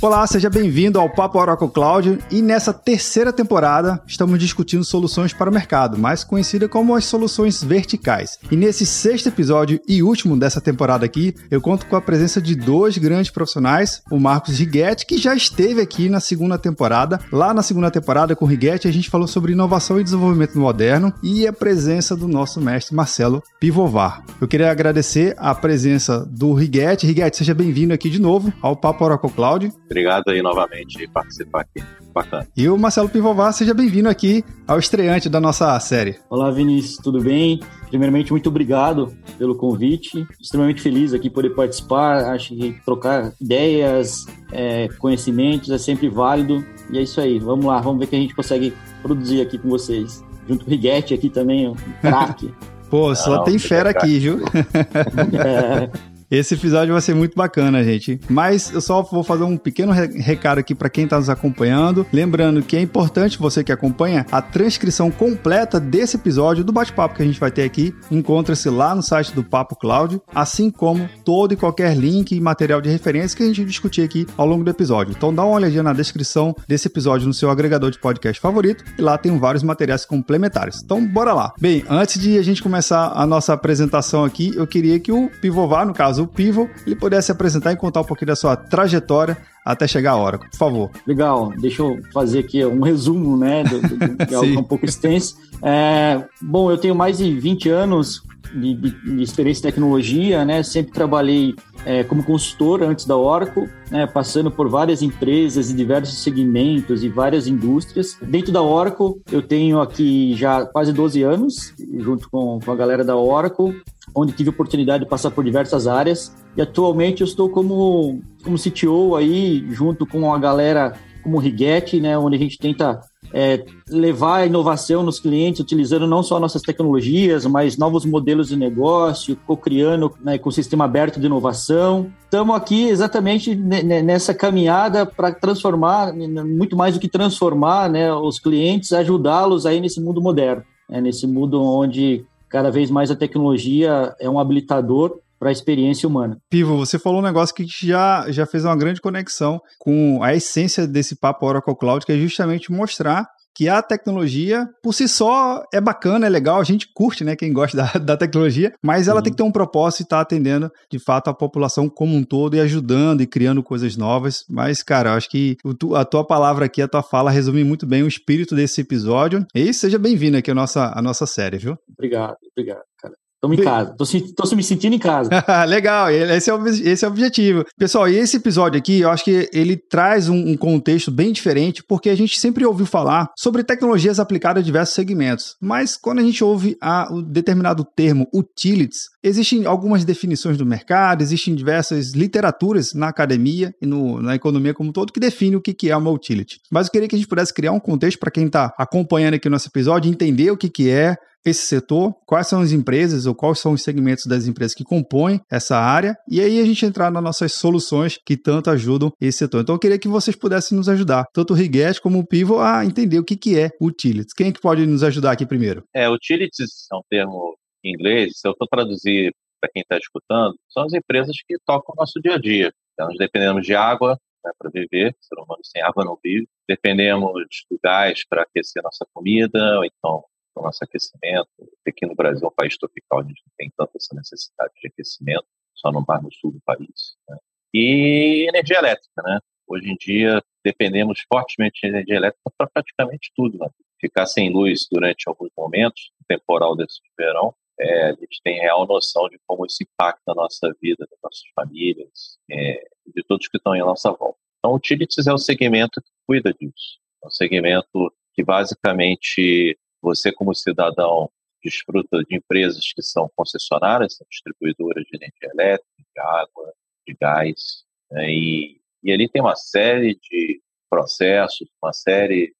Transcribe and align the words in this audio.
Olá, 0.00 0.24
seja 0.28 0.48
bem-vindo 0.48 1.00
ao 1.00 1.10
Papo 1.10 1.40
Oracle 1.40 1.68
Cloud 1.68 2.20
e 2.30 2.40
nessa 2.40 2.72
terceira 2.72 3.32
temporada 3.32 4.00
estamos 4.06 4.38
discutindo 4.38 4.84
soluções 4.84 5.32
para 5.32 5.50
o 5.50 5.52
mercado, 5.52 5.98
mais 5.98 6.22
conhecida 6.22 6.68
como 6.68 6.94
as 6.94 7.04
soluções 7.04 7.64
verticais. 7.64 8.38
E 8.48 8.54
nesse 8.54 8.86
sexto 8.86 9.26
episódio 9.26 9.80
e 9.88 10.00
último 10.00 10.38
dessa 10.38 10.60
temporada 10.60 11.04
aqui, 11.04 11.34
eu 11.50 11.60
conto 11.60 11.84
com 11.86 11.96
a 11.96 12.00
presença 12.00 12.40
de 12.40 12.54
dois 12.54 12.96
grandes 12.96 13.32
profissionais, 13.32 14.00
o 14.08 14.20
Marcos 14.20 14.60
Righetti, 14.60 15.04
que 15.04 15.18
já 15.18 15.34
esteve 15.34 15.80
aqui 15.80 16.08
na 16.08 16.20
segunda 16.20 16.56
temporada. 16.56 17.18
Lá 17.32 17.52
na 17.52 17.64
segunda 17.64 17.90
temporada 17.90 18.36
com 18.36 18.44
o 18.44 18.48
Righetti 18.48 18.86
a 18.86 18.92
gente 18.92 19.10
falou 19.10 19.26
sobre 19.26 19.50
inovação 19.50 20.00
e 20.00 20.04
desenvolvimento 20.04 20.56
moderno 20.56 21.12
e 21.24 21.44
a 21.44 21.52
presença 21.52 22.14
do 22.14 22.28
nosso 22.28 22.60
mestre 22.60 22.94
Marcelo 22.94 23.42
Pivovar. 23.58 24.22
Eu 24.40 24.46
queria 24.46 24.70
agradecer 24.70 25.34
a 25.38 25.52
presença 25.56 26.24
do 26.24 26.52
Righetti. 26.54 27.04
Righetti, 27.04 27.38
seja 27.38 27.52
bem-vindo 27.52 27.92
aqui 27.92 28.08
de 28.08 28.20
novo 28.20 28.52
ao 28.62 28.76
Papo 28.76 29.04
Oracle 29.04 29.32
Cloud. 29.32 29.72
Obrigado 29.88 30.28
aí 30.28 30.42
novamente 30.42 30.98
por 31.06 31.12
participar 31.14 31.62
aqui. 31.62 31.82
Bacana. 32.12 32.46
E 32.54 32.68
o 32.68 32.76
Marcelo 32.76 33.08
Pivovar, 33.08 33.52
seja 33.54 33.72
bem-vindo 33.72 34.08
aqui 34.08 34.44
ao 34.66 34.78
estreante 34.78 35.28
da 35.28 35.40
nossa 35.40 35.78
série. 35.80 36.16
Olá, 36.28 36.50
Vinícius, 36.50 36.98
tudo 36.98 37.22
bem? 37.22 37.60
Primeiramente, 37.88 38.30
muito 38.30 38.50
obrigado 38.50 39.16
pelo 39.38 39.54
convite. 39.54 40.26
Extremamente 40.38 40.82
feliz 40.82 41.14
aqui 41.14 41.30
poder 41.30 41.50
participar. 41.50 42.34
Acho 42.34 42.54
que 42.54 42.72
trocar 42.84 43.32
ideias, 43.40 44.26
é, 44.52 44.88
conhecimentos 44.98 45.70
é 45.70 45.78
sempre 45.78 46.08
válido. 46.08 46.62
E 46.90 46.98
é 46.98 47.02
isso 47.02 47.18
aí. 47.20 47.38
Vamos 47.38 47.64
lá, 47.64 47.80
vamos 47.80 47.98
ver 47.98 48.04
o 48.04 48.08
que 48.08 48.16
a 48.16 48.20
gente 48.20 48.34
consegue 48.34 48.74
produzir 49.00 49.40
aqui 49.40 49.56
com 49.56 49.70
vocês. 49.70 50.22
Junto 50.46 50.64
com 50.64 50.70
o 50.70 50.74
Riguete 50.74 51.14
aqui 51.14 51.30
também, 51.30 51.66
um 51.66 51.74
craque. 52.02 52.52
Pô, 52.90 53.14
só 53.14 53.36
Não, 53.36 53.44
tem 53.44 53.58
fera 53.58 53.90
aqui, 53.90 54.18
viu? 54.18 54.40
é. 55.44 55.90
Esse 56.30 56.52
episódio 56.52 56.92
vai 56.92 57.00
ser 57.00 57.14
muito 57.14 57.34
bacana, 57.34 57.82
gente. 57.82 58.20
Mas 58.28 58.70
eu 58.70 58.82
só 58.82 59.00
vou 59.00 59.24
fazer 59.24 59.44
um 59.44 59.56
pequeno 59.56 59.92
recado 59.92 60.58
aqui 60.58 60.74
para 60.74 60.90
quem 60.90 61.04
está 61.04 61.16
nos 61.16 61.30
acompanhando. 61.30 62.06
Lembrando 62.12 62.60
que 62.60 62.76
é 62.76 62.82
importante 62.82 63.38
você 63.38 63.64
que 63.64 63.72
acompanha 63.72 64.26
a 64.30 64.42
transcrição 64.42 65.10
completa 65.10 65.80
desse 65.80 66.16
episódio 66.16 66.62
do 66.62 66.70
bate-papo 66.70 67.14
que 67.14 67.22
a 67.22 67.24
gente 67.24 67.40
vai 67.40 67.50
ter 67.50 67.62
aqui. 67.62 67.94
Encontra-se 68.10 68.68
lá 68.68 68.94
no 68.94 69.02
site 69.02 69.34
do 69.34 69.42
Papo 69.42 69.74
Cloud, 69.74 70.20
assim 70.34 70.70
como 70.70 71.08
todo 71.24 71.54
e 71.54 71.56
qualquer 71.56 71.96
link 71.96 72.32
e 72.32 72.40
material 72.42 72.82
de 72.82 72.90
referência 72.90 73.34
que 73.34 73.42
a 73.42 73.46
gente 73.46 73.64
discutir 73.64 74.02
aqui 74.02 74.26
ao 74.36 74.46
longo 74.46 74.62
do 74.62 74.70
episódio. 74.70 75.14
Então 75.16 75.34
dá 75.34 75.42
uma 75.42 75.56
olhadinha 75.56 75.82
na 75.82 75.94
descrição 75.94 76.54
desse 76.68 76.88
episódio 76.88 77.26
no 77.26 77.32
seu 77.32 77.48
agregador 77.48 77.90
de 77.90 77.98
podcast 77.98 78.38
favorito 78.38 78.84
e 78.98 79.00
lá 79.00 79.16
tem 79.16 79.38
vários 79.38 79.62
materiais 79.62 80.04
complementares. 80.04 80.82
Então 80.84 81.06
bora 81.06 81.32
lá. 81.32 81.54
Bem, 81.58 81.86
antes 81.88 82.20
de 82.20 82.36
a 82.36 82.42
gente 82.42 82.62
começar 82.62 83.12
a 83.14 83.24
nossa 83.24 83.54
apresentação 83.54 84.26
aqui, 84.26 84.52
eu 84.54 84.66
queria 84.66 85.00
que 85.00 85.10
o 85.10 85.30
Pivovar, 85.40 85.86
no 85.86 85.94
caso 85.94 86.17
o 86.18 86.26
Pivo, 86.26 86.68
ele 86.86 86.96
pudesse 86.96 87.32
apresentar 87.32 87.72
e 87.72 87.76
contar 87.76 88.00
um 88.00 88.04
pouquinho 88.04 88.28
da 88.28 88.36
sua 88.36 88.56
trajetória 88.56 89.36
até 89.64 89.86
chegar 89.86 90.12
a 90.12 90.16
hora, 90.16 90.38
por 90.38 90.56
favor. 90.56 90.90
Legal, 91.06 91.52
deixa 91.58 91.82
eu 91.82 91.98
fazer 92.12 92.40
aqui 92.40 92.64
um 92.64 92.80
resumo, 92.80 93.36
né, 93.36 93.64
do, 93.64 93.80
do, 93.80 94.24
algo 94.34 94.54
é 94.54 94.58
um 94.58 94.64
pouco 94.64 94.84
extenso. 94.86 95.36
É, 95.62 96.24
bom, 96.40 96.70
eu 96.70 96.78
tenho 96.78 96.94
mais 96.94 97.18
de 97.18 97.38
20 97.38 97.68
anos 97.68 98.22
de, 98.54 98.74
de, 98.74 99.16
de 99.16 99.22
experiência 99.22 99.60
em 99.60 99.70
tecnologia, 99.70 100.44
né, 100.44 100.62
sempre 100.62 100.92
trabalhei 100.92 101.54
é, 101.84 102.02
como 102.02 102.22
consultor 102.24 102.82
antes 102.82 103.04
da 103.04 103.16
Oracle, 103.16 103.68
né, 103.90 104.06
passando 104.06 104.50
por 104.50 104.68
várias 104.68 105.02
empresas 105.02 105.70
e 105.70 105.76
diversos 105.76 106.22
segmentos 106.22 107.04
e 107.04 107.08
várias 107.08 107.46
indústrias. 107.46 108.16
Dentro 108.22 108.52
da 108.52 108.62
Oracle, 108.62 109.20
eu 109.30 109.42
tenho 109.42 109.80
aqui 109.80 110.34
já 110.34 110.64
quase 110.64 110.92
12 110.92 111.22
anos, 111.22 111.74
junto 111.98 112.28
com, 112.30 112.58
com 112.64 112.72
a 112.72 112.76
galera 112.76 113.04
da 113.04 113.16
Oracle, 113.16 113.74
onde 114.14 114.32
tive 114.32 114.50
oportunidade 114.50 115.04
de 115.04 115.10
passar 115.10 115.30
por 115.30 115.44
diversas 115.44 115.86
áreas. 115.86 116.34
E 116.56 116.62
atualmente 116.62 117.20
eu 117.20 117.26
estou 117.26 117.48
como, 117.48 118.20
como 118.42 118.58
CTO 118.58 119.16
aí, 119.16 119.64
junto 119.70 120.06
com 120.06 120.32
a 120.32 120.38
galera 120.38 120.94
como 121.22 121.38
Rigetti, 121.38 122.00
né, 122.00 122.16
onde 122.16 122.36
a 122.36 122.38
gente 122.38 122.58
tenta 122.58 123.00
é, 123.32 123.64
levar 123.88 124.38
a 124.38 124.46
inovação 124.46 125.02
nos 125.02 125.20
clientes, 125.20 125.60
utilizando 125.60 126.06
não 126.06 126.22
só 126.22 126.40
nossas 126.40 126.62
tecnologias, 126.62 127.44
mas 127.44 127.76
novos 127.76 128.04
modelos 128.04 128.48
de 128.48 128.56
negócio, 128.56 129.36
co-criando 129.46 130.12
né, 130.22 130.36
ecossistema 130.36 130.86
aberto 130.86 131.20
de 131.20 131.26
inovação. 131.26 132.10
Estamos 132.24 132.56
aqui 132.56 132.88
exatamente 132.88 133.54
nessa 133.54 134.32
caminhada 134.32 135.04
para 135.04 135.32
transformar, 135.32 136.14
muito 136.14 136.76
mais 136.76 136.94
do 136.94 137.00
que 137.00 137.08
transformar 137.08 137.90
né, 137.90 138.12
os 138.12 138.40
clientes, 138.40 138.92
ajudá-los 138.92 139.66
aí 139.66 139.80
nesse 139.80 140.00
mundo 140.00 140.22
moderno, 140.22 140.62
né, 140.88 141.00
nesse 141.00 141.26
mundo 141.26 141.62
onde 141.62 142.24
cada 142.48 142.70
vez 142.70 142.90
mais 142.90 143.10
a 143.10 143.16
tecnologia 143.16 144.14
é 144.18 144.28
um 144.28 144.38
habilitador 144.38 145.20
para 145.38 145.50
a 145.50 145.52
experiência 145.52 146.08
humana. 146.08 146.38
Pivo, 146.50 146.76
você 146.76 146.98
falou 146.98 147.20
um 147.20 147.24
negócio 147.24 147.54
que 147.54 147.64
já, 147.64 148.26
já 148.30 148.44
fez 148.44 148.64
uma 148.64 148.76
grande 148.76 149.00
conexão 149.00 149.60
com 149.78 150.20
a 150.22 150.34
essência 150.34 150.86
desse 150.86 151.14
papo 151.14 151.46
Oracle 151.46 151.76
Cloud, 151.76 152.04
que 152.04 152.12
é 152.12 152.16
justamente 152.16 152.72
mostrar 152.72 153.28
que 153.58 153.68
a 153.68 153.82
tecnologia, 153.82 154.68
por 154.80 154.94
si 154.94 155.08
só, 155.08 155.64
é 155.74 155.80
bacana, 155.80 156.26
é 156.26 156.28
legal, 156.28 156.60
a 156.60 156.64
gente 156.64 156.86
curte, 156.94 157.24
né, 157.24 157.34
quem 157.34 157.52
gosta 157.52 157.76
da, 157.98 157.98
da 157.98 158.16
tecnologia, 158.16 158.72
mas 158.80 159.08
ela 159.08 159.16
uhum. 159.16 159.22
tem 159.24 159.32
que 159.32 159.36
ter 159.36 159.42
um 159.42 159.50
propósito 159.50 160.02
e 160.02 160.04
estar 160.04 160.18
tá 160.18 160.22
atendendo, 160.22 160.70
de 160.88 161.00
fato, 161.00 161.28
a 161.28 161.34
população 161.34 161.88
como 161.88 162.14
um 162.14 162.22
todo 162.22 162.54
e 162.54 162.60
ajudando 162.60 163.20
e 163.20 163.26
criando 163.26 163.60
coisas 163.60 163.96
novas. 163.96 164.44
Mas, 164.48 164.80
cara, 164.84 165.12
acho 165.14 165.28
que 165.28 165.56
a 165.96 166.04
tua 166.04 166.24
palavra 166.24 166.66
aqui, 166.66 166.80
a 166.80 166.86
tua 166.86 167.02
fala, 167.02 167.32
resume 167.32 167.64
muito 167.64 167.84
bem 167.84 168.04
o 168.04 168.08
espírito 168.08 168.54
desse 168.54 168.82
episódio. 168.82 169.44
E 169.52 169.74
seja 169.74 169.98
bem-vindo 169.98 170.36
aqui 170.36 170.52
à 170.52 170.54
nossa, 170.54 170.92
à 170.94 171.02
nossa 171.02 171.26
série, 171.26 171.58
viu? 171.58 171.76
Obrigado, 171.90 172.36
obrigado, 172.52 172.84
cara. 172.96 173.14
Estamos 173.38 173.56
em 173.56 173.62
casa. 173.62 173.94
Tô, 173.96 174.56
me 174.56 174.64
sentindo 174.64 174.96
em 174.96 174.98
casa. 174.98 175.30
Legal, 175.68 176.10
esse 176.10 176.50
é, 176.50 176.54
o, 176.54 176.66
esse 176.66 177.04
é 177.04 177.08
o 177.08 177.10
objetivo. 177.10 177.64
Pessoal, 177.78 178.08
e 178.08 178.16
esse 178.16 178.36
episódio 178.36 178.76
aqui, 178.76 179.00
eu 179.00 179.10
acho 179.10 179.24
que 179.24 179.48
ele 179.52 179.76
traz 179.76 180.28
um, 180.28 180.34
um, 180.34 180.56
contexto 180.56 181.12
bem 181.12 181.30
diferente, 181.30 181.84
porque 181.84 182.10
a 182.10 182.16
gente 182.16 182.40
sempre 182.40 182.66
ouviu 182.66 182.84
falar 182.84 183.30
sobre 183.38 183.62
tecnologias 183.62 184.18
aplicadas 184.18 184.60
a 184.60 184.64
diversos 184.64 184.96
segmentos. 184.96 185.54
Mas 185.60 185.96
quando 185.96 186.18
a 186.18 186.22
gente 186.22 186.42
ouve 186.42 186.76
a, 186.80 187.14
o 187.14 187.22
determinado 187.22 187.84
termo 187.84 188.26
utilities, 188.34 189.08
existem 189.22 189.66
algumas 189.66 190.04
definições 190.04 190.56
do 190.56 190.66
mercado, 190.66 191.22
existem 191.22 191.54
diversas 191.54 192.14
literaturas 192.14 192.92
na 192.92 193.06
academia 193.06 193.72
e 193.80 193.86
no, 193.86 194.20
na 194.20 194.34
economia 194.34 194.74
como 194.74 194.90
um 194.90 194.92
todo 194.92 195.12
que 195.12 195.20
definem 195.20 195.54
o 195.54 195.60
que, 195.60 195.72
que 195.72 195.90
é 195.90 195.96
uma 195.96 196.10
utility. 196.10 196.58
Mas 196.72 196.88
eu 196.88 196.92
queria 196.92 197.06
que 197.06 197.14
a 197.14 197.18
gente 197.18 197.28
pudesse 197.28 197.54
criar 197.54 197.70
um 197.70 197.78
contexto 197.78 198.18
para 198.18 198.32
quem 198.32 198.46
está 198.46 198.74
acompanhando 198.76 199.34
aqui 199.34 199.46
o 199.46 199.50
nosso 199.50 199.68
episódio, 199.68 200.10
entender 200.10 200.50
o 200.50 200.56
que, 200.56 200.68
que 200.68 200.90
é, 200.90 201.16
esse 201.44 201.66
setor, 201.66 202.14
quais 202.26 202.46
são 202.46 202.60
as 202.60 202.72
empresas 202.72 203.26
ou 203.26 203.34
quais 203.34 203.58
são 203.58 203.72
os 203.72 203.82
segmentos 203.82 204.26
das 204.26 204.46
empresas 204.46 204.74
que 204.74 204.84
compõem 204.84 205.40
essa 205.50 205.76
área, 205.76 206.16
e 206.28 206.40
aí 206.40 206.60
a 206.60 206.64
gente 206.64 206.84
entrar 206.84 207.10
nas 207.10 207.22
nossas 207.22 207.54
soluções 207.54 208.18
que 208.24 208.36
tanto 208.36 208.70
ajudam 208.70 209.12
esse 209.20 209.38
setor. 209.38 209.62
Então 209.62 209.74
eu 209.74 209.78
queria 209.78 209.98
que 209.98 210.08
vocês 210.08 210.36
pudessem 210.36 210.76
nos 210.76 210.88
ajudar, 210.88 211.24
tanto 211.32 211.52
o 211.52 211.56
Riguet 211.56 212.00
como 212.00 212.18
o 212.18 212.26
Pivo, 212.26 212.60
a 212.60 212.84
entender 212.84 213.18
o 213.18 213.24
que, 213.24 213.36
que 213.36 213.58
é 213.58 213.70
utilities. 213.80 214.32
Quem 214.34 214.48
é 214.48 214.52
que 214.52 214.60
pode 214.60 214.86
nos 214.86 215.02
ajudar 215.02 215.32
aqui 215.32 215.46
primeiro? 215.46 215.84
É, 215.94 216.08
utilities 216.08 216.86
é 216.92 216.96
um 216.96 217.02
termo 217.08 217.56
em 217.84 217.92
inglês, 217.92 218.32
se 218.36 218.48
eu 218.48 218.54
for 218.58 218.66
traduzir 218.68 219.32
para 219.60 219.70
quem 219.72 219.82
está 219.82 219.96
escutando, 219.96 220.54
são 220.68 220.84
as 220.84 220.92
empresas 220.92 221.36
que 221.46 221.56
tocam 221.66 221.94
o 221.96 222.00
nosso 222.00 222.20
dia 222.20 222.34
a 222.34 222.38
dia. 222.38 222.72
Então, 222.92 223.06
nós 223.06 223.16
dependemos 223.18 223.64
de 223.64 223.74
água 223.74 224.18
né, 224.44 224.52
para 224.58 224.70
viver, 224.70 225.10
o 225.10 225.24
ser 225.24 225.34
humano 225.36 225.60
sem 225.64 225.82
água 225.82 226.04
não 226.04 226.18
vive. 226.22 226.46
Dependemos 226.68 227.32
do 227.70 227.78
gás 227.82 228.24
para 228.28 228.42
aquecer 228.42 228.82
nossa 228.82 229.06
comida, 229.12 229.78
ou 229.78 229.84
então 229.84 230.24
o 230.58 230.62
nosso 230.62 230.82
aquecimento. 230.82 231.48
Aqui 231.86 232.06
no 232.06 232.14
Brasil 232.14 232.44
é 232.44 232.48
um 232.48 232.54
país 232.54 232.76
tropical, 232.76 233.20
a 233.20 233.22
gente 233.22 233.42
não 233.46 233.52
tem 233.56 233.72
tanta 233.76 233.92
essa 233.96 234.14
necessidade 234.14 234.72
de 234.80 234.88
aquecimento, 234.88 235.46
só 235.74 235.90
no 235.90 236.04
mar 236.06 236.22
no 236.22 236.32
sul 236.32 236.52
do 236.52 236.60
país. 236.60 237.16
Né? 237.28 237.36
E 237.74 238.46
energia 238.48 238.78
elétrica, 238.78 239.22
né? 239.22 239.38
Hoje 239.66 239.90
em 239.90 239.96
dia 239.96 240.42
dependemos 240.64 241.20
fortemente 241.32 241.80
de 241.82 241.88
energia 241.88 242.16
elétrica 242.16 242.50
para 242.56 242.66
praticamente 242.68 243.30
tudo. 243.36 243.58
Né? 243.58 243.68
Ficar 244.00 244.26
sem 244.26 244.52
luz 244.52 244.86
durante 244.90 245.28
alguns 245.28 245.50
momentos, 245.56 246.10
temporal 246.26 246.76
desse 246.76 247.00
verão, 247.18 247.54
é, 247.80 248.10
a 248.10 248.12
gente 248.12 248.40
tem 248.42 248.58
real 248.58 248.86
noção 248.86 249.28
de 249.28 249.38
como 249.46 249.64
isso 249.64 249.82
impacta 249.82 250.32
a 250.32 250.34
nossa 250.34 250.74
vida, 250.82 251.06
das 251.08 251.18
nossas 251.22 251.42
famílias, 251.54 252.38
é, 252.50 252.88
de 253.14 253.22
todos 253.22 253.46
que 253.46 253.56
estão 253.56 253.74
em 253.74 253.80
nossa 253.80 254.10
volta. 254.10 254.38
Então, 254.58 254.72
o 254.72 254.76
Utilities 254.76 255.26
é 255.26 255.32
o 255.32 255.38
segmento 255.38 256.02
que 256.02 256.10
cuida 256.26 256.52
disso. 256.52 256.98
É 257.22 257.28
um 257.28 257.30
segmento 257.30 258.12
que 258.34 258.42
basicamente 258.42 259.78
você, 260.00 260.32
como 260.32 260.54
cidadão, 260.54 261.30
desfruta 261.62 262.22
de 262.24 262.36
empresas 262.36 262.92
que 262.94 263.02
são 263.02 263.30
concessionárias, 263.36 264.16
são 264.16 264.26
distribuidoras 264.30 265.04
de 265.04 265.16
energia 265.16 265.50
elétrica, 265.52 265.88
de 265.98 266.20
água, 266.20 266.72
de 267.06 267.16
gás, 267.20 267.84
né? 268.10 268.30
e, 268.30 268.80
e 269.02 269.12
ali 269.12 269.28
tem 269.28 269.42
uma 269.42 269.56
série 269.56 270.14
de 270.14 270.62
processos, 270.88 271.68
uma 271.82 271.92
série 271.92 272.54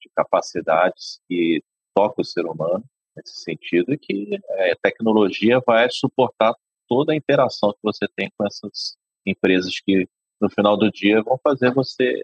de 0.00 0.10
capacidades 0.14 1.20
que 1.28 1.62
tocam 1.94 2.22
o 2.22 2.24
ser 2.24 2.46
humano 2.46 2.84
nesse 3.16 3.42
sentido 3.42 3.92
e 3.92 3.98
que 3.98 4.38
é, 4.50 4.72
a 4.72 4.76
tecnologia 4.76 5.60
vai 5.66 5.88
suportar 5.90 6.54
toda 6.88 7.12
a 7.12 7.16
interação 7.16 7.72
que 7.72 7.80
você 7.82 8.06
tem 8.16 8.30
com 8.36 8.46
essas 8.46 8.96
empresas 9.26 9.78
que 9.80 10.08
no 10.40 10.48
final 10.48 10.76
do 10.76 10.90
dia 10.90 11.22
vão 11.22 11.38
fazer 11.42 11.72
você 11.72 12.20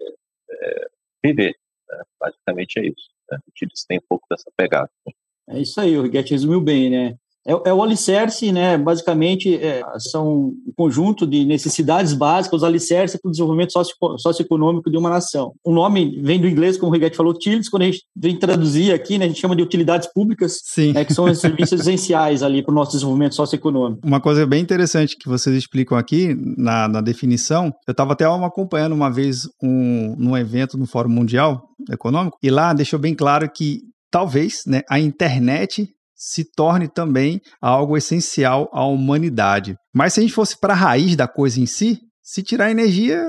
é, 0.49 0.87
viver. 1.23 1.55
Né? 1.87 2.01
Basicamente 2.19 2.79
é 2.79 2.87
isso. 2.87 3.14
Né? 3.31 3.37
O 3.47 3.51
tem 3.87 3.97
um 3.97 4.05
pouco 4.07 4.25
dessa 4.29 4.51
pegada. 4.55 4.89
Né? 5.05 5.13
É 5.57 5.59
isso 5.59 5.79
aí, 5.79 5.97
o 5.97 6.03
Riguete 6.03 6.31
resumiu 6.31 6.59
bem, 6.61 6.89
né? 6.89 7.17
É, 7.47 7.69
é, 7.69 7.73
o 7.73 7.83
alicerce, 7.83 8.51
né? 8.51 8.77
Basicamente, 8.77 9.55
é, 9.55 9.83
são 9.99 10.55
um 10.65 10.73
conjunto 10.75 11.27
de 11.27 11.45
necessidades 11.45 12.13
básicas, 12.13 12.61
os 12.61 12.63
alicerces 12.63 13.19
para 13.21 13.29
o 13.29 13.31
desenvolvimento 13.31 13.71
socio, 13.71 13.95
socioeconômico 14.17 14.89
de 14.89 14.97
uma 14.97 15.09
nação. 15.09 15.53
O 15.63 15.71
nome 15.71 16.19
vem 16.21 16.39
do 16.39 16.47
inglês, 16.47 16.77
como 16.77 16.91
o 16.91 16.93
Rigetti 16.93 17.15
falou, 17.15 17.33
utilities, 17.33 17.69
quando 17.69 17.83
a 17.83 17.85
gente 17.85 18.03
vem 18.15 18.35
traduzir 18.35 18.91
aqui, 18.91 19.17
né, 19.17 19.25
a 19.25 19.27
gente 19.27 19.39
chama 19.39 19.55
de 19.55 19.61
utilidades 19.61 20.11
públicas, 20.11 20.57
né, 20.93 21.05
que 21.05 21.13
são 21.13 21.25
os 21.25 21.39
serviços 21.39 21.81
essenciais 21.81 22.41
ali 22.41 22.63
para 22.63 22.71
o 22.71 22.75
nosso 22.75 22.91
desenvolvimento 22.91 23.35
socioeconômico. 23.35 24.05
Uma 24.05 24.19
coisa 24.19 24.45
bem 24.45 24.61
interessante 24.61 25.15
que 25.17 25.29
vocês 25.29 25.55
explicam 25.55 25.97
aqui 25.97 26.35
na, 26.57 26.87
na 26.87 27.01
definição, 27.01 27.71
eu 27.87 27.91
estava 27.91 28.13
até 28.13 28.25
acompanhando 28.25 28.93
uma 28.93 29.11
vez 29.11 29.47
um, 29.61 30.15
num 30.17 30.35
evento 30.35 30.77
no 30.77 30.87
Fórum 30.87 31.09
Mundial 31.09 31.61
Econômico, 31.91 32.37
e 32.41 32.49
lá 32.49 32.73
deixou 32.73 32.97
bem 32.97 33.13
claro 33.13 33.49
que 33.53 33.81
talvez 34.09 34.63
né, 34.65 34.81
a 34.89 34.99
internet 34.99 35.89
se 36.15 36.45
torne 36.45 36.87
também 36.87 37.41
algo 37.61 37.97
essencial 37.97 38.69
à 38.71 38.85
humanidade. 38.85 39.77
Mas 39.93 40.13
se 40.13 40.21
a 40.21 40.23
gente 40.23 40.33
fosse 40.33 40.59
para 40.59 40.73
a 40.73 40.77
raiz 40.77 41.15
da 41.15 41.27
coisa 41.27 41.59
em 41.59 41.65
si, 41.65 41.99
se 42.23 42.41
tirar 42.41 42.71
energia, 42.71 43.21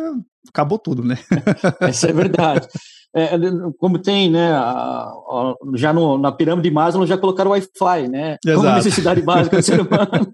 acabou 0.49 0.79
tudo, 0.79 1.03
né? 1.03 1.19
Isso 1.91 2.07
é 2.07 2.13
verdade. 2.13 2.67
É, 3.15 3.31
como 3.79 3.99
tem, 3.99 4.31
né, 4.31 4.53
a, 4.53 5.09
a, 5.09 5.55
já 5.75 5.91
no, 5.91 6.19
na 6.19 6.31
pirâmide 6.31 6.69
de 6.69 6.75
Maslow 6.75 7.07
já 7.07 7.17
colocaram 7.17 7.53
Wi-Fi, 7.53 8.09
né, 8.09 8.37
Exato. 8.45 8.63
como 8.63 8.77
necessidade 8.77 9.23
básica 9.23 9.57
do 9.57 9.63
ser 9.63 9.81
humano. 9.81 10.31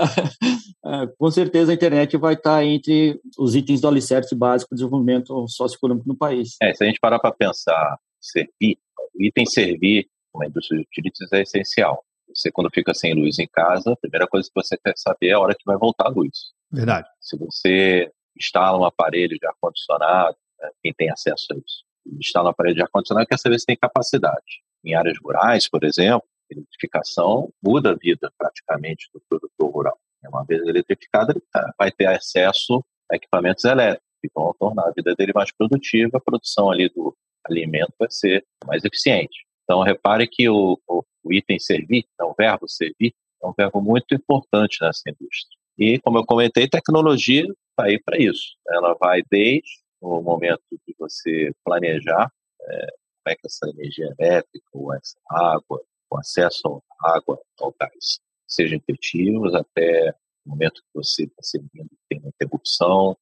é, 0.84 1.06
com 1.16 1.30
certeza 1.30 1.70
a 1.70 1.74
internet 1.74 2.16
vai 2.16 2.34
estar 2.34 2.64
entre 2.64 3.20
os 3.38 3.54
itens 3.54 3.80
do 3.80 3.86
alicerce 3.86 4.34
básico 4.34 4.74
do 4.74 4.78
desenvolvimento 4.78 5.46
socioeconômico 5.46 6.08
no 6.08 6.16
país. 6.16 6.56
É, 6.60 6.74
se 6.74 6.82
a 6.82 6.86
gente 6.88 6.98
parar 6.98 7.20
para 7.20 7.30
pensar, 7.30 7.96
servir, 8.20 8.76
o 9.14 9.22
item 9.22 9.46
servir 9.46 10.08
uma 10.36 10.46
indústria 10.46 10.78
de 10.78 10.86
utilities 10.86 11.32
é 11.32 11.42
essencial. 11.42 12.04
Você, 12.28 12.50
quando 12.50 12.70
fica 12.72 12.92
sem 12.92 13.14
luz 13.14 13.38
em 13.38 13.48
casa, 13.48 13.92
a 13.92 13.96
primeira 13.96 14.26
coisa 14.26 14.48
que 14.48 14.54
você 14.54 14.76
quer 14.76 14.94
saber 14.96 15.28
é 15.28 15.32
a 15.32 15.40
hora 15.40 15.54
que 15.54 15.64
vai 15.64 15.76
voltar 15.76 16.06
a 16.06 16.10
luz. 16.10 16.52
Verdade. 16.70 17.08
Se 17.20 17.36
você 17.38 18.10
instala 18.38 18.78
um 18.78 18.84
aparelho 18.84 19.38
de 19.38 19.46
ar-condicionado, 19.46 20.36
né, 20.60 20.70
quem 20.82 20.92
tem 20.92 21.10
acesso 21.10 21.46
a 21.52 21.56
isso, 21.56 21.84
instala 22.20 22.48
um 22.48 22.50
aparelho 22.50 22.76
de 22.76 22.82
ar-condicionado, 22.82 23.26
quer 23.26 23.38
saber 23.38 23.58
se 23.58 23.66
tem 23.66 23.76
capacidade. 23.76 24.62
Em 24.84 24.94
áreas 24.94 25.16
rurais, 25.22 25.68
por 25.68 25.84
exemplo, 25.84 26.26
a 26.50 26.54
eletrificação 26.54 27.50
muda 27.62 27.92
a 27.92 27.94
vida 27.94 28.30
praticamente 28.36 29.08
do 29.14 29.22
produtor 29.28 29.70
rural. 29.70 29.98
Uma 30.28 30.44
vez 30.44 30.60
eletrificado, 30.62 31.32
ele 31.32 31.42
tá, 31.52 31.72
vai 31.78 31.90
ter 31.90 32.06
acesso 32.06 32.84
a 33.10 33.14
equipamentos 33.14 33.64
elétricos 33.64 34.06
que 34.20 34.28
vão 34.34 34.52
tornar 34.58 34.88
a 34.88 34.90
vida 34.90 35.14
dele 35.14 35.32
mais 35.32 35.52
produtiva, 35.52 36.18
a 36.18 36.20
produção 36.20 36.70
ali 36.70 36.88
do 36.88 37.16
alimento 37.48 37.92
vai 37.98 38.10
ser 38.10 38.44
mais 38.66 38.84
eficiente. 38.84 39.45
Então, 39.66 39.82
repare 39.82 40.28
que 40.28 40.48
o, 40.48 40.80
o, 40.86 41.04
o 41.24 41.32
item 41.32 41.58
servir, 41.58 42.04
é 42.20 42.24
o 42.24 42.32
verbo 42.38 42.68
servir, 42.68 43.12
é 43.42 43.46
um 43.46 43.52
verbo 43.52 43.82
muito 43.82 44.14
importante 44.14 44.78
nessa 44.80 45.02
indústria. 45.10 45.58
E, 45.76 45.98
como 45.98 46.18
eu 46.18 46.24
comentei, 46.24 46.68
tecnologia 46.68 47.42
está 47.42 47.86
aí 47.86 48.00
para 48.00 48.16
isso. 48.16 48.56
Ela 48.68 48.94
vai 48.94 49.22
desde 49.28 49.82
o 50.00 50.22
momento 50.22 50.62
de 50.70 50.94
você 50.96 51.52
planejar 51.64 52.30
é, 52.62 52.86
como 52.86 53.28
é 53.28 53.34
que 53.34 53.46
essa 53.46 53.68
energia 53.68 54.14
elétrica, 54.18 54.66
ou 54.72 54.94
essa 54.94 55.18
água, 55.28 55.82
o 56.08 56.16
acesso 56.16 56.80
à 57.00 57.16
água, 57.16 57.40
ao 57.60 57.74
gás, 57.78 58.20
sejam 58.46 58.78
efetivos 58.78 59.52
até 59.52 60.14
o 60.46 60.50
momento 60.50 60.80
que 60.80 60.94
você 60.94 61.24
está 61.24 61.42
servindo, 61.42 61.90
tem 62.08 62.20
uma 62.20 62.28
interrupção, 62.28 63.16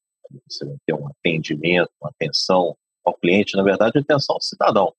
você 0.47 0.63
vai 0.63 0.77
ter 0.85 0.93
um 0.93 1.07
atendimento, 1.07 1.89
uma 1.99 2.11
atenção 2.11 2.77
ao 3.03 3.15
cliente, 3.15 3.57
na 3.57 3.63
verdade, 3.63 3.97
atenção 3.97 4.35
ao 4.35 4.41
cidadão 4.41 4.93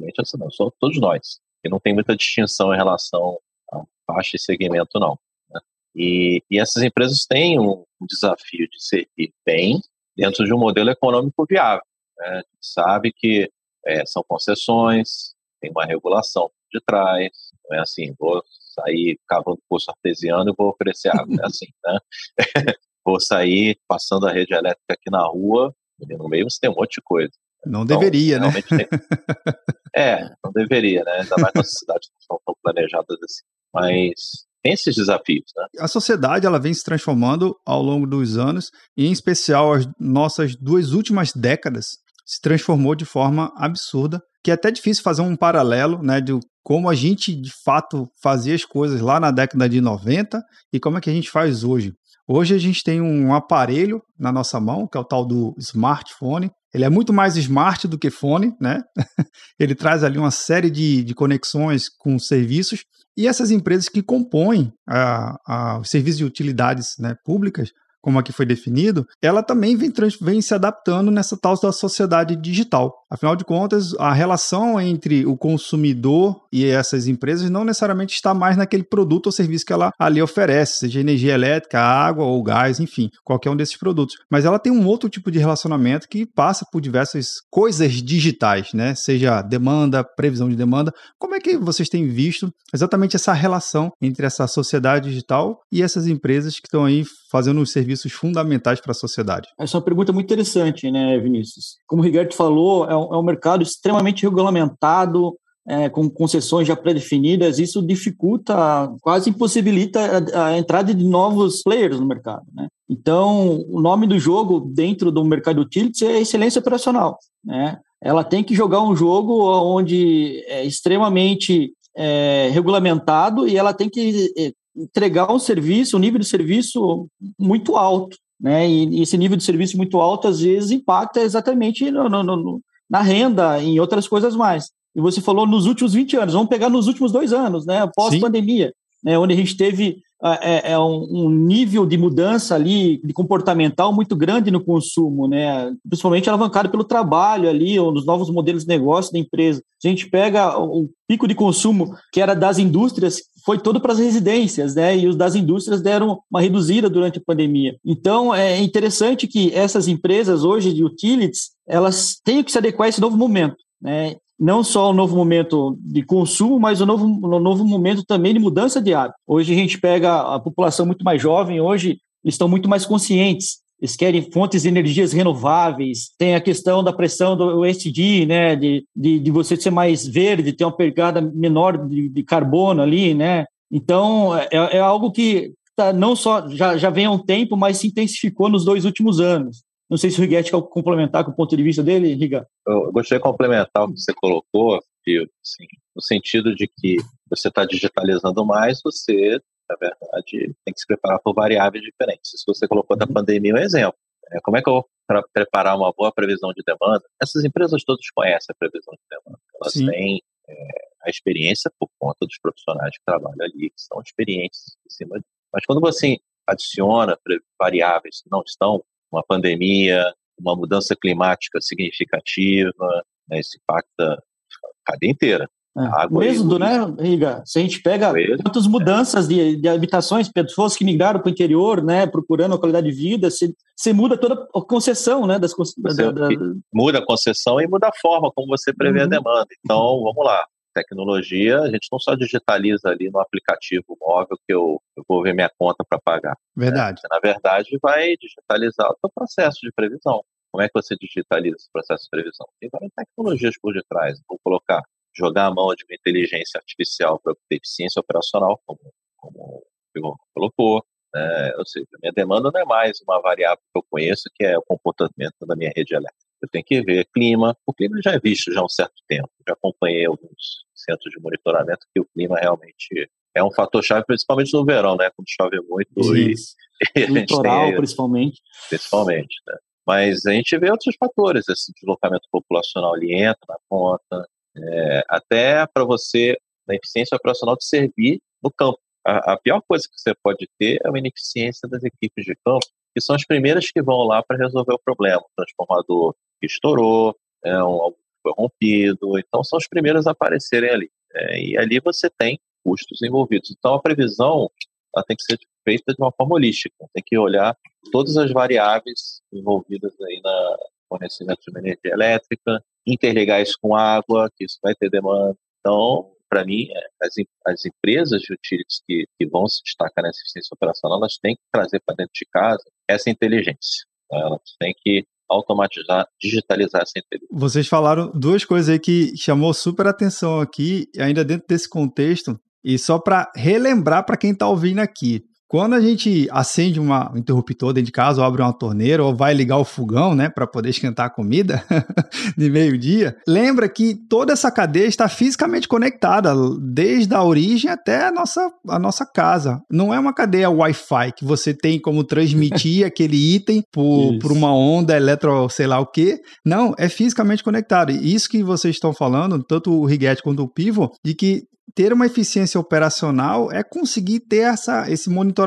cliente 0.00 0.20
assim, 0.20 0.38
não, 0.38 0.50
são 0.50 0.72
todos 0.80 0.98
nós. 0.98 1.40
E 1.64 1.68
não 1.68 1.78
tem 1.78 1.94
muita 1.94 2.16
distinção 2.16 2.72
em 2.72 2.76
relação 2.76 3.38
a 3.72 3.82
faixa 4.06 4.36
e 4.36 4.38
segmento, 4.38 4.98
não. 4.98 5.18
Né? 5.50 5.60
E, 5.94 6.42
e, 6.50 6.58
essas 6.58 6.82
empresas 6.82 7.26
têm 7.26 7.58
um, 7.58 7.84
um, 8.00 8.06
desafio 8.08 8.66
de 8.68 8.82
servir 8.82 9.32
bem 9.44 9.80
dentro 10.16 10.44
de 10.44 10.54
um 10.54 10.58
modelo 10.58 10.90
econômico 10.90 11.44
viável. 11.48 11.84
Né? 12.18 12.28
A 12.28 12.36
gente 12.36 12.46
sabe 12.60 13.12
que 13.12 13.50
é, 13.86 14.04
são 14.06 14.24
concessões, 14.26 15.34
tem 15.60 15.70
uma 15.70 15.84
regulação 15.84 16.50
de 16.72 16.80
trás, 16.80 17.30
não 17.68 17.78
é 17.78 17.80
assim, 17.80 18.14
vou 18.18 18.42
sair 18.74 19.18
cavando 19.28 19.60
poço 19.68 19.90
artesiano 19.90 20.50
e 20.50 20.54
vou 20.56 20.68
oferecer 20.68 21.08
água, 21.08 21.26
não 21.28 21.44
é 21.44 21.46
assim, 21.46 21.66
né? 21.84 21.98
vou 23.04 23.20
sair 23.20 23.78
passando 23.88 24.26
a 24.26 24.32
rede 24.32 24.54
elétrica 24.54 24.94
aqui 24.94 25.10
na 25.10 25.26
rua, 25.26 25.74
e 26.00 26.16
no 26.16 26.28
meio 26.28 26.48
você 26.48 26.58
tem 26.60 26.70
um 26.70 26.76
monte 26.76 26.94
de 26.94 27.02
coisa. 27.02 27.32
Não 27.66 27.82
então, 27.82 27.98
deveria, 27.98 28.38
né? 28.38 28.50
Tem... 28.62 28.86
é, 29.94 30.20
não 30.44 30.52
deveria, 30.52 31.02
né? 31.04 31.20
Ainda 31.20 31.36
mais 31.36 31.52
nas 31.54 31.72
cidades 31.78 32.08
que 32.08 32.26
não 32.30 32.36
estão 32.36 32.54
planejadas 32.62 33.18
assim. 33.22 33.42
Mas 33.72 34.14
tem 34.62 34.72
esses 34.72 34.94
desafios, 34.94 35.44
né? 35.56 35.66
A 35.78 35.88
sociedade 35.88 36.46
ela 36.46 36.58
vem 36.58 36.74
se 36.74 36.84
transformando 36.84 37.54
ao 37.66 37.82
longo 37.82 38.06
dos 38.06 38.36
anos, 38.36 38.70
e 38.96 39.06
em 39.06 39.12
especial 39.12 39.72
as 39.72 39.86
nossas 39.98 40.54
duas 40.56 40.92
últimas 40.92 41.32
décadas 41.32 41.86
se 42.26 42.40
transformou 42.40 42.94
de 42.94 43.04
forma 43.04 43.52
absurda, 43.56 44.20
que 44.44 44.50
é 44.50 44.54
até 44.54 44.70
difícil 44.70 45.02
fazer 45.02 45.22
um 45.22 45.36
paralelo, 45.36 46.02
né, 46.02 46.20
de 46.20 46.38
como 46.62 46.88
a 46.88 46.94
gente 46.94 47.34
de 47.34 47.50
fato 47.64 48.08
fazia 48.22 48.54
as 48.54 48.64
coisas 48.64 49.00
lá 49.00 49.18
na 49.18 49.30
década 49.30 49.68
de 49.68 49.80
90 49.80 50.40
e 50.72 50.78
como 50.78 50.98
é 50.98 51.00
que 51.00 51.10
a 51.10 51.12
gente 51.12 51.30
faz 51.30 51.64
hoje. 51.64 51.92
Hoje 52.28 52.54
a 52.54 52.58
gente 52.58 52.84
tem 52.84 53.00
um 53.00 53.34
aparelho 53.34 54.00
na 54.16 54.30
nossa 54.30 54.60
mão, 54.60 54.86
que 54.86 54.96
é 54.96 55.00
o 55.00 55.04
tal 55.04 55.26
do 55.26 55.52
smartphone. 55.58 56.50
Ele 56.72 56.84
é 56.84 56.90
muito 56.90 57.12
mais 57.12 57.36
smart 57.36 57.86
do 57.88 57.98
que 57.98 58.10
fone, 58.10 58.54
né? 58.60 58.82
Ele 59.58 59.74
traz 59.74 60.04
ali 60.04 60.18
uma 60.18 60.30
série 60.30 60.70
de, 60.70 61.02
de 61.02 61.14
conexões 61.14 61.88
com 61.88 62.18
serviços. 62.18 62.84
E 63.16 63.26
essas 63.26 63.50
empresas 63.50 63.88
que 63.88 64.02
compõem 64.02 64.72
a, 64.88 65.36
a, 65.46 65.78
os 65.80 65.90
serviços 65.90 66.18
de 66.18 66.24
utilidades 66.24 66.94
né, 66.98 67.16
públicas 67.24 67.70
como 68.00 68.18
aqui 68.18 68.32
foi 68.32 68.46
definido, 68.46 69.06
ela 69.22 69.42
também 69.42 69.76
vem, 69.76 69.92
vem 70.20 70.40
se 70.40 70.54
adaptando 70.54 71.10
nessa 71.10 71.36
tal 71.36 71.58
da 71.60 71.72
sociedade 71.72 72.34
digital. 72.34 72.94
Afinal 73.10 73.34
de 73.34 73.44
contas, 73.44 73.92
a 73.98 74.12
relação 74.12 74.80
entre 74.80 75.26
o 75.26 75.36
consumidor 75.36 76.42
e 76.52 76.64
essas 76.64 77.08
empresas 77.08 77.50
não 77.50 77.64
necessariamente 77.64 78.14
está 78.14 78.32
mais 78.32 78.56
naquele 78.56 78.84
produto 78.84 79.26
ou 79.26 79.32
serviço 79.32 79.66
que 79.66 79.72
ela 79.72 79.92
ali 79.98 80.22
oferece, 80.22 80.78
seja 80.78 81.00
energia 81.00 81.34
elétrica, 81.34 81.80
água 81.80 82.24
ou 82.24 82.40
gás, 82.40 82.78
enfim, 82.78 83.10
qualquer 83.24 83.50
um 83.50 83.56
desses 83.56 83.76
produtos. 83.76 84.16
Mas 84.30 84.44
ela 84.44 84.60
tem 84.60 84.72
um 84.72 84.86
outro 84.86 85.08
tipo 85.08 85.28
de 85.28 85.40
relacionamento 85.40 86.08
que 86.08 86.24
passa 86.24 86.64
por 86.70 86.80
diversas 86.80 87.40
coisas 87.50 87.94
digitais, 87.94 88.72
né? 88.72 88.94
Seja 88.94 89.42
demanda, 89.42 90.04
previsão 90.04 90.48
de 90.48 90.54
demanda. 90.54 90.92
Como 91.18 91.34
é 91.34 91.40
que 91.40 91.56
vocês 91.56 91.88
têm 91.88 92.06
visto 92.06 92.48
exatamente 92.72 93.16
essa 93.16 93.32
relação 93.32 93.90
entre 94.00 94.24
essa 94.24 94.46
sociedade 94.46 95.08
digital 95.08 95.58
e 95.72 95.82
essas 95.82 96.06
empresas 96.06 96.60
que 96.60 96.68
estão 96.68 96.84
aí 96.84 97.04
fazendo 97.30 97.60
os 97.60 97.72
serviços 97.72 98.12
fundamentais 98.12 98.80
para 98.80 98.92
a 98.92 98.94
sociedade? 98.94 99.48
Essa 99.58 99.76
é 99.76 99.78
uma 99.78 99.84
pergunta 99.84 100.12
muito 100.12 100.26
interessante, 100.26 100.90
né, 100.90 101.18
Vinícius? 101.18 101.76
Como 101.86 102.02
o 102.02 102.04
Rigoberto 102.04 102.36
falou, 102.36 102.88
é 102.88 102.99
um, 103.00 103.14
é 103.14 103.18
um 103.18 103.22
mercado 103.22 103.62
extremamente 103.62 104.22
regulamentado, 104.22 105.34
é, 105.68 105.88
com 105.88 106.08
concessões 106.08 106.66
já 106.66 106.74
pré-definidas, 106.74 107.58
isso 107.58 107.80
dificulta, 107.80 108.92
quase 109.00 109.30
impossibilita 109.30 110.00
a, 110.34 110.46
a, 110.46 110.58
entrada 110.58 110.92
de 110.92 111.04
novos 111.04 111.62
players 111.62 112.00
no 112.00 112.06
mercado. 112.06 112.42
Né? 112.54 112.66
Então, 112.88 113.64
o 113.68 113.80
nome 113.80 114.06
do 114.06 114.18
jogo 114.18 114.60
dentro 114.60 115.12
do 115.12 115.24
mercado 115.24 115.60
utilities 115.60 116.02
é 116.02 116.20
excelência 116.20 116.60
operacional. 116.60 117.18
Né? 117.44 117.78
Ela 118.02 118.24
tem 118.24 118.42
que 118.42 118.54
jogar 118.54 118.82
um 118.82 118.96
jogo 118.96 119.44
onde 119.62 120.42
é 120.48 120.64
extremamente 120.64 121.72
é, 121.96 122.48
regulamentado 122.52 123.46
e 123.46 123.56
ela 123.56 123.74
tem 123.74 123.88
que 123.88 124.32
é, 124.36 124.52
entregar 124.74 125.30
um 125.30 125.38
serviço, 125.38 125.96
um 125.96 126.00
nível 126.00 126.18
de 126.18 126.26
serviço 126.26 127.06
muito 127.38 127.76
alto. 127.76 128.16
Né? 128.40 128.68
E 128.68 129.02
esse 129.02 129.18
nível 129.18 129.36
de 129.36 129.44
serviço 129.44 129.76
muito 129.76 130.00
alto, 130.00 130.26
às 130.26 130.40
vezes, 130.40 130.70
impacta 130.70 131.20
exatamente 131.20 131.90
no, 131.90 132.08
no, 132.08 132.22
no, 132.22 132.60
na 132.90 133.00
renda, 133.00 133.62
em 133.62 133.78
outras 133.78 134.08
coisas 134.08 134.34
mais. 134.34 134.70
E 134.94 135.00
você 135.00 135.20
falou 135.20 135.46
nos 135.46 135.66
últimos 135.66 135.94
20 135.94 136.16
anos, 136.16 136.34
vamos 136.34 136.48
pegar 136.48 136.68
nos 136.68 136.88
últimos 136.88 137.12
dois 137.12 137.32
anos, 137.32 137.64
né? 137.64 137.88
pós-pandemia, 137.94 138.74
né? 139.04 139.16
onde 139.16 139.34
a 139.34 139.36
gente 139.36 139.56
teve 139.56 140.02
é, 140.22 140.72
é 140.72 140.78
um, 140.78 141.06
um, 141.10 141.30
nível 141.30 141.86
de 141.86 141.96
mudança 141.96 142.54
ali, 142.54 143.00
de 143.02 143.12
comportamental 143.12 143.92
muito 143.92 144.14
grande 144.14 144.50
no 144.50 144.62
consumo, 144.62 145.26
né? 145.26 145.72
principalmente 145.88 146.28
alavancado 146.28 146.68
pelo 146.68 146.84
trabalho 146.84 147.48
ali, 147.48 147.78
ou 147.78 147.90
nos 147.90 148.04
novos 148.04 148.28
modelos 148.28 148.62
de 148.62 148.68
negócio 148.68 149.12
da 149.12 149.18
empresa. 149.18 149.62
A 149.82 149.88
gente 149.88 150.08
pega 150.10 150.58
o 150.58 150.90
pico 151.08 151.26
de 151.26 151.34
consumo 151.34 151.94
que 152.12 152.20
era 152.20 152.34
das 152.34 152.58
indústrias, 152.58 153.22
foi 153.46 153.58
todo 153.58 153.80
para 153.80 153.92
as 153.92 153.98
residências, 153.98 154.74
né? 154.74 154.96
E 154.96 155.08
os 155.08 155.16
das 155.16 155.34
indústrias 155.34 155.80
deram 155.80 156.20
uma 156.30 156.42
reduzida 156.42 156.90
durante 156.90 157.18
a 157.18 157.22
pandemia. 157.24 157.76
Então, 157.84 158.34
é 158.34 158.60
interessante 158.60 159.26
que 159.26 159.52
essas 159.54 159.88
empresas 159.88 160.44
hoje 160.44 160.74
de 160.74 160.84
utilities, 160.84 161.52
elas 161.66 162.20
tenham 162.22 162.44
que 162.44 162.52
se 162.52 162.58
adequar 162.58 162.86
a 162.86 162.88
esse 162.90 163.00
novo 163.00 163.16
momento, 163.16 163.56
né? 163.80 164.16
Não 164.40 164.64
só 164.64 164.90
o 164.90 164.94
novo 164.94 165.14
momento 165.14 165.78
de 165.82 166.02
consumo, 166.02 166.58
mas 166.58 166.80
o 166.80 166.86
novo, 166.86 167.04
o 167.04 167.38
novo 167.38 167.62
momento 167.62 168.02
também 168.02 168.32
de 168.32 168.40
mudança 168.40 168.80
de 168.80 168.94
hábito. 168.94 169.18
Hoje 169.26 169.52
a 169.52 169.56
gente 169.56 169.78
pega 169.78 170.34
a 170.34 170.40
população 170.40 170.86
muito 170.86 171.04
mais 171.04 171.20
jovem, 171.20 171.60
hoje 171.60 172.00
eles 172.24 172.34
estão 172.34 172.48
muito 172.48 172.66
mais 172.66 172.86
conscientes. 172.86 173.58
Eles 173.78 173.96
querem 173.96 174.30
fontes 174.30 174.62
de 174.62 174.68
energias 174.68 175.12
renováveis, 175.12 176.10
tem 176.18 176.34
a 176.34 176.40
questão 176.40 176.82
da 176.82 176.92
pressão 176.92 177.36
do 177.36 177.64
ESG, 177.64 178.26
né, 178.26 178.56
de, 178.56 178.84
de, 178.96 179.18
de 179.18 179.30
você 179.30 179.56
ser 179.56 179.70
mais 179.70 180.06
verde, 180.06 180.52
ter 180.52 180.64
uma 180.64 180.76
pegada 180.76 181.20
menor 181.20 181.76
de, 181.86 182.08
de 182.08 182.22
carbono 182.22 182.82
ali, 182.82 183.14
né, 183.14 183.44
Então, 183.70 184.36
é, 184.36 184.48
é 184.52 184.80
algo 184.80 185.10
que 185.10 185.52
tá, 185.76 185.92
não 185.92 186.14
só 186.16 186.46
já, 186.48 186.76
já 186.76 186.90
vem 186.90 187.06
há 187.06 187.10
um 187.10 187.18
tempo, 187.18 187.56
mas 187.56 187.78
se 187.78 187.88
intensificou 187.88 188.48
nos 188.48 188.64
dois 188.64 188.84
últimos 188.84 189.20
anos. 189.20 189.62
Não 189.90 189.96
sei 189.96 190.08
se 190.08 190.20
o 190.20 190.22
Riguete 190.22 190.52
quer 190.52 190.62
complementar 190.62 191.24
com 191.24 191.32
o 191.32 191.34
ponto 191.34 191.56
de 191.56 191.62
vista 191.62 191.82
dele, 191.82 192.14
Riga. 192.14 192.46
Eu 192.64 192.92
gostaria 192.92 193.18
de 193.18 193.24
complementar 193.24 193.84
o 193.84 193.92
que 193.92 193.98
você 193.98 194.14
colocou, 194.14 194.80
Fio, 195.04 195.28
assim, 195.42 195.66
no 195.96 196.00
sentido 196.00 196.54
de 196.54 196.68
que 196.68 196.98
você 197.28 197.48
está 197.48 197.64
digitalizando 197.64 198.46
mais, 198.46 198.80
você, 198.84 199.40
na 199.68 199.76
verdade, 199.76 200.54
tem 200.64 200.72
que 200.72 200.80
se 200.80 200.86
preparar 200.86 201.18
por 201.18 201.34
variáveis 201.34 201.82
diferentes. 201.82 202.30
Se 202.36 202.44
você 202.46 202.68
colocou 202.68 202.96
da 202.96 203.04
uhum. 203.04 203.12
pandemia, 203.12 203.50
é 203.50 203.54
um 203.54 203.58
exemplo. 203.58 203.98
É, 204.32 204.38
como 204.42 204.56
é 204.56 204.62
que 204.62 204.68
eu 204.68 204.74
vou 204.74 204.88
preparar 205.32 205.76
uma 205.76 205.92
boa 205.92 206.12
previsão 206.12 206.52
de 206.52 206.62
demanda? 206.64 207.04
Essas 207.20 207.44
empresas 207.44 207.82
todas 207.82 208.08
conhecem 208.14 208.52
a 208.52 208.54
previsão 208.56 208.94
de 208.94 209.02
demanda. 209.10 209.42
Elas 209.60 209.72
Sim. 209.72 209.86
têm 209.86 210.22
é, 210.48 210.54
a 211.02 211.10
experiência 211.10 211.68
por 211.80 211.88
conta 211.98 212.18
dos 212.20 212.38
profissionais 212.40 212.96
que 212.96 213.04
trabalham 213.04 213.34
ali, 213.40 213.70
que 213.70 213.80
são 213.80 214.00
experientes 214.00 214.76
em 214.86 214.90
cima 214.90 215.18
de... 215.18 215.24
Mas 215.52 215.66
quando 215.66 215.80
você 215.80 216.18
adiciona 216.46 217.18
variáveis 217.58 218.22
que 218.22 218.30
não 218.30 218.42
estão 218.46 218.84
uma 219.10 219.22
pandemia, 219.22 220.04
uma 220.38 220.56
mudança 220.56 220.96
climática 220.96 221.60
significativa, 221.60 223.04
né, 223.28 223.40
isso 223.40 223.58
impacta 223.62 224.14
a 224.14 224.92
cadeia 224.92 225.10
inteira. 225.10 225.48
É. 225.78 226.08
Mesmo, 226.10 226.58
né, 226.58 226.78
Riga? 226.98 227.42
Se 227.46 227.60
a 227.60 227.62
gente 227.62 227.80
pega 227.80 228.12
quantas 228.42 228.66
mudanças 228.66 229.28
de, 229.28 229.56
de 229.56 229.68
habitações, 229.68 230.28
pessoas 230.28 230.76
que 230.76 230.84
migraram 230.84 231.20
para 231.20 231.28
o 231.28 231.32
interior, 231.32 231.82
né, 231.82 232.08
procurando 232.08 232.56
a 232.56 232.58
qualidade 232.58 232.90
de 232.90 232.96
vida, 232.96 233.30
você, 233.30 233.54
você 233.76 233.92
muda 233.92 234.16
toda 234.16 234.48
a 234.52 234.60
concessão, 234.62 235.26
né, 235.28 235.38
das 235.38 235.54
da, 235.78 236.10
da... 236.10 236.28
muda 236.74 236.98
a 236.98 237.06
concessão 237.06 237.60
e 237.60 237.68
muda 237.68 237.86
a 237.86 237.92
forma 238.00 238.32
como 238.34 238.48
você 238.48 238.74
prevê 238.74 238.98
uhum. 238.98 239.04
a 239.04 239.08
demanda. 239.08 239.46
Então, 239.64 240.02
vamos 240.02 240.24
lá 240.24 240.44
tecnologia, 240.82 241.60
a 241.60 241.70
gente 241.70 241.88
não 241.90 241.98
só 241.98 242.14
digitaliza 242.14 242.88
ali 242.88 243.10
no 243.10 243.20
aplicativo 243.20 243.96
móvel 244.00 244.36
que 244.46 244.52
eu, 244.52 244.80
eu 244.96 245.04
vou 245.08 245.22
ver 245.22 245.34
minha 245.34 245.50
conta 245.58 245.84
para 245.88 245.98
pagar. 245.98 246.36
Né? 246.56 246.66
Verdade. 246.66 247.00
Né? 247.02 247.08
Você, 247.08 247.08
na 247.10 247.20
verdade, 247.20 247.78
vai 247.82 248.16
digitalizar 248.16 248.90
o 248.90 248.96
seu 248.98 249.10
processo 249.14 249.60
de 249.62 249.72
previsão. 249.72 250.22
Como 250.50 250.62
é 250.62 250.66
que 250.66 250.72
você 250.74 250.96
digitaliza 250.96 251.56
esse 251.56 251.70
processo 251.72 252.04
de 252.04 252.10
previsão? 252.10 252.46
Tem 252.58 252.68
várias 252.72 252.90
tecnologias 252.96 253.54
por 253.60 253.72
detrás. 253.72 254.20
Vou 254.28 254.38
colocar, 254.42 254.82
jogar 255.14 255.46
a 255.46 255.54
mão 255.54 255.74
de 255.74 255.84
uma 255.84 255.94
inteligência 255.94 256.58
artificial 256.58 257.20
para 257.20 257.34
ter 257.48 257.56
eficiência 257.56 258.00
operacional, 258.00 258.60
como, 258.66 258.80
como 259.16 259.62
o 259.96 260.16
colocou. 260.34 260.84
Né? 261.14 261.54
Ou 261.56 261.66
seja, 261.66 261.86
minha 262.02 262.12
demanda 262.12 262.50
não 262.52 262.60
é 262.60 262.64
mais 262.64 263.00
uma 263.02 263.20
variável 263.20 263.58
que 263.72 263.78
eu 263.78 263.84
conheço, 263.88 264.24
que 264.34 264.44
é 264.44 264.58
o 264.58 264.62
comportamento 264.62 265.46
da 265.46 265.54
minha 265.54 265.72
rede 265.74 265.94
elétrica. 265.94 266.29
Eu 266.42 266.48
tenho 266.48 266.64
que 266.64 266.82
ver 266.82 267.06
clima. 267.12 267.56
O 267.66 267.72
clima 267.72 268.00
já 268.02 268.12
é 268.12 268.18
visto 268.18 268.52
já 268.52 268.60
há 268.60 268.64
um 268.64 268.68
certo 268.68 268.94
tempo. 269.08 269.30
Já 269.46 269.54
acompanhei 269.54 270.06
alguns 270.06 270.64
centros 270.74 271.10
de 271.10 271.20
monitoramento 271.20 271.86
que 271.94 272.00
o 272.00 272.06
clima 272.06 272.38
realmente 272.38 273.10
é 273.34 273.44
um 273.44 273.50
fator 273.50 273.82
chave, 273.82 274.04
principalmente 274.06 274.52
no 274.52 274.64
verão, 274.64 274.96
né? 274.96 275.10
Quando 275.10 275.28
chove 275.28 275.60
muito 275.68 276.16
e, 276.16 276.34
e 276.96 277.06
litoral, 277.06 277.66
tem, 277.66 277.76
principalmente. 277.76 278.40
Principalmente, 278.68 279.36
né? 279.46 279.56
Mas 279.86 280.26
a 280.26 280.32
gente 280.32 280.56
vê 280.58 280.70
outros 280.70 280.94
fatores, 280.98 281.48
esse 281.48 281.72
deslocamento 281.74 282.26
populacional 282.30 282.94
ali 282.94 283.14
entra 283.14 283.40
na 283.48 283.56
conta, 283.68 284.28
é, 284.56 285.04
até 285.08 285.66
para 285.66 285.84
você, 285.84 286.36
na 286.66 286.74
eficiência 286.74 287.16
operacional, 287.16 287.56
de 287.56 287.64
servir 287.64 288.20
no 288.42 288.50
campo. 288.50 288.78
A, 289.06 289.32
a, 289.32 289.38
pior 289.38 289.62
coisa 289.66 289.88
que 289.88 289.98
você 289.98 290.14
pode 290.22 290.48
ter 290.58 290.80
é 290.84 290.88
a 290.88 290.98
ineficiência 290.98 291.68
das 291.68 291.82
equipes 291.82 292.24
de 292.24 292.36
campo, 292.44 292.66
que 292.94 293.00
são 293.00 293.16
as 293.16 293.24
primeiras 293.24 293.70
que 293.70 293.82
vão 293.82 294.02
lá 294.02 294.22
para 294.22 294.36
resolver 294.36 294.74
o 294.74 294.78
problema. 294.78 295.20
O 295.20 295.30
transformador 295.36 296.14
que 296.40 296.46
estourou, 296.46 297.14
é, 297.44 297.62
um, 297.62 297.92
foi 298.22 298.32
rompido, 298.36 299.18
então 299.18 299.42
são 299.44 299.58
os 299.58 299.68
primeiros 299.68 300.06
a 300.06 300.12
aparecerem 300.12 300.70
ali. 300.70 300.90
É, 301.14 301.42
e 301.42 301.58
ali 301.58 301.80
você 301.80 302.08
tem 302.10 302.38
custos 302.64 303.02
envolvidos. 303.02 303.50
Então 303.50 303.74
a 303.74 303.82
previsão 303.82 304.50
ela 304.94 305.04
tem 305.04 305.16
que 305.16 305.22
ser 305.22 305.38
feita 305.64 305.92
de 305.92 306.02
uma 306.02 306.12
forma 306.12 306.34
holística, 306.34 306.74
tem 306.92 307.02
que 307.04 307.16
olhar 307.18 307.56
todas 307.92 308.16
as 308.16 308.32
variáveis 308.32 309.22
envolvidas 309.32 309.92
aí 310.00 310.20
na 310.22 310.56
fornecimento 310.88 311.40
de 311.46 311.58
energia 311.58 311.92
elétrica, 311.92 312.62
interligar 312.86 313.40
isso 313.40 313.56
com 313.60 313.76
água, 313.76 314.28
que 314.36 314.44
isso 314.44 314.58
vai 314.62 314.74
ter 314.74 314.90
demanda. 314.90 315.36
Então, 315.60 316.12
para 316.28 316.44
mim, 316.44 316.68
é, 316.70 317.06
as, 317.06 317.14
as 317.46 317.64
empresas 317.64 318.20
de 318.22 318.32
utilities 318.32 318.82
que, 318.86 319.06
que 319.18 319.26
vão 319.26 319.46
se 319.48 319.62
destacar 319.64 320.02
nessa 320.04 320.20
eficiência 320.20 320.54
operacional, 320.54 320.98
elas 320.98 321.18
têm 321.18 321.34
que 321.36 321.42
trazer 321.52 321.80
para 321.84 321.96
dentro 321.96 322.12
de 322.14 322.26
casa 322.32 322.64
essa 322.88 323.10
inteligência. 323.10 323.86
Né? 324.10 324.20
Elas 324.20 324.40
têm 324.58 324.74
que 324.76 325.04
automatizar, 325.30 326.06
digitalizar 326.20 326.82
essa 326.82 326.98
inteligência. 326.98 327.28
Vocês 327.30 327.68
falaram 327.68 328.10
duas 328.12 328.44
coisas 328.44 328.68
aí 328.68 328.78
que 328.78 329.16
chamou 329.16 329.54
super 329.54 329.86
atenção 329.86 330.40
aqui, 330.40 330.88
ainda 330.98 331.24
dentro 331.24 331.46
desse 331.48 331.68
contexto, 331.68 332.38
e 332.64 332.78
só 332.78 332.98
para 332.98 333.30
relembrar 333.34 334.04
para 334.04 334.16
quem 334.16 334.32
está 334.32 334.48
ouvindo 334.48 334.80
aqui. 334.80 335.24
Quando 335.50 335.74
a 335.74 335.80
gente 335.80 336.28
acende 336.30 336.78
uma, 336.78 337.12
um 337.12 337.18
interruptor 337.18 337.72
dentro 337.72 337.86
de 337.86 337.90
casa, 337.90 338.20
ou 338.20 338.26
abre 338.26 338.40
uma 338.40 338.52
torneira, 338.52 339.02
ou 339.02 339.12
vai 339.12 339.34
ligar 339.34 339.56
o 339.58 339.64
fogão, 339.64 340.14
né, 340.14 340.28
para 340.28 340.46
poder 340.46 340.70
esquentar 340.70 341.06
a 341.06 341.10
comida 341.10 341.64
de 342.38 342.48
meio-dia, 342.48 343.16
lembra 343.26 343.68
que 343.68 343.96
toda 344.08 344.32
essa 344.32 344.48
cadeia 344.48 344.86
está 344.86 345.08
fisicamente 345.08 345.66
conectada, 345.66 346.32
desde 346.60 347.12
a 347.16 347.24
origem 347.24 347.68
até 347.68 348.04
a 348.04 348.12
nossa, 348.12 348.48
a 348.68 348.78
nossa 348.78 349.04
casa. 349.04 349.60
Não 349.68 349.92
é 349.92 349.98
uma 349.98 350.14
cadeia 350.14 350.48
Wi-Fi 350.48 351.14
que 351.16 351.24
você 351.24 351.52
tem 351.52 351.80
como 351.80 352.04
transmitir 352.04 352.86
aquele 352.86 353.34
item 353.34 353.64
por, 353.72 354.20
por 354.20 354.30
uma 354.30 354.54
onda 354.54 354.96
eletro, 354.96 355.48
sei 355.48 355.66
lá 355.66 355.80
o 355.80 355.86
quê. 355.86 356.20
Não, 356.46 356.76
é 356.78 356.88
fisicamente 356.88 357.42
conectado. 357.42 357.90
E 357.90 358.14
isso 358.14 358.28
que 358.28 358.44
vocês 358.44 358.76
estão 358.76 358.92
falando, 358.92 359.42
tanto 359.42 359.72
o 359.72 359.84
Rigetti 359.84 360.22
quanto 360.22 360.44
o 360.44 360.48
Pivo, 360.48 360.92
de 361.04 361.12
que 361.12 361.50
ter 361.74 361.92
uma 361.92 362.06
eficiência 362.06 362.60
operacional 362.60 363.50
é 363.50 363.62
conseguir 363.62 364.20
ter 364.20 364.40
essa, 364.40 364.90
esse 364.90 365.08
monitoramento 365.08 365.39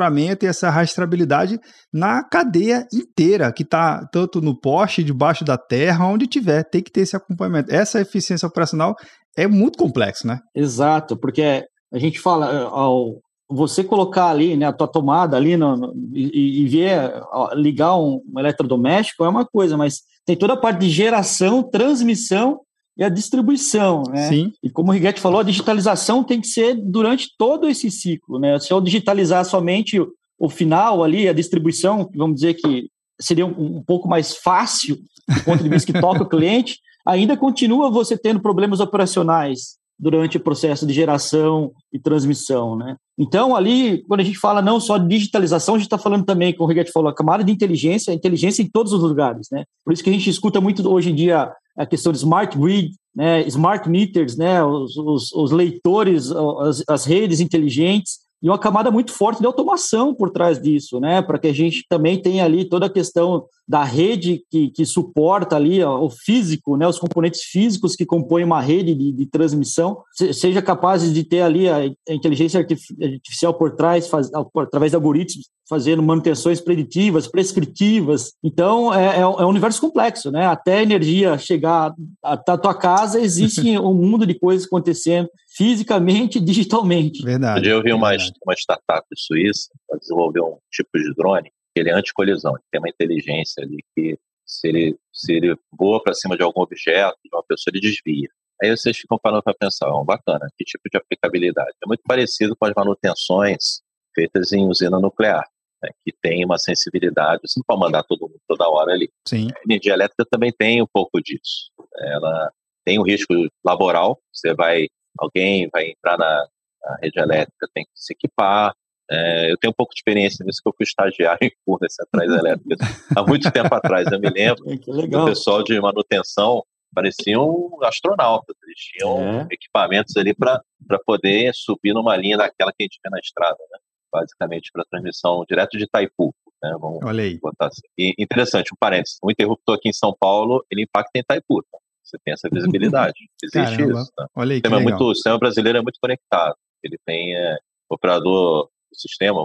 e 0.45 0.47
essa 0.47 0.69
rastreabilidade 0.69 1.59
na 1.91 2.23
cadeia 2.23 2.87
inteira, 2.93 3.51
que 3.51 3.63
está 3.63 4.05
tanto 4.11 4.41
no 4.41 4.59
poste, 4.59 5.03
debaixo 5.03 5.43
da 5.43 5.57
terra, 5.57 6.07
onde 6.07 6.27
tiver, 6.27 6.63
tem 6.63 6.81
que 6.81 6.91
ter 6.91 7.01
esse 7.01 7.15
acompanhamento. 7.15 7.73
Essa 7.73 8.01
eficiência 8.01 8.47
operacional 8.47 8.95
é 9.35 9.47
muito 9.47 9.77
complexo, 9.77 10.27
né? 10.27 10.39
Exato, 10.55 11.17
porque 11.17 11.65
a 11.91 11.99
gente 11.99 12.19
fala, 12.19 12.51
eh, 12.51 12.67
ao 12.69 13.19
você 13.49 13.83
colocar 13.83 14.29
ali 14.29 14.55
né, 14.57 14.65
a 14.65 14.73
tua 14.73 14.87
tomada 14.87 15.37
ali 15.37 15.55
no, 15.55 15.75
no, 15.75 15.93
e, 16.13 16.63
e, 16.63 16.67
ver, 16.67 17.13
ligar 17.53 17.95
um, 17.95 18.19
um 18.33 18.39
eletrodoméstico 18.39 19.23
é 19.23 19.29
uma 19.29 19.45
coisa, 19.45 19.77
mas 19.77 20.01
tem 20.25 20.35
toda 20.35 20.53
a 20.53 20.57
parte 20.57 20.79
de 20.79 20.89
geração, 20.89 21.61
transmissão 21.61 22.61
e 22.97 23.03
a 23.03 23.09
distribuição, 23.09 24.03
né? 24.09 24.29
Sim. 24.29 24.53
E 24.61 24.69
como 24.69 24.89
o 24.89 24.93
Riguetti 24.93 25.19
falou, 25.19 25.39
a 25.39 25.43
digitalização 25.43 26.23
tem 26.23 26.39
que 26.39 26.47
ser 26.47 26.75
durante 26.75 27.29
todo 27.37 27.67
esse 27.67 27.89
ciclo, 27.89 28.39
né? 28.39 28.59
Se 28.59 28.71
eu 28.71 28.79
digitalizar 28.79 29.43
somente 29.45 29.99
o 30.37 30.49
final 30.49 31.03
ali, 31.03 31.27
a 31.27 31.33
distribuição, 31.33 32.09
vamos 32.15 32.35
dizer 32.35 32.53
que 32.55 32.89
seria 33.19 33.45
um, 33.45 33.77
um 33.77 33.83
pouco 33.83 34.07
mais 34.07 34.35
fácil 34.35 34.97
do 35.27 35.43
ponto 35.43 35.63
de 35.63 35.69
vista 35.69 35.91
que 35.91 35.99
toca 35.99 36.23
o 36.23 36.29
cliente, 36.29 36.79
ainda 37.05 37.37
continua 37.37 37.89
você 37.89 38.17
tendo 38.17 38.41
problemas 38.41 38.79
operacionais 38.79 39.77
durante 40.03 40.35
o 40.35 40.39
processo 40.41 40.85
de 40.85 40.93
geração 40.93 41.71
e 41.91 41.97
transmissão, 41.97 42.75
né? 42.75 42.97
Então, 43.17 43.55
ali, 43.55 44.03
quando 44.05 44.19
a 44.19 44.23
gente 44.23 44.37
fala 44.37 44.61
não 44.61 44.77
só 44.77 44.97
de 44.97 45.07
digitalização, 45.07 45.75
a 45.75 45.77
gente 45.77 45.85
está 45.85 45.97
falando 45.97 46.25
também, 46.25 46.51
como 46.51 46.65
o 46.65 46.67
Riguetti 46.67 46.91
falou, 46.91 47.09
a 47.09 47.15
camada 47.15 47.41
de 47.41 47.53
inteligência, 47.53 48.11
a 48.11 48.15
inteligência 48.15 48.61
em 48.61 48.69
todos 48.69 48.91
os 48.91 49.01
lugares, 49.01 49.47
né? 49.49 49.63
Por 49.85 49.93
isso 49.93 50.03
que 50.03 50.09
a 50.09 50.13
gente 50.13 50.29
escuta 50.29 50.59
muito 50.59 50.85
hoje 50.91 51.09
em 51.09 51.15
dia 51.15 51.49
a 51.77 51.85
questão 51.85 52.11
de 52.11 52.17
smart 52.17 52.57
grid, 52.57 52.91
né, 53.15 53.47
smart 53.47 53.89
meters, 53.89 54.35
né, 54.35 54.63
os, 54.63 54.97
os, 54.97 55.31
os 55.31 55.51
leitores, 55.51 56.31
as, 56.31 56.83
as, 56.87 57.05
redes 57.05 57.39
inteligentes, 57.39 58.19
e 58.41 58.49
uma 58.49 58.59
camada 58.59 58.91
muito 58.91 59.11
forte 59.13 59.39
de 59.39 59.45
automação 59.45 60.13
por 60.13 60.29
trás 60.29 60.61
disso, 60.61 60.99
né, 60.99 61.21
para 61.21 61.39
que 61.39 61.47
a 61.47 61.53
gente 61.53 61.85
também 61.87 62.21
tenha 62.21 62.43
ali 62.43 62.65
toda 62.65 62.87
a 62.87 62.89
questão 62.89 63.45
da 63.67 63.83
rede 63.83 64.43
que, 64.51 64.69
que 64.69 64.85
suporta 64.85 65.55
ali 65.55 65.81
ó, 65.81 66.03
o 66.03 66.09
físico, 66.09 66.75
né, 66.75 66.87
os 66.87 66.99
componentes 66.99 67.41
físicos 67.43 67.95
que 67.95 68.05
compõem 68.05 68.43
uma 68.43 68.61
rede 68.61 68.93
de, 68.93 69.11
de 69.11 69.25
transmissão, 69.25 70.03
se, 70.11 70.33
seja 70.33 70.61
capazes 70.61 71.13
de 71.13 71.23
ter 71.23 71.41
ali 71.41 71.69
a, 71.69 71.77
a 71.77 72.13
inteligência 72.13 72.59
artificial 72.59 73.53
por 73.53 73.71
trás, 73.75 74.07
faz, 74.07 74.29
através 74.33 74.91
de 74.91 74.95
algoritmos, 74.95 75.49
fazendo 75.67 76.03
manutenções 76.03 76.59
preditivas, 76.59 77.27
prescritivas. 77.27 78.33
Então, 78.43 78.93
é, 78.93 79.17
é, 79.17 79.21
é, 79.21 79.25
um 79.25 79.47
universo 79.47 79.79
complexo, 79.79 80.29
né? 80.29 80.45
Até 80.45 80.79
a 80.79 80.83
energia 80.83 81.37
chegar 81.37 81.93
à 82.21 82.37
tua 82.37 82.75
casa, 82.75 83.19
existe 83.19 83.61
um 83.79 83.93
mundo 83.93 84.25
de 84.25 84.33
coisas 84.33 84.67
acontecendo 84.67 85.29
fisicamente 85.55 86.37
e 86.37 86.41
digitalmente. 86.41 87.23
Verdade. 87.23 87.69
Eu 87.69 87.81
vi 87.81 87.93
uma, 87.93 88.11
uma 88.45 88.53
startup 88.55 89.07
suíça 89.15 89.69
para 89.87 89.99
desenvolver 89.99 90.41
um 90.41 90.57
tipo 90.71 90.89
de 90.97 91.13
drone 91.13 91.49
ele 91.79 91.89
é 91.89 91.93
anticolisão, 91.93 92.51
ele 92.53 92.63
tem 92.71 92.79
uma 92.79 92.89
inteligência 92.89 93.63
ali 93.63 93.77
que 93.95 94.17
se 94.45 94.67
ele, 94.67 94.97
se 95.11 95.33
ele 95.33 95.55
voa 95.71 96.01
para 96.01 96.13
cima 96.13 96.35
de 96.37 96.43
algum 96.43 96.61
objeto, 96.61 97.17
de 97.23 97.29
uma 97.33 97.43
pessoa, 97.43 97.71
ele 97.73 97.81
desvia. 97.81 98.29
Aí 98.61 98.69
vocês 98.69 98.95
ficam 98.97 99.17
falando 99.21 99.41
para 99.41 99.53
pensar, 99.53 99.89
oh, 99.89 100.03
bacana, 100.03 100.47
que 100.57 100.63
tipo 100.63 100.83
de 100.91 100.97
aplicabilidade? 100.97 101.71
É 101.83 101.87
muito 101.87 102.03
parecido 102.05 102.55
com 102.55 102.65
as 102.65 102.73
manutenções 102.75 103.81
feitas 104.13 104.51
em 104.51 104.67
usina 104.67 104.99
nuclear 104.99 105.43
né, 105.83 105.89
que 106.03 106.13
tem 106.21 106.45
uma 106.45 106.57
sensibilidade, 106.57 107.41
você 107.45 107.59
não 107.59 107.65
pode 107.67 107.81
mandar 107.81 108.03
todo 108.03 108.21
mundo 108.21 108.39
toda 108.47 108.69
hora 108.69 108.93
ali. 108.93 109.09
Sim. 109.27 109.49
A 109.53 109.61
energia 109.69 109.93
elétrica 109.93 110.25
também 110.31 110.51
tem 110.51 110.81
um 110.81 110.87
pouco 110.91 111.21
disso. 111.21 111.71
Ela 111.97 112.51
tem 112.85 112.97
um 112.97 113.03
risco 113.03 113.33
laboral, 113.63 114.19
você 114.31 114.53
vai, 114.53 114.87
alguém 115.19 115.69
vai 115.71 115.89
entrar 115.89 116.17
na, 116.17 116.47
a 116.85 116.97
rede 117.01 117.19
elétrica 117.19 117.67
tem 117.73 117.83
que 117.83 117.91
se 117.93 118.13
equipar. 118.13 118.73
É, 119.11 119.51
eu 119.51 119.57
tenho 119.57 119.71
um 119.71 119.75
pouco 119.75 119.93
de 119.93 119.99
experiência 119.99 120.45
nisso, 120.45 120.61
que 120.63 120.69
eu 120.69 120.73
fui 120.75 120.83
estagiário 120.83 121.39
em 121.43 121.51
Furnas 121.65 121.93
Centrais 121.93 122.31
Elétricas 122.31 122.77
há 123.15 123.23
muito 123.23 123.51
tempo 123.51 123.73
atrás. 123.73 124.11
Eu 124.11 124.19
me 124.19 124.29
lembro 124.29 124.63
do 125.09 125.25
pessoal 125.25 125.63
de 125.63 125.79
manutenção 125.79 126.63
pareciam 126.93 127.71
astronautas, 127.81 128.55
eles 128.63 128.77
tinham 128.77 129.41
é. 129.41 129.47
equipamentos 129.51 130.15
ali 130.15 130.33
para 130.33 130.61
poder 131.05 131.51
subir 131.53 131.91
numa 131.91 132.15
linha 132.15 132.37
daquela 132.37 132.71
que 132.71 132.83
a 132.83 132.85
gente 132.85 132.99
vê 133.03 133.09
na 133.09 133.17
estrada, 133.17 133.57
né? 133.71 133.79
basicamente 134.11 134.69
para 134.71 134.85
transmissão 134.85 135.43
direto 135.49 135.75
de 135.75 135.85
Itaipu. 135.85 136.35
Né? 136.61 136.71
Vamos 136.79 136.99
Olha 137.03 137.23
aí. 137.23 137.39
botar 137.39 137.67
assim. 137.67 137.81
E, 137.97 138.13
interessante, 138.19 138.71
um 138.71 138.77
parênteses, 138.79 139.17
um 139.23 139.31
interruptor 139.31 139.75
aqui 139.75 139.89
em 139.89 139.93
São 139.93 140.15
Paulo, 140.17 140.63
ele 140.71 140.83
impacta 140.83 141.11
em 141.15 141.21
Itaipu. 141.21 141.63
Tá? 141.63 141.79
Você 142.03 142.17
tem 142.23 142.33
essa 142.33 142.47
visibilidade. 142.51 143.15
Existe 143.43 143.77
Caramba. 143.77 143.99
isso. 143.99 144.11
Tá? 144.15 144.27
Olha 144.35 144.51
aí, 144.53 144.59
o, 144.59 144.61
sistema 144.61 144.79
é 144.79 144.83
muito, 144.83 145.03
o 145.03 145.15
sistema 145.15 145.39
brasileiro 145.39 145.79
é 145.79 145.81
muito 145.81 145.99
conectado. 145.99 146.55
Ele 146.83 146.97
tem 147.05 147.35
é, 147.35 147.57
operador 147.89 148.69
do 148.93 148.99
sistema, 148.99 149.41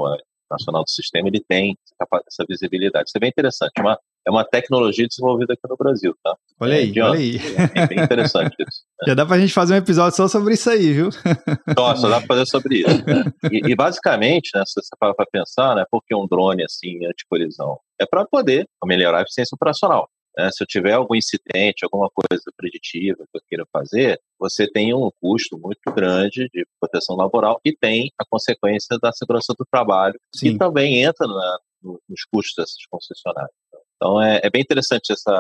nacional 0.51 0.83
do 0.83 0.91
sistema, 0.91 1.29
ele 1.29 1.43
tem 1.47 1.77
essa 2.27 2.45
visibilidade. 2.49 3.09
Isso 3.09 3.17
é 3.17 3.21
bem 3.21 3.29
interessante. 3.29 3.73
Uma, 3.79 3.99
é 4.27 4.31
uma 4.31 4.45
tecnologia 4.45 5.07
desenvolvida 5.07 5.53
aqui 5.53 5.63
no 5.69 5.77
Brasil, 5.77 6.15
tá? 6.23 6.35
Olha 6.61 6.75
é, 6.75 6.79
aí, 6.79 7.01
olha 7.01 7.19
aí. 7.19 7.37
É 7.75 7.87
bem 7.87 8.01
interessante 8.01 8.55
isso. 8.61 8.83
Né? 9.01 9.09
Já 9.09 9.15
dá 9.15 9.27
pra 9.27 9.39
gente 9.39 9.53
fazer 9.53 9.75
um 9.75 9.79
episódio 9.79 10.17
só 10.17 10.27
sobre 10.27 10.55
isso 10.55 10.71
aí, 10.71 10.93
viu? 10.93 11.11
Nossa, 11.77 12.09
dá 12.09 12.19
pra 12.19 12.27
fazer 12.27 12.47
sobre 12.47 12.79
isso. 12.79 12.89
E, 13.53 13.73
e 13.73 13.75
basicamente, 13.75 14.51
né, 14.55 14.63
se 14.67 14.75
você 14.81 14.91
para 14.99 15.15
pra 15.15 15.25
pensar, 15.25 15.75
né, 15.75 15.85
por 15.91 16.03
que 16.05 16.15
um 16.15 16.27
drone 16.27 16.65
assim, 16.65 17.05
anticolisão? 17.07 17.79
É 18.01 18.05
para 18.05 18.27
poder 18.27 18.67
melhorar 18.85 19.21
a 19.21 19.23
eficiência 19.23 19.55
operacional. 19.55 20.09
Né? 20.37 20.51
Se 20.53 20.63
eu 20.63 20.67
tiver 20.67 20.93
algum 20.93 21.15
incidente, 21.15 21.85
alguma 21.85 22.11
coisa 22.11 22.43
preditiva 22.57 23.17
que 23.17 23.39
eu 23.39 23.43
queira 23.49 23.67
fazer, 23.73 24.21
você 24.39 24.71
tem 24.71 24.95
um 24.95 25.11
custo 25.21 25.59
muito 25.59 25.93
grande 25.93 26.49
de 26.53 26.67
proteção 26.81 27.17
laboral 27.17 27.61
e 27.65 27.77
tem 27.77 28.11
a 28.19 28.25
consequência 28.29 28.99
da 29.01 29.13
segurança 29.13 29.55
do 29.59 29.65
trabalho, 29.71 30.19
Sim. 30.35 30.53
que 30.53 30.59
também 30.59 31.03
entra 31.03 31.27
na, 31.27 31.59
nos 31.83 32.25
custos 32.33 32.55
dessas 32.57 32.87
concessionárias. 32.91 33.53
Então 33.97 34.23
é, 34.23 34.41
é, 34.45 34.51
bem 34.51 34.63
interessante 34.63 35.13
essa. 35.13 35.33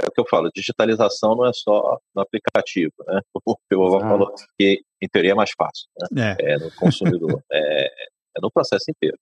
É 0.00 0.06
o 0.06 0.10
que 0.10 0.20
eu 0.20 0.26
falo, 0.28 0.50
digitalização 0.54 1.34
não 1.34 1.46
é 1.46 1.52
só 1.54 1.98
no 2.14 2.22
aplicativo, 2.22 2.92
né? 3.06 3.20
O 3.44 3.56
Piova 3.68 4.04
ah. 4.04 4.08
falou 4.08 4.34
que 4.58 4.82
em 5.02 5.08
teoria 5.08 5.32
é 5.32 5.34
mais 5.34 5.50
fácil, 5.56 5.88
né? 6.12 6.36
É, 6.38 6.52
é 6.52 6.58
no 6.58 6.70
consumidor, 6.76 7.42
é, 7.50 7.86
é 8.36 8.40
no 8.40 8.50
processo 8.50 8.84
inteiro. 8.90 9.16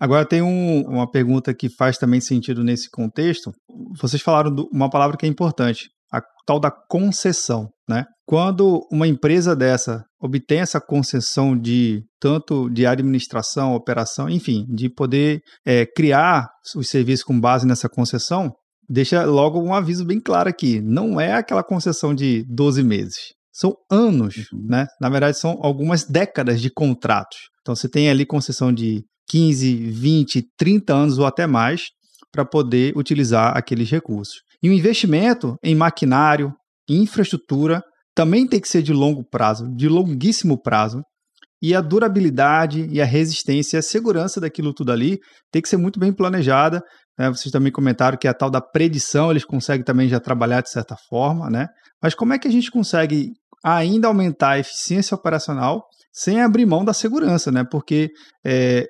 Agora 0.00 0.26
tem 0.26 0.42
um, 0.42 0.82
uma 0.88 1.08
pergunta 1.08 1.54
que 1.54 1.68
faz 1.68 1.98
também 1.98 2.20
sentido 2.20 2.64
nesse 2.64 2.90
contexto. 2.90 3.52
Vocês 4.00 4.22
falaram 4.22 4.52
do, 4.52 4.68
uma 4.72 4.90
palavra 4.90 5.16
que 5.16 5.26
é 5.26 5.28
importante, 5.28 5.90
a 6.12 6.20
tal 6.46 6.60
da 6.60 6.70
concessão, 6.70 7.68
né? 7.88 8.04
Quando 8.26 8.86
uma 8.90 9.06
empresa 9.06 9.54
dessa 9.54 10.04
obtém 10.20 10.58
essa 10.58 10.80
concessão 10.80 11.56
de 11.56 12.02
tanto 12.20 12.68
de 12.70 12.86
administração, 12.86 13.74
operação, 13.74 14.28
enfim, 14.28 14.66
de 14.68 14.88
poder 14.88 15.40
é, 15.64 15.86
criar 15.86 16.48
os 16.74 16.88
serviços 16.88 17.24
com 17.24 17.38
base 17.38 17.66
nessa 17.66 17.88
concessão, 17.88 18.52
deixa 18.88 19.24
logo 19.24 19.60
um 19.60 19.74
aviso 19.74 20.04
bem 20.04 20.20
claro 20.20 20.48
aqui. 20.48 20.80
Não 20.80 21.20
é 21.20 21.34
aquela 21.34 21.62
concessão 21.62 22.14
de 22.14 22.44
12 22.48 22.82
meses. 22.82 23.34
São 23.52 23.74
anos, 23.90 24.36
uhum. 24.52 24.66
né? 24.68 24.86
Na 25.00 25.08
verdade, 25.08 25.38
são 25.38 25.58
algumas 25.62 26.04
décadas 26.04 26.60
de 26.60 26.70
contratos. 26.70 27.38
Então, 27.62 27.74
você 27.74 27.88
tem 27.88 28.10
ali 28.10 28.26
concessão 28.26 28.72
de 28.72 29.02
15, 29.28 29.76
20, 29.90 30.44
30 30.58 30.94
anos 30.94 31.18
ou 31.18 31.26
até 31.26 31.46
mais 31.46 31.86
para 32.30 32.44
poder 32.44 32.96
utilizar 32.96 33.56
aqueles 33.56 33.90
recursos. 33.90 34.36
E 34.62 34.68
o 34.68 34.72
investimento 34.72 35.56
em 35.62 35.74
maquinário, 35.74 36.52
em 36.88 37.02
infraestrutura, 37.02 37.82
também 38.14 38.46
tem 38.46 38.60
que 38.60 38.68
ser 38.68 38.82
de 38.82 38.92
longo 38.92 39.22
prazo, 39.28 39.68
de 39.74 39.88
longuíssimo 39.88 40.60
prazo. 40.60 41.02
E 41.62 41.74
a 41.74 41.80
durabilidade 41.80 42.86
e 42.90 43.00
a 43.00 43.04
resistência 43.04 43.76
e 43.76 43.80
a 43.80 43.82
segurança 43.82 44.40
daquilo 44.40 44.74
tudo 44.74 44.92
ali 44.92 45.18
tem 45.50 45.62
que 45.62 45.68
ser 45.68 45.76
muito 45.76 45.98
bem 45.98 46.12
planejada. 46.12 46.82
Né? 47.18 47.28
Vocês 47.28 47.50
também 47.50 47.72
comentaram 47.72 48.18
que 48.18 48.28
a 48.28 48.34
tal 48.34 48.50
da 48.50 48.60
predição 48.60 49.30
eles 49.30 49.44
conseguem 49.44 49.84
também 49.84 50.08
já 50.08 50.20
trabalhar 50.20 50.60
de 50.60 50.70
certa 50.70 50.96
forma, 51.08 51.48
né? 51.50 51.66
Mas 52.02 52.14
como 52.14 52.34
é 52.34 52.38
que 52.38 52.46
a 52.46 52.50
gente 52.50 52.70
consegue 52.70 53.30
ainda 53.64 54.08
aumentar 54.08 54.50
a 54.50 54.58
eficiência 54.58 55.14
operacional 55.14 55.82
sem 56.12 56.40
abrir 56.40 56.66
mão 56.66 56.84
da 56.84 56.92
segurança, 56.92 57.50
né? 57.50 57.64
Porque 57.70 58.10
é, 58.44 58.86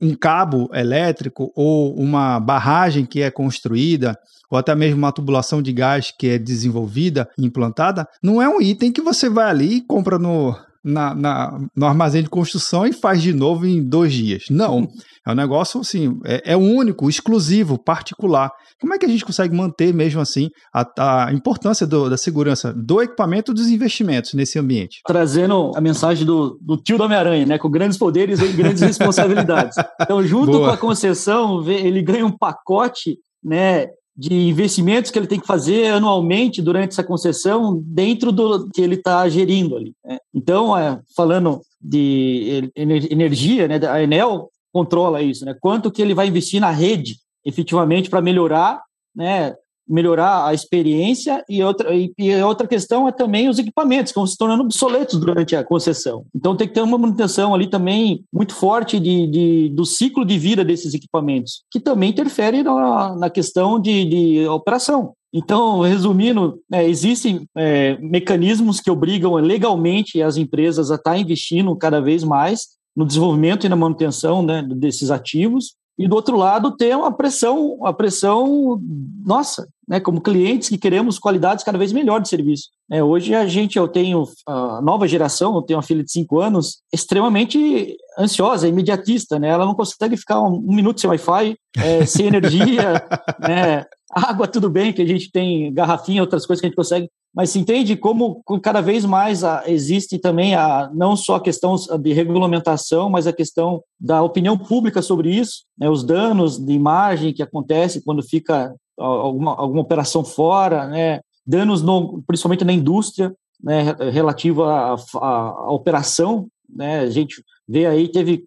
um 0.00 0.14
cabo 0.14 0.68
elétrico 0.72 1.52
ou 1.54 1.94
uma 1.94 2.40
barragem 2.40 3.04
que 3.04 3.22
é 3.22 3.30
construída, 3.30 4.18
ou 4.50 4.58
até 4.58 4.74
mesmo 4.74 4.98
uma 4.98 5.12
tubulação 5.12 5.60
de 5.60 5.72
gás 5.72 6.12
que 6.16 6.28
é 6.28 6.38
desenvolvida 6.38 7.28
implantada, 7.38 8.06
não 8.22 8.40
é 8.40 8.48
um 8.48 8.60
item 8.60 8.92
que 8.92 9.00
você 9.00 9.28
vai 9.28 9.50
ali 9.50 9.76
e 9.76 9.80
compra 9.82 10.18
no, 10.18 10.56
na, 10.86 11.12
na, 11.14 11.58
no 11.74 11.84
armazém 11.84 12.22
de 12.22 12.30
construção 12.30 12.86
e 12.86 12.92
faz 12.92 13.20
de 13.20 13.32
novo 13.32 13.66
em 13.66 13.82
dois 13.82 14.12
dias. 14.12 14.44
Não. 14.48 14.86
É 15.26 15.32
um 15.32 15.34
negócio 15.34 15.80
assim, 15.80 16.16
é, 16.24 16.52
é 16.52 16.56
único, 16.56 17.10
exclusivo, 17.10 17.76
particular. 17.76 18.52
Como 18.80 18.94
é 18.94 18.98
que 18.98 19.04
a 19.04 19.08
gente 19.08 19.24
consegue 19.24 19.54
manter 19.54 19.92
mesmo 19.92 20.20
assim 20.20 20.48
a, 20.72 21.26
a 21.26 21.32
importância 21.32 21.84
do, 21.84 22.08
da 22.08 22.16
segurança 22.16 22.72
do 22.72 23.02
equipamento 23.02 23.50
e 23.50 23.54
dos 23.54 23.68
investimentos 23.68 24.34
nesse 24.34 24.58
ambiente? 24.58 25.00
Trazendo 25.04 25.72
a 25.74 25.80
mensagem 25.80 26.24
do, 26.24 26.56
do 26.62 26.76
tio 26.76 26.96
do 26.96 27.02
Homem-Aranha, 27.02 27.44
né? 27.44 27.58
Com 27.58 27.68
grandes 27.68 27.98
poderes 27.98 28.40
e 28.40 28.52
grandes 28.52 28.82
responsabilidades. 28.82 29.76
Então, 30.00 30.22
junto 30.22 30.52
Boa. 30.52 30.68
com 30.68 30.74
a 30.74 30.76
concessão, 30.76 31.68
ele 31.68 32.00
ganha 32.02 32.24
um 32.24 32.30
pacote 32.30 33.16
né, 33.42 33.86
de 34.16 34.48
investimentos 34.48 35.10
que 35.10 35.18
ele 35.18 35.26
tem 35.26 35.38
que 35.38 35.46
fazer 35.46 35.88
anualmente 35.88 36.62
durante 36.62 36.92
essa 36.92 37.04
concessão 37.04 37.82
dentro 37.84 38.32
do 38.32 38.70
que 38.70 38.80
ele 38.80 38.94
está 38.94 39.28
gerindo 39.28 39.76
ali. 39.76 39.92
Né? 40.04 40.18
Então, 40.32 40.76
é, 40.76 40.98
falando 41.14 41.60
de 41.80 42.72
energia, 42.74 43.68
né, 43.68 43.78
a 43.88 44.02
Enel 44.02 44.48
controla 44.72 45.22
isso, 45.22 45.44
né? 45.44 45.54
Quanto 45.60 45.90
que 45.90 46.02
ele 46.02 46.14
vai 46.14 46.28
investir 46.28 46.60
na 46.60 46.70
rede, 46.70 47.16
efetivamente, 47.44 48.10
para 48.10 48.20
melhorar, 48.20 48.82
né, 49.14 49.54
melhorar 49.88 50.46
a 50.46 50.54
experiência 50.54 51.44
e 51.48 51.62
outra, 51.62 51.90
e 51.94 52.42
outra 52.42 52.66
questão 52.66 53.08
é 53.08 53.12
também 53.12 53.48
os 53.48 53.58
equipamentos, 53.58 54.12
que 54.12 54.18
vão 54.18 54.26
se 54.26 54.36
tornando 54.36 54.62
obsoletos 54.62 55.18
durante 55.18 55.54
a 55.54 55.64
concessão. 55.64 56.24
Então 56.34 56.56
tem 56.56 56.66
que 56.66 56.74
ter 56.74 56.82
uma 56.82 56.98
manutenção 56.98 57.54
ali 57.54 57.68
também 57.68 58.24
muito 58.32 58.54
forte 58.54 58.98
de, 58.98 59.26
de 59.26 59.68
do 59.70 59.84
ciclo 59.84 60.24
de 60.24 60.38
vida 60.38 60.64
desses 60.64 60.94
equipamentos, 60.94 61.62
que 61.70 61.80
também 61.80 62.10
interfere 62.10 62.62
na, 62.62 63.14
na 63.16 63.30
questão 63.30 63.80
de, 63.80 64.04
de 64.04 64.48
operação. 64.48 65.12
Então, 65.32 65.80
resumindo, 65.80 66.60
é, 66.72 66.88
existem 66.88 67.46
é, 67.54 67.98
mecanismos 68.00 68.80
que 68.80 68.90
obrigam 68.90 69.34
legalmente 69.34 70.22
as 70.22 70.36
empresas 70.36 70.90
a 70.90 70.94
estar 70.94 71.10
tá 71.10 71.18
investindo 71.18 71.76
cada 71.76 72.00
vez 72.00 72.24
mais 72.24 72.68
no 72.96 73.04
desenvolvimento 73.04 73.66
e 73.66 73.68
na 73.68 73.76
manutenção 73.76 74.42
né, 74.42 74.62
desses 74.62 75.10
ativos, 75.10 75.74
e 75.98 76.06
do 76.06 76.14
outro 76.14 76.36
lado 76.36 76.76
ter 76.76 76.96
uma 76.96 77.12
pressão, 77.12 77.74
uma 77.74 77.92
pressão 77.92 78.80
nossa, 79.24 79.66
né, 79.88 80.00
como 80.00 80.20
clientes 80.20 80.68
que 80.68 80.78
queremos 80.78 81.18
qualidades 81.18 81.64
cada 81.64 81.78
vez 81.78 81.92
melhor 81.92 82.20
de 82.20 82.28
serviço. 82.28 82.70
É, 82.90 83.02
hoje 83.02 83.34
a 83.34 83.46
gente, 83.46 83.78
eu 83.78 83.86
tenho 83.86 84.24
a 84.46 84.80
nova 84.80 85.06
geração, 85.06 85.54
eu 85.54 85.62
tenho 85.62 85.76
uma 85.76 85.82
filha 85.82 86.02
de 86.02 86.10
5 86.10 86.40
anos, 86.40 86.78
extremamente 86.92 87.96
ansiosa, 88.18 88.68
imediatista, 88.68 89.38
né? 89.38 89.48
Ela 89.48 89.64
não 89.66 89.74
consegue 89.74 90.16
ficar 90.16 90.40
um, 90.40 90.56
um 90.56 90.74
minuto 90.74 91.00
sem 91.00 91.08
Wi-Fi, 91.08 91.56
é, 91.76 92.06
sem 92.06 92.26
energia, 92.26 93.04
né? 93.40 93.84
Água, 94.10 94.46
tudo 94.46 94.70
bem, 94.70 94.92
que 94.92 95.02
a 95.02 95.06
gente 95.06 95.30
tem 95.30 95.72
garrafinha, 95.72 96.22
outras 96.22 96.46
coisas 96.46 96.60
que 96.60 96.66
a 96.66 96.68
gente 96.68 96.76
consegue, 96.76 97.10
mas 97.34 97.50
se 97.50 97.58
entende 97.58 97.96
como 97.96 98.42
cada 98.62 98.80
vez 98.80 99.04
mais 99.04 99.44
a, 99.44 99.64
existe 99.66 100.18
também 100.18 100.54
a, 100.54 100.90
não 100.94 101.14
só 101.14 101.34
a 101.34 101.40
questão 101.40 101.74
de 102.00 102.12
regulamentação, 102.12 103.10
mas 103.10 103.26
a 103.26 103.32
questão 103.32 103.82
da 104.00 104.22
opinião 104.22 104.56
pública 104.56 105.02
sobre 105.02 105.30
isso, 105.34 105.64
né, 105.78 105.90
os 105.90 106.02
danos 106.02 106.56
de 106.56 106.72
imagem 106.72 107.34
que 107.34 107.42
acontece 107.42 108.02
quando 108.02 108.22
fica 108.22 108.74
alguma, 108.98 109.54
alguma 109.56 109.82
operação 109.82 110.24
fora, 110.24 110.86
né, 110.86 111.20
danos 111.46 111.82
no, 111.82 112.22
principalmente 112.26 112.64
na 112.64 112.72
indústria, 112.72 113.34
né, 113.62 113.96
relativo 114.10 114.64
à, 114.64 114.96
à, 115.14 115.72
operação, 115.72 116.48
né, 116.68 117.00
a 117.00 117.10
gente 117.10 117.42
vê 117.68 117.86
aí, 117.86 118.08
teve, 118.08 118.44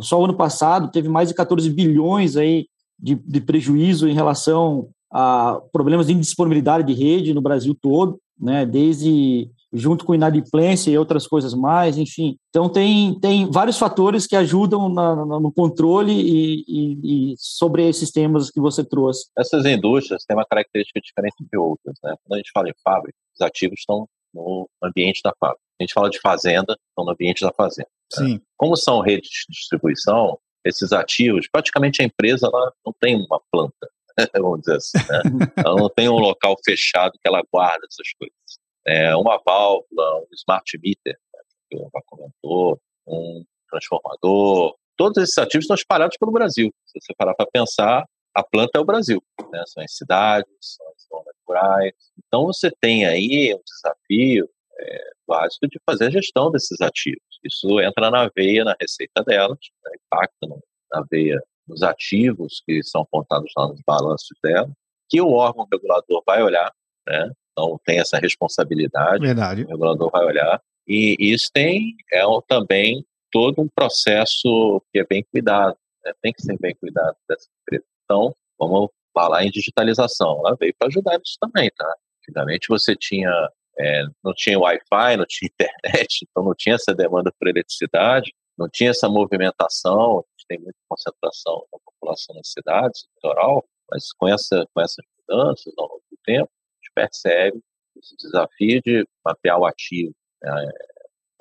só 0.00 0.22
ano 0.22 0.34
passado, 0.34 0.90
teve 0.90 1.08
mais 1.08 1.28
de 1.28 1.34
14 1.34 1.68
bilhões 1.70 2.36
aí 2.36 2.66
de, 2.98 3.14
de 3.14 3.40
prejuízo 3.40 4.08
em 4.08 4.14
relação 4.14 4.88
a 5.12 5.60
problemas 5.72 6.06
de 6.06 6.14
indisponibilidade 6.14 6.86
de 6.86 6.92
rede 6.94 7.34
no 7.34 7.42
Brasil 7.42 7.76
todo, 7.80 8.18
né, 8.38 8.64
desde 8.64 9.50
junto 9.72 10.04
com 10.04 10.14
inadimplência 10.14 10.90
e 10.90 10.98
outras 10.98 11.26
coisas 11.26 11.54
mais, 11.54 11.96
enfim. 11.96 12.36
Então 12.50 12.68
tem, 12.68 13.18
tem 13.18 13.50
vários 13.50 13.78
fatores 13.78 14.26
que 14.26 14.36
ajudam 14.36 14.88
na, 14.88 15.16
no 15.16 15.52
controle 15.52 16.12
e, 16.12 16.64
e, 16.68 17.32
e, 17.32 17.34
sobre 17.38 17.88
esses 17.88 18.10
temas 18.10 18.50
que 18.50 18.60
você 18.60 18.84
trouxe. 18.84 19.26
Essas 19.38 19.64
indústrias 19.64 20.24
têm 20.24 20.36
uma 20.36 20.46
característica 20.46 21.00
diferente 21.00 21.36
de 21.40 21.58
outras, 21.58 21.96
né? 22.02 22.14
Quando 22.22 22.34
a 22.34 22.36
gente 22.36 22.50
fala 22.52 22.68
em 22.68 22.74
fábrica, 22.84 23.16
os 23.34 23.40
ativos 23.40 23.80
estão 23.80 24.06
no 24.34 24.68
ambiente 24.82 25.20
da 25.24 25.32
fábrica. 25.38 25.62
A 25.80 25.82
gente 25.82 25.92
fala 25.92 26.10
de 26.10 26.20
fazenda, 26.20 26.76
estão 26.90 27.04
no 27.04 27.12
ambiente 27.12 27.42
da 27.42 27.52
fazenda. 27.52 27.88
Né? 28.18 28.26
Sim. 28.26 28.40
Como 28.56 28.76
são 28.76 29.00
redes 29.00 29.28
de 29.48 29.54
distribuição, 29.54 30.38
esses 30.64 30.92
ativos, 30.92 31.48
praticamente 31.50 32.02
a 32.02 32.04
empresa 32.04 32.46
ela 32.46 32.72
não 32.86 32.94
tem 33.00 33.16
uma 33.16 33.40
planta, 33.50 33.90
vamos 34.40 34.60
dizer 34.60 34.76
assim. 34.76 34.98
Né? 34.98 35.22
ela 35.64 35.76
não 35.76 35.88
tem 35.88 36.08
um 36.08 36.18
local 36.18 36.56
fechado 36.64 37.12
que 37.12 37.26
ela 37.26 37.42
guarda 37.52 37.86
essas 37.90 38.12
coisas. 38.18 38.36
É 38.86 39.14
uma 39.16 39.40
válvula, 39.44 40.20
um 40.20 40.26
smart 40.32 40.78
meter, 40.78 41.18
né, 41.32 41.40
que 41.70 41.76
o 41.76 41.84
Rafa 41.84 42.02
comentou, 42.06 42.80
um 43.06 43.44
transformador. 43.70 44.76
Todos 44.96 45.22
esses 45.22 45.38
ativos 45.38 45.64
estão 45.64 45.74
espalhados 45.74 46.16
pelo 46.16 46.32
Brasil. 46.32 46.72
Se 46.86 47.00
você 47.00 47.14
parar 47.16 47.34
para 47.34 47.46
pensar, 47.46 48.04
a 48.34 48.42
planta 48.42 48.78
é 48.78 48.80
o 48.80 48.84
Brasil. 48.84 49.22
Né? 49.50 49.62
São 49.66 49.82
as 49.82 49.96
cidades, 49.96 50.52
são 50.60 50.86
as 50.88 51.06
zonas 51.08 51.34
rurais. 51.46 51.94
Então 52.26 52.46
você 52.46 52.70
tem 52.80 53.06
aí 53.06 53.54
um 53.54 53.60
desafio 53.64 54.48
é, 54.78 55.10
básico 55.26 55.68
de 55.68 55.80
fazer 55.88 56.06
a 56.06 56.10
gestão 56.10 56.50
desses 56.50 56.80
ativos. 56.80 57.22
Isso 57.44 57.80
entra 57.80 58.10
na 58.10 58.28
veia, 58.34 58.64
na 58.64 58.76
receita 58.80 59.22
delas, 59.24 59.58
né? 59.84 59.92
impacta 59.94 60.62
na 60.92 61.04
veia 61.10 61.42
nos 61.66 61.82
ativos 61.82 62.62
que 62.66 62.82
são 62.82 63.02
apontados 63.02 63.52
lá 63.56 63.68
nos 63.68 63.80
balanços 63.86 64.36
dela, 64.42 64.70
que 65.08 65.20
o 65.20 65.30
órgão 65.30 65.66
regulador 65.70 66.22
vai 66.26 66.42
olhar, 66.42 66.72
né? 67.06 67.30
Então 67.52 67.78
tem 67.84 68.00
essa 68.00 68.18
responsabilidade. 68.18 69.24
Verdade. 69.24 69.64
O 69.64 69.68
regulador 69.68 70.10
vai 70.10 70.24
olhar. 70.24 70.60
E 70.86 71.16
isso 71.18 71.48
tem 71.52 71.94
é 72.12 72.22
também 72.48 73.04
todo 73.30 73.62
um 73.62 73.68
processo 73.68 74.82
que 74.92 74.98
é 74.98 75.06
bem 75.06 75.24
cuidado, 75.30 75.76
né? 76.04 76.12
tem 76.20 76.32
que 76.32 76.42
ser 76.42 76.58
bem 76.58 76.74
cuidado 76.74 77.16
dessa 77.28 77.48
empresa. 77.62 77.84
Então, 78.04 78.34
vamos 78.58 78.90
falar 79.14 79.44
em 79.44 79.50
digitalização. 79.50 80.40
Ela 80.44 80.56
veio 80.58 80.74
para 80.78 80.88
ajudar 80.88 81.18
nisso 81.18 81.36
também, 81.40 81.70
tá? 81.76 81.94
Antigamente 82.20 82.68
você 82.68 82.94
tinha 82.96 83.30
é, 83.78 84.04
não 84.22 84.34
tinha 84.34 84.58
Wi-Fi, 84.58 85.16
não 85.16 85.24
tinha 85.26 85.48
internet, 85.52 86.26
então 86.28 86.44
não 86.44 86.54
tinha 86.54 86.74
essa 86.74 86.94
demanda 86.94 87.32
por 87.38 87.48
eletricidade, 87.48 88.32
não 88.58 88.68
tinha 88.68 88.90
essa 88.90 89.08
movimentação, 89.08 90.18
a 90.18 90.22
gente 90.32 90.46
tem 90.46 90.58
muita 90.58 90.78
concentração 90.88 91.64
da 91.72 91.78
população 91.84 92.34
nas 92.36 92.48
cidades, 92.50 93.06
litoral, 93.16 93.64
mas 93.90 94.12
com, 94.12 94.28
essa, 94.28 94.66
com 94.74 94.80
essas 94.80 95.04
mudanças 95.18 95.72
ao 95.78 95.86
longo 95.86 96.02
do 96.10 96.18
tempo, 96.24 96.50
percebe 96.94 97.60
esse 97.96 98.16
desafio 98.16 98.80
de 98.82 99.06
mapear 99.24 99.58
o 99.58 99.66
ativo 99.66 100.12
né, 100.42 100.70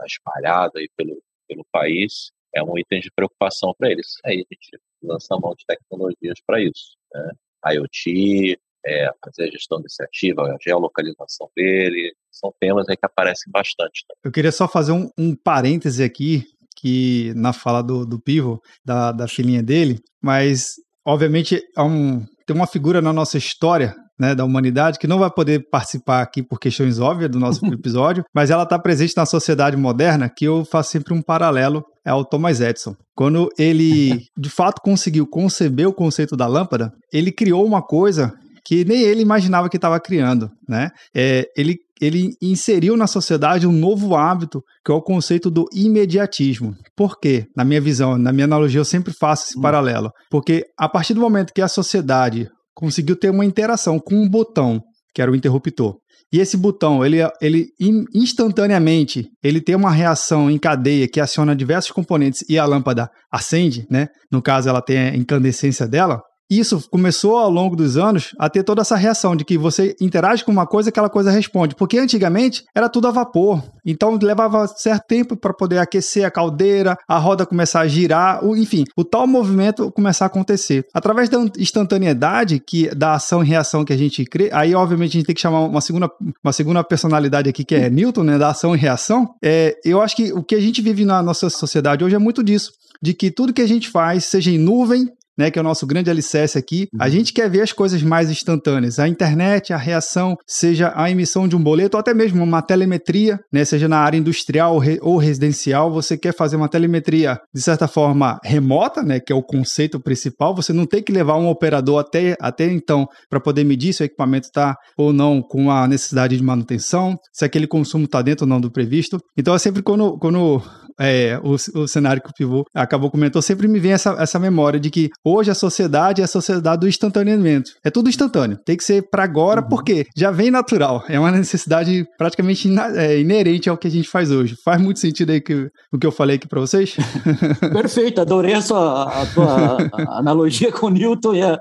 espalhado 0.06 0.78
aí 0.78 0.90
pelo, 0.96 1.22
pelo 1.48 1.66
país 1.72 2.32
é 2.54 2.62
um 2.62 2.78
item 2.78 3.00
de 3.00 3.12
preocupação 3.12 3.74
para 3.78 3.90
eles. 3.90 4.16
Aí 4.26 4.36
a 4.36 4.54
gente 4.54 4.80
lança 5.02 5.38
mão 5.38 5.56
de 5.56 5.66
tecnologias 5.66 6.40
para 6.46 6.62
isso. 6.62 6.98
Né? 7.14 7.32
IoT, 7.74 8.60
é, 8.86 9.12
fazer 9.24 9.44
a 9.44 9.52
gestão 9.52 9.82
desse 9.82 10.04
ativo, 10.04 10.42
a 10.42 10.58
geolocalização 10.62 11.50
dele, 11.56 12.14
são 12.32 12.54
temas 12.60 12.90
aí 12.90 12.98
que 12.98 13.06
aparecem 13.06 13.52
bastante. 13.52 14.04
Né? 14.10 14.16
Eu 14.24 14.32
queria 14.32 14.52
só 14.52 14.68
fazer 14.68 14.92
um, 14.92 15.10
um 15.18 15.36
parêntese 15.36 16.04
aqui, 16.04 16.44
que 16.76 17.34
na 17.36 17.54
fala 17.54 17.82
do, 17.82 18.06
do 18.06 18.20
Pivo, 18.20 18.62
da, 18.84 19.12
da 19.12 19.28
filhinha 19.28 19.62
dele, 19.62 20.00
mas 20.22 20.74
obviamente 21.06 21.62
um, 21.78 22.26
tem 22.46 22.56
uma 22.56 22.68
figura 22.68 23.02
na 23.02 23.14
nossa 23.14 23.38
história 23.38 23.96
né, 24.22 24.36
da 24.36 24.46
humanidade, 24.46 25.00
que 25.00 25.08
não 25.08 25.18
vai 25.18 25.32
poder 25.32 25.68
participar 25.72 26.22
aqui 26.22 26.44
por 26.44 26.60
questões 26.60 27.00
óbvias 27.00 27.32
do 27.32 27.40
nosso 27.40 27.66
episódio, 27.74 28.24
mas 28.32 28.52
ela 28.52 28.62
está 28.62 28.78
presente 28.78 29.18
na 29.18 29.26
sociedade 29.26 29.76
moderna, 29.76 30.30
que 30.30 30.46
eu 30.46 30.64
faço 30.64 30.92
sempre 30.92 31.12
um 31.12 31.24
paralelo 31.24 31.84
é 32.06 32.14
o 32.14 32.24
Thomas 32.24 32.62
Edison. 32.62 32.96
Quando 33.16 33.50
ele, 33.58 34.26
de 34.38 34.50
fato, 34.50 34.82
conseguiu 34.84 35.26
conceber 35.26 35.88
o 35.88 35.94
conceito 35.94 36.36
da 36.36 36.46
lâmpada, 36.46 36.94
ele 37.12 37.32
criou 37.32 37.66
uma 37.66 37.82
coisa 37.82 38.32
que 38.64 38.86
nem 38.86 39.02
ele 39.02 39.22
imaginava 39.22 39.70
que 39.70 39.78
estava 39.78 40.00
criando, 40.00 40.50
né? 40.70 40.90
É, 41.16 41.48
ele, 41.58 41.78
ele 42.00 42.32
inseriu 42.42 42.96
na 42.96 43.08
sociedade 43.08 43.68
um 43.68 43.72
novo 43.72 44.16
hábito, 44.16 44.64
que 44.86 44.92
é 44.92 44.96
o 44.96 45.02
conceito 45.02 45.50
do 45.50 45.66
imediatismo. 45.74 46.76
Por 46.96 47.20
quê? 47.20 47.48
Na 47.56 47.64
minha 47.64 47.82
visão, 47.82 48.18
na 48.18 48.32
minha 48.32 48.46
analogia, 48.46 48.80
eu 48.80 48.86
sempre 48.86 49.14
faço 49.14 49.50
esse 49.50 49.58
hum. 49.58 49.62
paralelo. 49.62 50.12
Porque 50.30 50.66
a 50.78 50.88
partir 50.88 51.16
do 51.16 51.22
momento 51.22 51.54
que 51.54 51.62
a 51.62 51.68
sociedade 51.68 52.50
conseguiu 52.74 53.16
ter 53.16 53.30
uma 53.30 53.46
interação 53.46 54.00
com 54.00 54.16
um 54.16 54.30
botão, 54.30 54.82
que 55.14 55.22
era 55.22 55.32
o 55.32 55.36
interruptor, 55.36 55.98
e 56.34 56.40
esse 56.40 56.56
botão, 56.56 57.06
ele, 57.06 57.18
ele 57.42 57.68
instantaneamente, 58.14 59.30
ele 59.44 59.60
tem 59.60 59.76
uma 59.76 59.92
reação 59.92 60.50
em 60.50 60.58
cadeia 60.58 61.06
que 61.06 61.20
aciona 61.20 61.54
diversos 61.54 61.92
componentes 61.92 62.46
e 62.48 62.58
a 62.58 62.66
lâmpada 62.66 63.10
acende, 63.30 63.86
né? 63.92 64.08
No 64.32 64.42
caso, 64.42 64.70
ela 64.70 64.82
tem 64.82 64.98
a 64.98 65.16
incandescência 65.16 65.86
dela 65.86 66.22
isso 66.60 66.88
começou 66.90 67.38
ao 67.38 67.50
longo 67.50 67.76
dos 67.76 67.98
anos 67.98 68.36
a 68.38 68.50
ter 68.50 68.64
toda 68.64 68.82
essa 68.82 68.96
reação 68.96 69.36
de 69.36 69.46
que 69.46 69.58
você 69.58 69.96
interage 70.02 70.44
com 70.44 70.52
uma 70.52 70.68
coisa 70.68 70.90
aquela 70.90 71.10
coisa 71.10 71.32
responde. 71.32 71.76
Porque 71.76 71.98
antigamente 71.98 72.66
era 72.76 72.90
tudo 72.90 73.08
a 73.08 73.12
vapor. 73.12 73.64
Então 73.86 74.20
levava 74.22 74.68
certo 74.68 75.06
tempo 75.08 75.36
para 75.36 75.54
poder 75.54 75.78
aquecer 75.78 76.26
a 76.26 76.32
caldeira, 76.32 76.98
a 77.08 77.18
roda 77.18 77.46
começar 77.46 77.82
a 77.82 77.88
girar, 77.88 78.44
enfim, 78.58 78.84
o 78.96 79.04
tal 79.04 79.26
movimento 79.26 79.92
começar 79.92 80.26
a 80.26 80.28
acontecer. 80.28 80.86
Através 80.94 81.30
da 81.30 81.40
instantaneidade 81.58 82.60
que 82.60 82.94
da 82.94 83.14
ação 83.14 83.44
e 83.44 83.48
reação 83.48 83.86
que 83.86 83.94
a 83.94 83.98
gente 83.98 84.26
crê, 84.26 84.50
aí 84.52 84.76
obviamente 84.76 85.12
a 85.12 85.14
gente 85.20 85.26
tem 85.26 85.36
que 85.36 85.42
chamar 85.42 85.62
uma 85.62 85.82
segunda, 85.82 86.12
uma 86.44 86.54
segunda 86.54 86.84
personalidade 86.84 87.50
aqui 87.50 87.64
que 87.64 87.76
é 87.76 87.90
Newton, 87.90 88.24
né, 88.24 88.38
da 88.38 88.50
ação 88.50 88.76
e 88.76 88.78
reação. 88.78 89.34
É, 89.42 89.78
eu 89.84 90.02
acho 90.02 90.16
que 90.16 90.34
o 90.34 90.44
que 90.44 90.56
a 90.56 90.62
gente 90.62 90.82
vive 90.82 91.06
na 91.06 91.24
nossa 91.24 91.50
sociedade 91.50 92.04
hoje 92.04 92.16
é 92.16 92.20
muito 92.20 92.44
disso 92.44 92.74
de 93.02 93.14
que 93.14 93.32
tudo 93.32 93.54
que 93.54 93.62
a 93.62 93.68
gente 93.68 93.90
faz, 93.90 94.26
seja 94.26 94.52
em 94.52 94.60
nuvem, 94.60 95.12
né, 95.42 95.50
que 95.50 95.58
é 95.58 95.62
o 95.62 95.64
nosso 95.64 95.88
grande 95.88 96.10
alicerce 96.10 96.56
aqui, 96.56 96.88
a 97.00 97.06
uhum. 97.06 97.12
gente 97.12 97.34
quer 97.34 97.50
ver 97.50 97.62
as 97.62 97.74
coisas 97.74 98.04
mais 98.04 98.30
instantâneas. 98.30 99.00
A 99.00 99.08
internet, 99.08 99.74
a 99.74 99.78
reação, 99.78 100.38
seja 100.46 100.94
a 100.96 101.10
emissão 101.10 101.48
de 101.48 101.56
um 101.56 101.64
boleto, 101.64 101.98
ou 101.98 102.00
até 102.00 102.14
mesmo 102.14 102.44
uma 102.44 102.62
telemetria, 102.62 103.40
né, 103.52 103.66
seja 103.66 103.88
na 103.88 103.98
área 103.98 104.18
industrial 104.18 104.80
ou 105.02 105.18
residencial, 105.18 105.92
você 105.92 106.16
quer 106.16 106.36
fazer 106.36 106.58
uma 106.58 106.70
telemetria, 106.70 107.40
de 107.54 107.62
certa 107.62 107.88
forma, 107.88 108.40
remota, 108.44 109.02
né, 109.02 109.20
que 109.20 109.34
é 109.34 109.36
o 109.36 109.42
conceito 109.42 110.00
principal, 110.00 110.56
você 110.56 110.72
não 110.72 110.86
tem 110.86 111.02
que 111.02 111.12
levar 111.12 111.38
um 111.38 111.48
operador 111.48 112.00
até, 112.00 112.38
até 112.40 112.72
então 112.72 113.08
para 113.28 113.40
poder 113.40 113.64
medir 113.64 113.94
se 113.94 114.04
o 114.04 114.06
equipamento 114.06 114.46
está 114.46 114.76
ou 114.96 115.12
não 115.12 115.42
com 115.42 115.72
a 115.72 115.88
necessidade 115.88 116.38
de 116.38 116.44
manutenção, 116.44 117.18
se 117.34 117.44
aquele 117.44 117.66
consumo 117.66 118.06
está 118.06 118.22
dentro 118.22 118.46
ou 118.46 118.50
não 118.50 118.62
do 118.62 118.70
previsto. 118.70 119.20
Então, 119.36 119.56
é 119.56 119.60
sempre 119.60 119.82
quando, 119.82 120.20
quando 120.20 120.62
é, 121.00 121.40
o, 121.44 121.56
o 121.82 121.88
cenário 121.88 122.22
que 122.22 122.30
o 122.30 122.34
Pivô 122.34 122.64
acabou 122.74 123.10
comentou, 123.10 123.42
sempre 123.42 123.68
me 123.68 123.80
vem 123.80 123.94
essa, 123.94 124.16
essa 124.20 124.40
memória 124.40 124.80
de 124.80 124.90
que 124.90 125.10
hoje 125.32 125.52
a 125.52 125.56
sociedade 125.56 126.22
é 126.22 126.26
a 126.26 126.28
sociedade 126.28 126.82
do 126.82 126.88
instantaneamento. 126.88 127.72
É 127.84 127.90
tudo 127.90 128.10
instantâneo. 128.10 128.58
Tem 128.66 128.78
que 128.78 128.84
ser 128.84 129.10
para 129.10 129.24
agora, 129.24 129.62
uhum. 129.62 129.70
porque 129.70 130.06
já 130.16 130.32
vem 130.32 130.52
natural. 130.52 131.04
É 131.08 131.20
uma 131.20 131.32
necessidade 131.32 132.06
praticamente 132.18 132.70
é, 132.96 133.20
inerente 133.20 133.70
ao 133.70 133.78
que 133.78 133.88
a 133.88 133.92
gente 133.92 134.10
faz 134.10 134.32
hoje. 134.32 134.56
Faz 134.64 134.82
muito 134.82 135.00
sentido 135.00 135.32
aí 135.32 135.42
que, 135.42 135.70
o 135.92 135.98
que 135.98 136.06
eu 136.06 136.12
falei 136.12 136.36
aqui 136.36 136.48
para 136.48 136.60
vocês? 136.60 136.96
Perfeito, 137.74 138.22
adorei 138.22 138.54
a, 138.54 138.62
sua, 138.62 139.04
a 139.04 139.26
tua 139.28 139.78
analogia 140.18 140.72
com 140.72 140.90
Newton 140.90 141.36
e 141.36 141.42
a, 141.42 141.60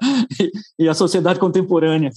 e 0.78 0.88
a 0.88 0.94
sociedade 0.94 1.38
contemporânea. 1.38 2.10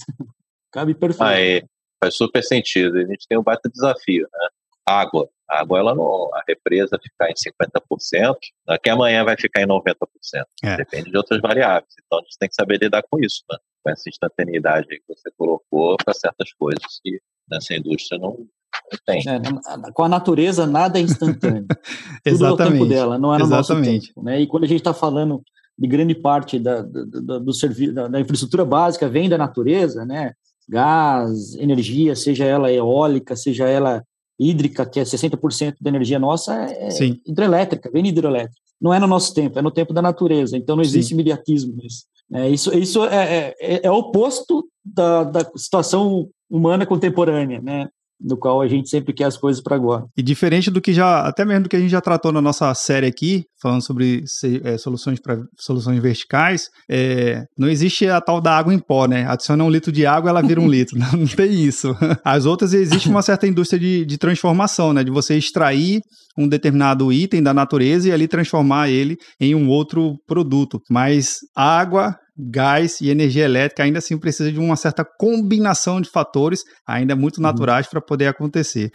Cabe 0.72 0.94
perfeito. 0.94 1.22
Aí, 1.22 1.62
faz 2.02 2.16
super 2.16 2.42
sentido. 2.42 2.98
A 2.98 3.04
gente 3.06 3.26
tem 3.28 3.38
um 3.38 3.42
baita 3.42 3.70
desafio, 3.72 4.22
né? 4.22 4.48
Água. 4.86 5.28
A 5.48 5.60
água, 5.60 5.78
ela 5.78 5.94
não, 5.94 6.30
a 6.34 6.42
represa 6.48 6.98
ficar 7.02 7.30
em 7.30 7.34
50%, 7.34 8.34
daqui 8.66 8.90
amanhã 8.90 9.24
vai 9.24 9.36
ficar 9.36 9.62
em 9.62 9.66
90%. 9.66 9.94
É. 10.62 10.76
Depende 10.76 11.10
de 11.10 11.16
outras 11.16 11.40
variáveis. 11.40 11.92
Então 12.04 12.18
a 12.18 12.22
gente 12.22 12.38
tem 12.38 12.48
que 12.48 12.54
saber 12.54 12.78
lidar 12.80 13.02
com 13.10 13.18
isso, 13.20 13.42
né? 13.50 13.58
com 13.82 13.90
essa 13.90 14.08
instantaneidade 14.08 14.88
que 14.88 15.02
você 15.06 15.30
colocou 15.36 15.96
para 16.02 16.14
certas 16.14 16.52
coisas 16.54 17.00
que 17.02 17.20
nessa 17.50 17.74
indústria 17.74 18.18
não, 18.18 18.30
não 18.30 18.98
tem. 19.06 19.22
É, 19.28 19.92
com 19.92 20.02
a 20.02 20.08
natureza, 20.08 20.66
nada 20.66 20.98
é 20.98 21.02
instantâneo. 21.02 21.66
Tudo 22.24 22.46
é 22.46 22.50
o 22.50 22.56
tempo 22.56 22.86
dela, 22.86 23.18
não 23.18 23.34
é 23.34 23.38
no 23.38 23.44
Exatamente. 23.44 23.92
nosso 23.92 24.06
tempo. 24.14 24.22
Né? 24.24 24.40
E 24.40 24.46
quando 24.46 24.64
a 24.64 24.68
gente 24.68 24.80
está 24.80 24.94
falando 24.94 25.42
de 25.78 25.88
grande 25.88 26.14
parte 26.14 26.58
da, 26.58 26.82
da, 26.82 27.38
do 27.38 27.52
serviço, 27.52 27.92
da, 27.92 28.08
da, 28.08 28.20
infraestrutura 28.20 28.64
básica 28.64 29.08
vem 29.08 29.28
da 29.28 29.36
natureza, 29.36 30.04
né? 30.04 30.32
Gás, 30.68 31.54
energia, 31.56 32.16
seja 32.16 32.44
ela 32.44 32.72
eólica, 32.72 33.36
seja 33.36 33.68
ela 33.68 34.02
hídrica, 34.38 34.84
que 34.84 35.00
é 35.00 35.02
60% 35.02 35.76
da 35.80 35.90
energia 35.90 36.18
nossa, 36.18 36.54
é 36.54 36.90
Sim. 36.90 37.20
hidrelétrica, 37.26 37.90
vem 37.90 38.06
hidrelétrica. 38.06 38.60
Não 38.80 38.92
é 38.92 38.98
no 38.98 39.06
nosso 39.06 39.32
tempo, 39.32 39.58
é 39.58 39.62
no 39.62 39.70
tempo 39.70 39.92
da 39.92 40.02
natureza. 40.02 40.56
Então 40.56 40.76
não 40.76 40.82
existe 40.82 41.08
Sim. 41.08 41.14
imediatismo 41.14 41.76
nisso. 41.76 42.04
É, 42.32 42.48
isso 42.48 42.76
isso 42.76 43.04
é, 43.04 43.54
é, 43.60 43.86
é, 43.86 43.90
oposto 43.90 44.66
da, 44.84 45.24
da 45.24 45.50
situação 45.56 46.28
humana 46.50 46.86
contemporânea, 46.86 47.60
né? 47.60 47.88
Do 48.24 48.38
qual 48.38 48.62
a 48.62 48.66
gente 48.66 48.88
sempre 48.88 49.12
quer 49.12 49.24
as 49.24 49.36
coisas 49.36 49.62
para 49.62 49.76
agora. 49.76 50.04
E 50.16 50.22
diferente 50.22 50.70
do 50.70 50.80
que 50.80 50.92
já, 50.92 51.20
até 51.20 51.44
mesmo 51.44 51.64
do 51.64 51.68
que 51.68 51.76
a 51.76 51.80
gente 51.80 51.90
já 51.90 52.00
tratou 52.00 52.32
na 52.32 52.40
nossa 52.40 52.72
série 52.74 53.06
aqui, 53.06 53.44
falando 53.60 53.82
sobre 53.82 54.24
é, 54.64 54.78
soluções 54.78 55.20
para 55.20 55.38
soluções 55.58 56.00
verticais, 56.00 56.68
é, 56.90 57.44
não 57.58 57.68
existe 57.68 58.08
a 58.08 58.20
tal 58.20 58.40
da 58.40 58.56
água 58.56 58.72
em 58.72 58.78
pó, 58.78 59.06
né? 59.06 59.26
Adiciona 59.26 59.62
um 59.62 59.70
litro 59.70 59.92
de 59.92 60.06
água, 60.06 60.30
ela 60.30 60.42
vira 60.42 60.60
um 60.60 60.68
litro. 60.70 60.98
Não, 60.98 61.12
não 61.12 61.26
tem 61.26 61.52
isso. 61.52 61.94
As 62.24 62.46
outras 62.46 62.72
existe 62.72 63.08
uma 63.08 63.22
certa 63.22 63.46
indústria 63.46 63.78
de, 63.78 64.06
de 64.06 64.16
transformação, 64.18 64.92
né? 64.92 65.04
De 65.04 65.10
você 65.10 65.36
extrair 65.36 66.00
um 66.36 66.48
determinado 66.48 67.12
item 67.12 67.42
da 67.42 67.54
natureza 67.54 68.08
e 68.08 68.12
ali 68.12 68.26
transformar 68.26 68.88
ele 68.88 69.16
em 69.40 69.54
um 69.54 69.68
outro 69.68 70.16
produto. 70.26 70.80
Mas 70.90 71.38
água 71.54 72.16
gás 72.36 73.00
e 73.00 73.10
energia 73.10 73.44
elétrica 73.44 73.82
ainda 73.82 73.98
assim 73.98 74.18
precisa 74.18 74.50
de 74.50 74.58
uma 74.58 74.76
certa 74.76 75.04
combinação 75.04 76.00
de 76.00 76.10
fatores 76.10 76.62
ainda 76.86 77.14
muito 77.14 77.36
uhum. 77.36 77.42
naturais 77.42 77.86
uhum. 77.86 77.90
para 77.90 78.00
poder 78.00 78.26
acontecer. 78.26 78.90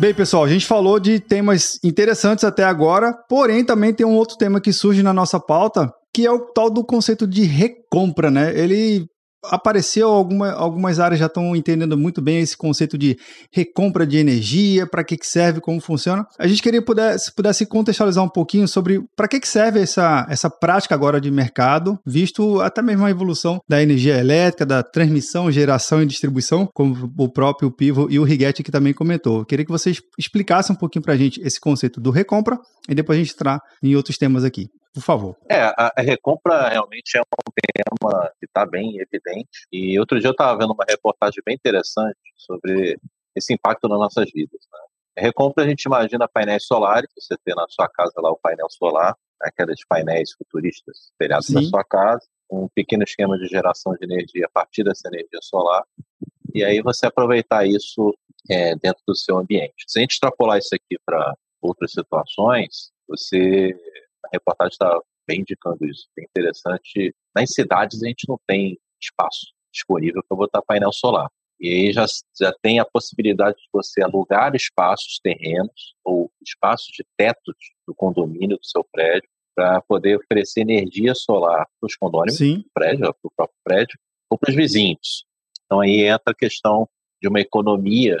Bem, 0.00 0.14
pessoal, 0.14 0.44
a 0.44 0.48
gente 0.48 0.64
falou 0.64 1.00
de 1.00 1.18
temas 1.18 1.80
interessantes 1.82 2.44
até 2.44 2.62
agora, 2.62 3.12
porém 3.28 3.64
também 3.64 3.92
tem 3.92 4.06
um 4.06 4.14
outro 4.14 4.36
tema 4.36 4.60
que 4.60 4.72
surge 4.72 5.02
na 5.02 5.12
nossa 5.12 5.40
pauta, 5.40 5.92
que 6.14 6.24
é 6.24 6.30
o 6.30 6.38
tal 6.52 6.70
do 6.70 6.84
conceito 6.84 7.26
de 7.26 7.42
recompra, 7.42 8.30
né? 8.30 8.56
Ele 8.56 9.06
apareceu, 9.44 10.08
alguma, 10.08 10.52
algumas 10.52 10.98
áreas 10.98 11.20
já 11.20 11.26
estão 11.26 11.54
entendendo 11.54 11.96
muito 11.96 12.20
bem 12.20 12.40
esse 12.40 12.56
conceito 12.56 12.98
de 12.98 13.16
recompra 13.52 14.06
de 14.06 14.16
energia, 14.16 14.86
para 14.86 15.04
que, 15.04 15.16
que 15.16 15.26
serve, 15.26 15.60
como 15.60 15.80
funciona. 15.80 16.26
A 16.38 16.46
gente 16.46 16.62
queria 16.62 16.82
poder, 16.82 17.18
se 17.18 17.34
pudesse 17.34 17.66
contextualizar 17.66 18.24
um 18.24 18.28
pouquinho 18.28 18.66
sobre 18.66 19.00
para 19.16 19.28
que, 19.28 19.40
que 19.40 19.48
serve 19.48 19.80
essa, 19.80 20.26
essa 20.28 20.50
prática 20.50 20.94
agora 20.94 21.20
de 21.20 21.30
mercado, 21.30 21.98
visto 22.04 22.60
até 22.60 22.82
mesmo 22.82 23.04
a 23.04 23.10
evolução 23.10 23.60
da 23.68 23.82
energia 23.82 24.18
elétrica, 24.18 24.66
da 24.66 24.82
transmissão, 24.82 25.50
geração 25.50 26.02
e 26.02 26.06
distribuição, 26.06 26.68
como 26.74 27.12
o 27.16 27.28
próprio 27.30 27.70
Pivo 27.70 28.08
e 28.10 28.18
o 28.18 28.24
Righetti 28.24 28.62
que 28.62 28.72
também 28.72 28.92
comentou. 28.92 29.40
Eu 29.40 29.46
queria 29.46 29.64
que 29.64 29.70
vocês 29.70 30.00
explicassem 30.18 30.74
um 30.74 30.78
pouquinho 30.78 31.02
para 31.02 31.14
a 31.14 31.16
gente 31.16 31.40
esse 31.40 31.60
conceito 31.60 32.00
do 32.00 32.10
recompra 32.10 32.58
e 32.88 32.94
depois 32.94 33.18
a 33.18 33.22
gente 33.22 33.32
entrar 33.32 33.60
em 33.82 33.94
outros 33.94 34.16
temas 34.16 34.44
aqui 34.44 34.68
por 34.92 35.02
favor. 35.02 35.36
É, 35.48 35.60
a, 35.60 35.92
a 35.96 36.02
recompra 36.02 36.68
realmente 36.68 37.16
é 37.16 37.20
um 37.20 37.52
tema 37.54 38.30
que 38.38 38.46
está 38.46 38.66
bem 38.66 38.98
evidente. 38.98 39.66
E 39.72 39.98
outro 39.98 40.18
dia 40.18 40.28
eu 40.28 40.32
estava 40.32 40.58
vendo 40.58 40.72
uma 40.72 40.84
reportagem 40.88 41.42
bem 41.44 41.54
interessante 41.54 42.18
sobre 42.36 42.98
esse 43.36 43.52
impacto 43.52 43.88
nas 43.88 43.98
nossas 43.98 44.30
vidas. 44.32 44.60
Né? 44.72 44.78
A 45.18 45.20
recompra 45.20 45.64
a 45.64 45.68
gente 45.68 45.82
imagina 45.84 46.28
painéis 46.28 46.64
solares, 46.64 47.10
você 47.16 47.36
tem 47.44 47.54
na 47.54 47.66
sua 47.68 47.88
casa 47.88 48.14
lá 48.16 48.30
o 48.30 48.38
painel 48.38 48.68
solar, 48.70 49.16
aqueles 49.40 49.80
painéis 49.86 50.32
futuristas 50.32 51.10
espelhados 51.10 51.48
na 51.50 51.62
sua 51.62 51.84
casa, 51.84 52.26
um 52.50 52.68
pequeno 52.68 53.04
esquema 53.04 53.38
de 53.38 53.46
geração 53.46 53.94
de 53.94 54.04
energia 54.04 54.46
a 54.46 54.50
partir 54.50 54.82
dessa 54.82 55.08
energia 55.08 55.38
solar, 55.42 55.84
e 56.54 56.64
aí 56.64 56.80
você 56.80 57.06
aproveitar 57.06 57.66
isso 57.66 58.16
é, 58.50 58.74
dentro 58.76 59.02
do 59.06 59.14
seu 59.14 59.36
ambiente. 59.38 59.84
Se 59.86 59.98
a 59.98 60.02
gente 60.02 60.12
extrapolar 60.12 60.58
isso 60.58 60.74
aqui 60.74 60.98
para 61.04 61.34
outras 61.60 61.92
situações, 61.92 62.90
você 63.06 63.76
a 64.28 64.36
reportagem 64.36 64.72
está 64.72 65.00
bem 65.26 65.40
indicando 65.40 65.84
isso. 65.86 66.06
É 66.18 66.22
interessante. 66.22 67.14
Nas 67.34 67.50
cidades 67.52 68.02
a 68.02 68.06
gente 68.06 68.28
não 68.28 68.38
tem 68.46 68.78
espaço 69.00 69.52
disponível 69.72 70.22
para 70.28 70.36
botar 70.36 70.62
painel 70.62 70.92
solar. 70.92 71.28
E 71.60 71.68
aí 71.68 71.92
já, 71.92 72.06
já 72.40 72.54
tem 72.62 72.78
a 72.78 72.84
possibilidade 72.84 73.56
de 73.56 73.68
você 73.72 74.02
alugar 74.02 74.54
espaços, 74.54 75.18
terrenos 75.22 75.94
ou 76.04 76.30
espaços 76.40 76.88
de 76.92 77.04
tetos 77.16 77.56
do 77.86 77.94
condomínio 77.94 78.56
do 78.56 78.64
seu 78.64 78.84
prédio 78.92 79.28
para 79.54 79.80
poder 79.82 80.16
oferecer 80.16 80.60
energia 80.60 81.14
solar 81.16 81.66
para 81.80 81.86
os 81.86 81.96
condôminos, 81.96 82.38
do 82.38 82.64
prédio, 82.72 83.00
para 83.00 83.10
o 83.24 83.32
próprio 83.36 83.58
prédio, 83.64 83.98
ou 84.30 84.38
para 84.38 84.50
os 84.50 84.56
vizinhos. 84.56 85.24
Então 85.64 85.80
aí 85.80 86.04
entra 86.04 86.32
a 86.32 86.34
questão 86.34 86.88
de 87.20 87.28
uma 87.28 87.40
economia 87.40 88.18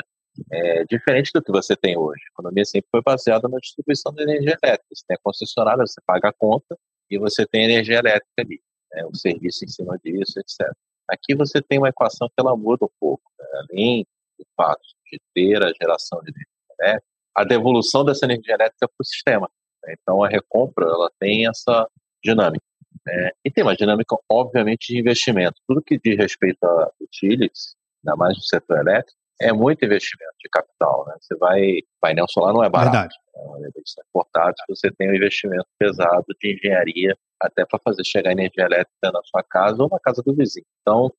é, 0.50 0.84
diferente 0.84 1.30
do 1.32 1.42
que 1.42 1.52
você 1.52 1.76
tem 1.76 1.96
hoje. 1.96 2.20
A 2.28 2.32
economia 2.32 2.64
sempre 2.64 2.88
foi 2.90 3.02
baseada 3.02 3.48
na 3.48 3.58
distribuição 3.58 4.12
de 4.12 4.22
energia 4.22 4.56
elétrica. 4.62 4.86
Você 4.92 5.04
tem 5.06 5.16
a 5.16 5.20
concessionária, 5.22 5.86
você 5.86 6.00
paga 6.06 6.28
a 6.28 6.32
conta 6.32 6.76
e 7.10 7.18
você 7.18 7.46
tem 7.46 7.64
energia 7.64 7.98
elétrica 7.98 8.32
ali, 8.38 8.60
né, 8.92 9.04
o 9.06 9.14
serviço 9.16 9.64
em 9.64 9.68
cima 9.68 9.98
disso, 10.02 10.38
etc. 10.38 10.70
Aqui 11.08 11.34
você 11.34 11.62
tem 11.62 11.78
uma 11.78 11.88
equação 11.88 12.28
que 12.28 12.34
ela 12.38 12.56
muda 12.56 12.84
um 12.84 12.90
pouco. 13.00 13.30
Né? 13.38 13.46
Além 13.70 14.06
do 14.38 14.46
fato 14.56 14.82
de 15.10 15.20
ter 15.34 15.62
a 15.62 15.72
geração 15.72 16.20
de 16.20 16.30
energia 16.30 16.46
elétrica, 16.80 17.06
a 17.34 17.44
devolução 17.44 18.04
dessa 18.04 18.26
energia 18.26 18.54
elétrica 18.54 18.88
para 18.88 19.02
o 19.02 19.04
sistema. 19.04 19.50
Né? 19.84 19.94
Então 20.00 20.22
a 20.22 20.28
recompra 20.28 20.84
ela 20.84 21.10
tem 21.18 21.48
essa 21.48 21.88
dinâmica. 22.22 22.64
Né? 23.06 23.30
E 23.44 23.50
tem 23.50 23.64
uma 23.64 23.76
dinâmica, 23.76 24.16
obviamente, 24.30 24.92
de 24.92 25.00
investimento. 25.00 25.60
Tudo 25.66 25.82
que 25.82 25.98
diz 25.98 26.16
respeito 26.16 26.62
a 26.64 26.90
utilities, 27.00 27.74
ainda 28.04 28.16
mais 28.16 28.36
no 28.36 28.42
setor 28.42 28.78
elétrico, 28.78 29.17
é 29.40 29.52
muito 29.52 29.84
investimento 29.84 30.34
de 30.40 30.48
capital, 30.50 31.06
né? 31.06 31.14
Você 31.20 31.36
vai, 31.36 31.78
painel 32.00 32.26
solar 32.28 32.52
não 32.52 32.64
é 32.64 32.68
barato. 32.68 32.92
Verdade. 32.92 33.14
Né? 33.60 33.68
É 33.68 34.02
portátil, 34.12 34.64
você 34.68 34.90
tem 34.90 35.10
um 35.10 35.14
investimento 35.14 35.66
pesado 35.78 36.26
de 36.40 36.54
engenharia 36.54 37.16
até 37.40 37.64
para 37.64 37.78
fazer 37.78 38.04
chegar 38.04 38.32
energia 38.32 38.64
elétrica 38.64 39.12
na 39.12 39.22
sua 39.24 39.42
casa 39.44 39.82
ou 39.82 39.88
na 39.88 40.00
casa 40.00 40.22
do 40.22 40.34
vizinho. 40.34 40.66
Então, 40.80 41.12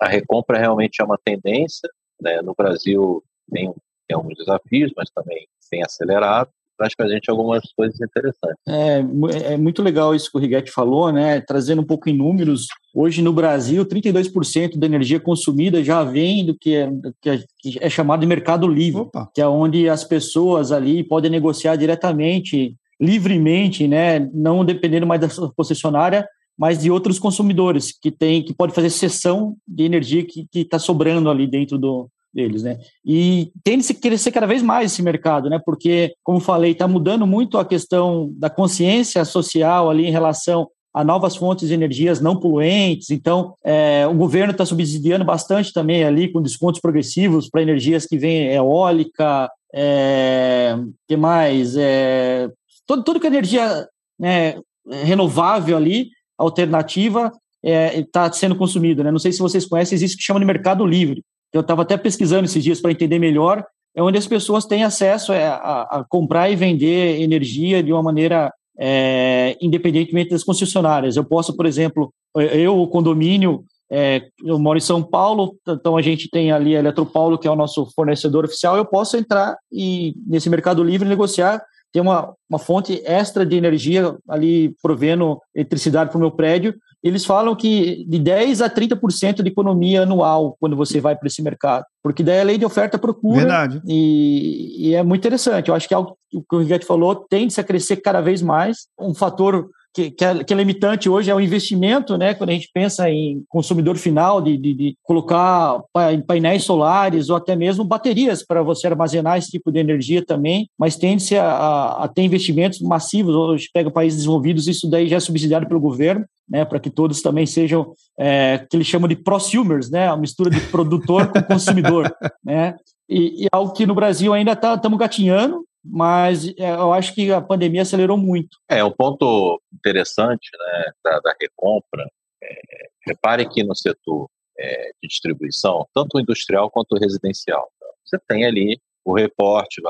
a 0.00 0.08
recompra 0.08 0.58
realmente 0.58 1.00
é 1.00 1.04
uma 1.04 1.18
tendência. 1.24 1.88
Né? 2.20 2.42
No 2.42 2.54
Brasil 2.56 3.22
tem, 3.52 3.72
tem 4.08 4.16
alguns 4.16 4.36
desafios, 4.36 4.92
mas 4.96 5.08
também 5.10 5.46
tem 5.70 5.82
acelerado 5.84 6.50
traz 6.76 6.94
para 6.94 7.06
a 7.06 7.08
gente 7.08 7.30
algumas 7.30 7.62
coisas 7.76 8.00
interessantes. 8.00 8.58
É, 8.68 9.04
é 9.52 9.56
muito 9.56 9.82
legal 9.82 10.14
isso 10.14 10.30
que 10.30 10.36
o 10.36 10.40
Righetti 10.40 10.70
falou, 10.70 11.12
né? 11.12 11.40
Trazendo 11.40 11.82
um 11.82 11.86
pouco 11.86 12.08
em 12.08 12.16
números. 12.16 12.66
Hoje 12.94 13.22
no 13.22 13.32
Brasil, 13.32 13.84
32% 13.84 14.78
da 14.78 14.86
energia 14.86 15.18
consumida 15.18 15.82
já 15.82 16.04
vem 16.04 16.44
do 16.44 16.56
que 16.56 16.74
é, 16.74 16.90
que 17.20 17.30
é, 17.30 17.44
que 17.58 17.78
é 17.80 17.90
chamado 17.90 18.20
de 18.20 18.26
mercado 18.26 18.68
livre, 18.68 19.02
Opa. 19.02 19.28
que 19.34 19.40
é 19.40 19.46
onde 19.46 19.88
as 19.88 20.04
pessoas 20.04 20.72
ali 20.72 21.02
podem 21.02 21.30
negociar 21.30 21.76
diretamente, 21.76 22.76
livremente, 23.00 23.88
né? 23.88 24.20
Não 24.32 24.64
dependendo 24.64 25.06
mais 25.06 25.20
da 25.20 25.28
concessionária, 25.56 26.26
mas 26.56 26.78
de 26.78 26.90
outros 26.90 27.18
consumidores 27.18 27.92
que 27.92 28.10
tem, 28.10 28.42
que 28.42 28.54
pode 28.54 28.72
fazer 28.72 28.90
cessão 28.90 29.56
de 29.66 29.84
energia 29.84 30.24
que 30.24 30.46
está 30.54 30.78
sobrando 30.78 31.28
ali 31.28 31.48
dentro 31.48 31.76
do, 31.76 32.08
deles, 32.34 32.62
né? 32.62 32.78
E 33.04 33.52
tem 33.62 33.78
que 33.78 33.94
crescer 33.94 34.32
cada 34.32 34.46
vez 34.46 34.62
mais 34.62 34.92
esse 34.92 35.02
mercado, 35.02 35.48
né? 35.48 35.60
Porque, 35.64 36.14
como 36.22 36.40
falei, 36.40 36.72
está 36.72 36.88
mudando 36.88 37.26
muito 37.26 37.56
a 37.56 37.64
questão 37.64 38.30
da 38.36 38.50
consciência 38.50 39.24
social 39.24 39.88
ali 39.88 40.06
em 40.06 40.10
relação 40.10 40.68
a 40.92 41.02
novas 41.02 41.34
fontes 41.34 41.68
de 41.68 41.74
energias 41.74 42.20
não 42.20 42.38
poluentes. 42.38 43.10
Então, 43.10 43.54
é, 43.64 44.06
o 44.06 44.14
governo 44.14 44.52
está 44.52 44.64
subsidiando 44.64 45.24
bastante 45.24 45.72
também 45.72 46.04
ali 46.04 46.32
com 46.32 46.42
descontos 46.42 46.80
progressivos 46.80 47.48
para 47.48 47.62
energias 47.62 48.06
que 48.06 48.16
vêm 48.16 48.52
eólica, 48.52 49.50
é, 49.74 50.76
que 51.08 51.16
mais? 51.16 51.76
É, 51.76 52.48
todo, 52.86 53.02
tudo 53.02 53.18
que 53.18 53.26
é 53.26 53.30
energia 53.30 53.88
né, 54.18 54.56
renovável 55.02 55.76
ali, 55.76 56.10
alternativa, 56.38 57.32
está 57.62 58.26
é, 58.26 58.32
sendo 58.32 58.54
consumido. 58.54 59.02
Né? 59.02 59.10
Não 59.10 59.18
sei 59.18 59.32
se 59.32 59.40
vocês 59.40 59.66
conhecem, 59.66 59.96
existe 59.96 60.14
o 60.14 60.18
que 60.18 60.24
chama 60.24 60.38
de 60.38 60.46
mercado 60.46 60.86
livre 60.86 61.24
eu 61.56 61.60
estava 61.60 61.82
até 61.82 61.96
pesquisando 61.96 62.44
esses 62.44 62.62
dias 62.62 62.80
para 62.80 62.90
entender 62.90 63.18
melhor, 63.18 63.64
é 63.94 64.02
onde 64.02 64.18
as 64.18 64.26
pessoas 64.26 64.66
têm 64.66 64.82
acesso 64.82 65.32
a, 65.32 65.36
a, 65.36 65.82
a 66.00 66.04
comprar 66.08 66.50
e 66.50 66.56
vender 66.56 67.20
energia 67.20 67.82
de 67.82 67.92
uma 67.92 68.02
maneira 68.02 68.52
é, 68.78 69.56
independentemente 69.60 70.30
das 70.30 70.42
concessionárias. 70.42 71.16
Eu 71.16 71.24
posso, 71.24 71.56
por 71.56 71.64
exemplo, 71.64 72.12
eu, 72.34 72.80
o 72.80 72.88
condomínio, 72.88 73.64
é, 73.90 74.22
eu 74.44 74.58
moro 74.58 74.78
em 74.78 74.80
São 74.80 75.02
Paulo, 75.02 75.56
então 75.68 75.96
a 75.96 76.02
gente 76.02 76.28
tem 76.28 76.50
ali 76.50 76.74
a 76.74 76.80
Eletropaulo, 76.80 77.38
que 77.38 77.46
é 77.46 77.50
o 77.50 77.56
nosso 77.56 77.86
fornecedor 77.94 78.44
oficial, 78.44 78.76
eu 78.76 78.84
posso 78.84 79.16
entrar 79.16 79.56
e 79.70 80.14
nesse 80.26 80.50
mercado 80.50 80.82
livre 80.82 81.08
negociar 81.08 81.62
ter 81.92 82.00
uma, 82.00 82.34
uma 82.50 82.58
fonte 82.58 83.00
extra 83.04 83.46
de 83.46 83.56
energia 83.56 84.16
ali 84.28 84.74
provendo 84.82 85.40
eletricidade 85.54 86.10
para 86.10 86.16
o 86.16 86.20
meu 86.20 86.32
prédio 86.32 86.74
eles 87.04 87.26
falam 87.26 87.54
que 87.54 88.02
de 88.08 88.18
10 88.18 88.62
a 88.62 88.70
30% 88.70 89.42
de 89.42 89.50
economia 89.50 90.04
anual 90.04 90.56
quando 90.58 90.74
você 90.74 91.02
vai 91.02 91.14
para 91.14 91.26
esse 91.26 91.42
mercado. 91.42 91.84
Porque 92.02 92.22
daí 92.22 92.36
é 92.36 92.40
a 92.40 92.44
lei 92.44 92.56
de 92.56 92.64
oferta 92.64 92.98
procura. 92.98 93.40
Verdade. 93.40 93.82
E, 93.86 94.88
e, 94.88 94.94
é 94.94 95.02
muito 95.02 95.20
interessante. 95.20 95.68
Eu 95.68 95.74
acho 95.74 95.86
que 95.86 95.92
é 95.92 95.98
algo 95.98 96.16
que 96.30 96.56
o 96.56 96.60
Rigetti 96.60 96.86
falou 96.86 97.14
tende-se 97.14 97.60
a 97.60 97.64
crescer 97.64 97.96
cada 97.96 98.22
vez 98.22 98.40
mais. 98.40 98.86
Um 98.98 99.12
fator 99.12 99.68
que, 99.94 100.10
que, 100.10 100.24
é, 100.24 100.42
que, 100.42 100.52
é, 100.52 100.56
limitante 100.56 101.08
hoje 101.08 101.30
é 101.30 101.34
o 101.34 101.40
investimento, 101.40 102.18
né? 102.18 102.34
Quando 102.34 102.50
a 102.50 102.52
gente 102.52 102.68
pensa 102.74 103.08
em 103.08 103.44
consumidor 103.48 103.96
final, 103.96 104.42
de, 104.42 104.58
de, 104.58 104.74
de 104.74 104.98
colocar 105.04 105.80
painéis 106.26 106.64
solares 106.64 107.30
ou 107.30 107.36
até 107.36 107.54
mesmo 107.54 107.84
baterias 107.84 108.44
para 108.44 108.60
você 108.60 108.88
armazenar 108.88 109.38
esse 109.38 109.52
tipo 109.52 109.70
de 109.70 109.78
energia 109.78 110.24
também, 110.24 110.68
mas 110.76 110.96
tende-se 110.96 111.36
a, 111.36 111.46
a, 111.46 112.04
a, 112.04 112.08
ter 112.08 112.22
investimentos 112.22 112.80
massivos. 112.80 113.36
Hoje 113.36 113.70
pega 113.72 113.88
países 113.88 114.18
desenvolvidos, 114.18 114.66
isso 114.66 114.90
daí 114.90 115.08
já 115.08 115.16
é 115.16 115.20
subsidiado 115.20 115.68
pelo 115.68 115.80
governo, 115.80 116.26
né? 116.50 116.64
Para 116.64 116.80
que 116.80 116.90
todos 116.90 117.22
também 117.22 117.46
sejam 117.46 117.92
é, 118.18 118.66
que 118.68 118.76
eles 118.76 118.88
chamam 118.88 119.06
de 119.06 119.14
prosumers, 119.14 119.88
né? 119.90 120.08
A 120.08 120.16
mistura 120.16 120.50
de 120.50 120.60
produtor 120.60 121.28
com 121.28 121.40
consumidor, 121.40 122.12
né? 122.44 122.74
E, 123.08 123.44
e 123.44 123.48
algo 123.52 123.72
que 123.72 123.86
no 123.86 123.94
Brasil 123.94 124.34
ainda 124.34 124.52
estamos 124.52 124.80
tá, 124.80 124.96
gatinhando, 124.96 125.64
mas 125.84 126.48
é, 126.58 126.70
eu 126.70 126.92
acho 126.92 127.14
que 127.14 127.30
a 127.30 127.40
pandemia 127.40 127.82
acelerou 127.82 128.16
muito. 128.16 128.56
É, 128.68 128.82
um 128.82 128.90
ponto 128.90 129.60
interessante 129.72 130.48
né, 130.58 130.92
da, 131.04 131.20
da 131.20 131.34
recompra, 131.40 132.08
é, 132.42 132.88
repare 133.06 133.46
que 133.48 133.62
no 133.62 133.74
setor 133.74 134.28
é, 134.58 134.92
de 135.02 135.08
distribuição, 135.08 135.86
tanto 135.94 136.18
industrial 136.18 136.70
quanto 136.70 136.96
residencial, 136.96 137.68
tá? 137.78 137.86
você 138.04 138.18
tem 138.28 138.46
ali 138.46 138.80
o 139.04 139.14
reporte, 139.14 139.82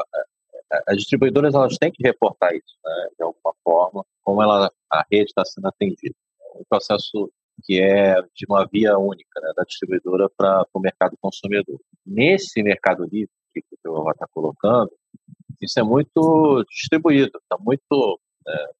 as 0.88 0.96
distribuidoras 0.96 1.54
elas 1.54 1.76
têm 1.78 1.92
que 1.92 2.02
reportar 2.02 2.52
isso, 2.52 2.74
né, 2.85 3.09
de 3.16 3.22
alguma 3.22 3.54
forma, 3.62 4.04
como 4.22 4.42
ela, 4.42 4.72
a 4.90 5.07
rede 5.11 5.26
está 5.26 5.44
sendo 5.44 5.68
atendida. 5.68 6.16
É 6.40 6.59
um 6.59 6.64
processo 6.68 7.30
que 7.62 7.80
é 7.80 8.20
de 8.35 8.46
uma 8.48 8.66
via 8.66 8.98
única 8.98 9.40
né, 9.40 9.52
da 9.57 9.62
distribuidora 9.62 10.28
para 10.37 10.66
o 10.74 10.80
mercado 10.80 11.16
consumidor. 11.20 11.78
Nesse 12.04 12.62
mercado 12.62 13.04
livre 13.04 13.30
que 13.52 13.61
o 13.61 13.78
João 13.85 14.11
está 14.11 14.26
colocando, 14.26 14.90
isso 15.60 15.78
é 15.78 15.82
muito 15.82 16.64
distribuído, 16.70 17.38
está 17.38 17.56
muito 17.58 18.20
é, 18.46 18.70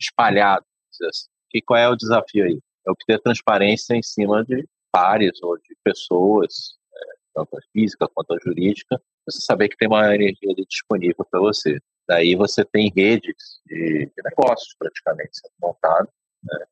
espalhado. 0.00 0.64
Assim. 1.08 1.28
E 1.54 1.62
qual 1.62 1.78
é 1.78 1.88
o 1.88 1.96
desafio 1.96 2.44
aí? 2.44 2.60
É 2.86 2.90
obter 2.90 3.20
transparência 3.20 3.94
em 3.94 4.02
cima 4.02 4.44
de 4.44 4.66
pares 4.92 5.42
ou 5.42 5.56
de 5.56 5.76
pessoas, 5.82 6.76
é, 6.94 7.00
tanto 7.34 7.56
a 7.56 7.60
física 7.72 8.08
quanto 8.12 8.34
a 8.34 8.38
jurídica, 8.38 9.00
você 9.26 9.40
saber 9.40 9.68
que 9.68 9.76
tem 9.76 9.88
uma 9.88 10.14
energia 10.14 10.50
ali 10.50 10.66
disponível 10.68 11.24
para 11.30 11.40
você. 11.40 11.78
Daí 12.06 12.34
você 12.34 12.64
tem 12.64 12.92
redes 12.94 13.60
de, 13.66 14.06
de 14.06 14.22
negócios 14.22 14.74
praticamente 14.78 15.30
sendo 15.32 15.52
montadas 15.60 16.12
né, 16.42 16.66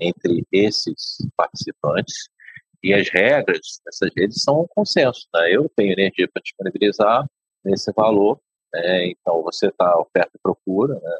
entre 0.00 0.46
esses 0.52 1.18
participantes 1.36 2.28
E 2.82 2.94
as 2.94 3.08
regras 3.08 3.80
dessas 3.84 4.10
redes 4.16 4.42
são 4.42 4.62
um 4.62 4.66
consenso. 4.68 5.26
Né? 5.34 5.56
Eu 5.56 5.68
tenho 5.74 5.92
energia 5.92 6.28
para 6.32 6.42
disponibilizar 6.42 7.28
nesse 7.64 7.92
valor, 7.92 8.40
né? 8.72 9.06
então 9.08 9.42
você 9.42 9.68
está 9.68 9.98
oferta 9.98 10.30
e 10.34 10.40
procura, 10.42 10.94
né? 10.94 11.18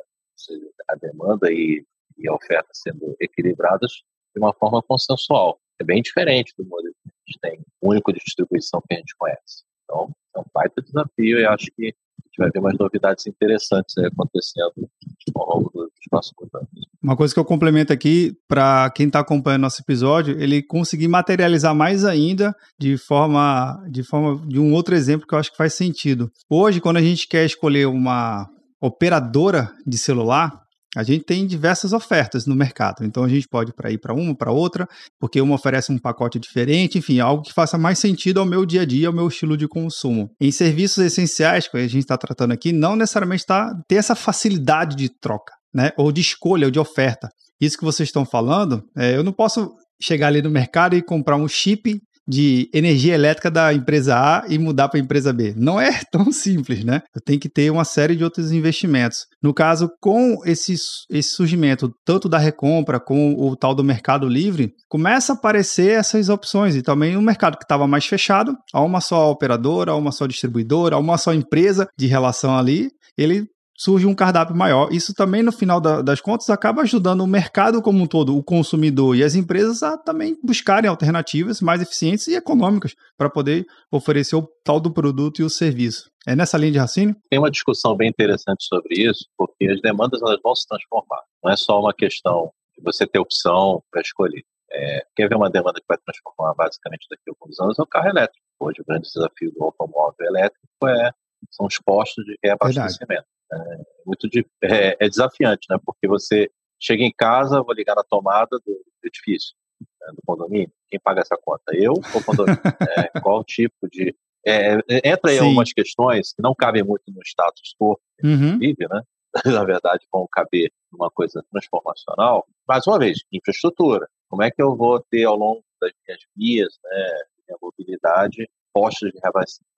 a 0.88 0.94
demanda 0.94 1.52
e, 1.52 1.84
e 2.16 2.28
a 2.28 2.34
oferta 2.34 2.68
sendo 2.72 3.16
equilibradas 3.20 3.90
de 4.34 4.40
uma 4.40 4.52
forma 4.54 4.82
consensual. 4.82 5.60
É 5.80 5.84
bem 5.84 6.02
diferente 6.02 6.54
do 6.56 6.64
modelo 6.64 6.94
que 7.02 7.08
a 7.08 7.12
gente 7.26 7.38
tem, 7.40 7.60
único 7.82 8.12
de 8.12 8.20
distribuição 8.24 8.82
que 8.88 8.94
a 8.94 8.98
gente 8.98 9.14
conhece. 9.16 9.64
Então, 9.84 10.10
é 10.34 10.40
um 10.40 10.44
baita 10.52 10.82
desafio 10.82 11.38
e 11.38 11.46
acho 11.46 11.66
que 11.76 11.94
vai 12.38 12.50
ver 12.50 12.60
mais 12.60 12.78
novidades 12.78 13.26
interessantes 13.26 13.96
acontecendo 13.98 14.88
ao 15.34 15.56
longo 15.56 15.70
dos 15.74 15.90
próximos 16.08 16.48
anos. 16.54 16.68
Uma 17.02 17.16
coisa 17.16 17.34
que 17.34 17.40
eu 17.40 17.44
complemento 17.44 17.92
aqui, 17.92 18.36
para 18.46 18.90
quem 18.90 19.06
está 19.06 19.20
acompanhando 19.20 19.62
nosso 19.62 19.82
episódio, 19.82 20.40
ele 20.40 20.62
conseguir 20.62 21.08
materializar 21.08 21.74
mais 21.74 22.04
ainda 22.04 22.54
de 22.78 22.96
forma, 22.96 23.82
de 23.90 24.02
forma 24.02 24.46
de 24.46 24.58
um 24.58 24.72
outro 24.72 24.94
exemplo 24.94 25.26
que 25.26 25.34
eu 25.34 25.38
acho 25.38 25.50
que 25.50 25.56
faz 25.56 25.74
sentido. 25.74 26.30
Hoje, 26.48 26.80
quando 26.80 26.96
a 26.96 27.02
gente 27.02 27.26
quer 27.28 27.44
escolher 27.44 27.86
uma 27.86 28.48
operadora 28.80 29.72
de 29.86 29.98
celular, 29.98 30.62
a 30.96 31.02
gente 31.02 31.24
tem 31.24 31.46
diversas 31.46 31.92
ofertas 31.92 32.46
no 32.46 32.54
mercado, 32.54 33.04
então 33.04 33.22
a 33.22 33.28
gente 33.28 33.46
pode 33.46 33.72
ir 33.90 33.98
para 33.98 34.14
uma, 34.14 34.34
para 34.34 34.50
outra, 34.50 34.88
porque 35.20 35.40
uma 35.40 35.54
oferece 35.54 35.92
um 35.92 35.98
pacote 35.98 36.38
diferente, 36.38 36.98
enfim, 36.98 37.20
algo 37.20 37.42
que 37.42 37.52
faça 37.52 37.76
mais 37.76 37.98
sentido 37.98 38.40
ao 38.40 38.46
meu 38.46 38.64
dia 38.64 38.82
a 38.82 38.84
dia, 38.84 39.08
ao 39.08 39.12
meu 39.12 39.28
estilo 39.28 39.56
de 39.56 39.68
consumo. 39.68 40.30
Em 40.40 40.50
serviços 40.50 41.04
essenciais, 41.04 41.68
que 41.68 41.76
a 41.76 41.80
gente 41.80 41.98
está 41.98 42.16
tratando 42.16 42.52
aqui, 42.52 42.72
não 42.72 42.96
necessariamente 42.96 43.44
tá, 43.44 43.74
ter 43.86 43.96
essa 43.96 44.14
facilidade 44.14 44.96
de 44.96 45.08
troca, 45.08 45.52
né? 45.74 45.90
Ou 45.96 46.10
de 46.10 46.20
escolha, 46.20 46.66
ou 46.66 46.70
de 46.70 46.78
oferta. 46.78 47.28
Isso 47.60 47.76
que 47.76 47.84
vocês 47.84 48.08
estão 48.08 48.24
falando, 48.24 48.82
é, 48.96 49.16
eu 49.16 49.22
não 49.22 49.32
posso 49.32 49.70
chegar 50.00 50.28
ali 50.28 50.40
no 50.40 50.50
mercado 50.50 50.94
e 50.96 51.02
comprar 51.02 51.36
um 51.36 51.48
chip 51.48 52.00
de 52.28 52.68
energia 52.74 53.14
elétrica 53.14 53.50
da 53.50 53.72
empresa 53.72 54.16
A 54.16 54.44
e 54.48 54.58
mudar 54.58 54.88
para 54.88 55.00
a 55.00 55.02
empresa 55.02 55.32
B. 55.32 55.54
Não 55.56 55.80
é 55.80 56.00
tão 56.12 56.30
simples, 56.30 56.84
né? 56.84 57.00
Eu 57.14 57.22
tenho 57.22 57.40
que 57.40 57.48
ter 57.48 57.70
uma 57.70 57.84
série 57.84 58.14
de 58.14 58.22
outros 58.22 58.52
investimentos. 58.52 59.26
No 59.42 59.54
caso, 59.54 59.90
com 60.00 60.38
esse, 60.44 60.74
esse 61.10 61.30
surgimento 61.30 61.90
tanto 62.04 62.28
da 62.28 62.38
recompra 62.38 63.00
com 63.00 63.34
o 63.34 63.56
tal 63.56 63.74
do 63.74 63.82
mercado 63.82 64.28
livre, 64.28 64.72
começa 64.88 65.32
a 65.32 65.36
aparecer 65.36 65.98
essas 65.98 66.28
opções 66.28 66.76
e 66.76 66.82
também 66.82 67.16
o 67.16 67.22
mercado 67.22 67.56
que 67.56 67.64
estava 67.64 67.86
mais 67.86 68.04
fechado, 68.04 68.54
a 68.74 68.82
uma 68.82 69.00
só 69.00 69.30
operadora, 69.30 69.92
a 69.92 69.96
uma 69.96 70.12
só 70.12 70.26
distribuidora, 70.26 70.96
a 70.96 70.98
uma 70.98 71.16
só 71.16 71.32
empresa 71.32 71.88
de 71.96 72.06
relação 72.06 72.56
ali, 72.56 72.90
ele 73.16 73.46
surge 73.78 74.06
um 74.06 74.14
cardápio 74.14 74.56
maior. 74.56 74.92
Isso 74.92 75.14
também, 75.14 75.42
no 75.42 75.52
final 75.52 75.80
da, 75.80 76.02
das 76.02 76.20
contas, 76.20 76.50
acaba 76.50 76.82
ajudando 76.82 77.20
o 77.20 77.26
mercado 77.26 77.80
como 77.80 78.02
um 78.02 78.06
todo, 78.06 78.36
o 78.36 78.42
consumidor 78.42 79.16
e 79.16 79.22
as 79.22 79.36
empresas 79.36 79.82
a 79.84 79.96
também 79.96 80.36
buscarem 80.42 80.90
alternativas 80.90 81.60
mais 81.60 81.80
eficientes 81.80 82.26
e 82.26 82.34
econômicas 82.34 82.94
para 83.16 83.30
poder 83.30 83.64
oferecer 83.90 84.34
o 84.34 84.48
tal 84.64 84.80
do 84.80 84.92
produto 84.92 85.40
e 85.40 85.44
o 85.44 85.50
serviço. 85.50 86.10
É 86.26 86.34
nessa 86.34 86.58
linha 86.58 86.72
de 86.72 86.78
raciocínio? 86.78 87.16
Tem 87.30 87.38
uma 87.38 87.50
discussão 87.50 87.96
bem 87.96 88.08
interessante 88.08 88.64
sobre 88.64 89.00
isso, 89.00 89.24
porque 89.36 89.66
as 89.68 89.80
demandas 89.80 90.20
elas 90.20 90.40
vão 90.42 90.54
se 90.54 90.66
transformar. 90.66 91.22
Não 91.42 91.52
é 91.52 91.56
só 91.56 91.80
uma 91.80 91.94
questão 91.94 92.50
de 92.76 92.82
você 92.82 93.06
ter 93.06 93.20
opção 93.20 93.82
para 93.90 94.00
escolher. 94.00 94.42
É, 94.70 95.02
quer 95.16 95.28
ver 95.28 95.36
uma 95.36 95.48
demanda 95.48 95.80
que 95.80 95.86
vai 95.88 95.96
transformar 95.96 96.52
basicamente 96.54 97.06
daqui 97.08 97.22
a 97.28 97.32
alguns 97.32 97.58
anos 97.60 97.78
é 97.78 97.82
o 97.82 97.86
carro 97.86 98.08
elétrico. 98.08 98.44
Hoje 98.60 98.80
o 98.80 98.84
grande 98.84 99.08
desafio 99.08 99.52
do 99.52 99.64
automóvel 99.64 100.26
elétrico 100.26 100.66
é, 100.84 101.10
são 101.50 101.66
os 101.66 101.78
postos 101.78 102.24
de 102.24 102.36
reabastecimento. 102.42 103.06
Verdade. 103.08 103.37
É 103.52 103.56
muito 104.04 104.28
de, 104.28 104.46
é, 104.62 104.96
é, 105.00 105.08
desafiante, 105.08 105.66
né? 105.70 105.78
Porque 105.84 106.06
você 106.06 106.50
chega 106.80 107.02
em 107.02 107.12
casa, 107.12 107.62
vou 107.62 107.74
ligar 107.74 107.94
na 107.94 108.04
tomada 108.04 108.58
do 108.58 108.84
edifício, 109.04 109.54
né, 110.00 110.08
do 110.14 110.22
condomínio. 110.26 110.72
Quem 110.88 111.00
paga 111.00 111.20
essa 111.20 111.36
conta? 111.36 111.74
Eu 111.74 111.92
ou 111.92 112.20
o 112.20 112.24
condomínio? 112.24 112.60
é, 113.14 113.20
qual 113.20 113.42
tipo 113.44 113.88
de. 113.90 114.14
É, 114.46 114.74
é 114.88 115.10
entra 115.10 115.30
aí 115.30 115.38
Sim. 115.38 115.44
algumas 115.44 115.72
questões 115.72 116.32
que 116.32 116.42
não 116.42 116.54
cabem 116.54 116.82
muito 116.82 117.04
no 117.08 117.20
status 117.22 117.74
quo 117.80 117.98
uhum. 118.22 118.58
vive, 118.58 118.86
né? 118.88 119.02
Na 119.46 119.64
verdade, 119.64 120.06
vão 120.12 120.26
caber 120.30 120.70
numa 120.92 121.10
coisa 121.10 121.44
transformacional. 121.50 122.46
Mais 122.66 122.86
uma 122.86 122.98
vez, 122.98 123.18
infraestrutura. 123.32 124.08
Como 124.28 124.42
é 124.42 124.50
que 124.50 124.62
eu 124.62 124.76
vou 124.76 125.00
ter 125.10 125.24
ao 125.24 125.36
longo 125.36 125.62
das 125.80 125.92
minhas 126.06 126.20
vias, 126.36 126.78
né, 126.84 127.20
minha 127.46 127.58
mobilidade, 127.60 128.48
postos 128.72 129.10
de 129.10 129.18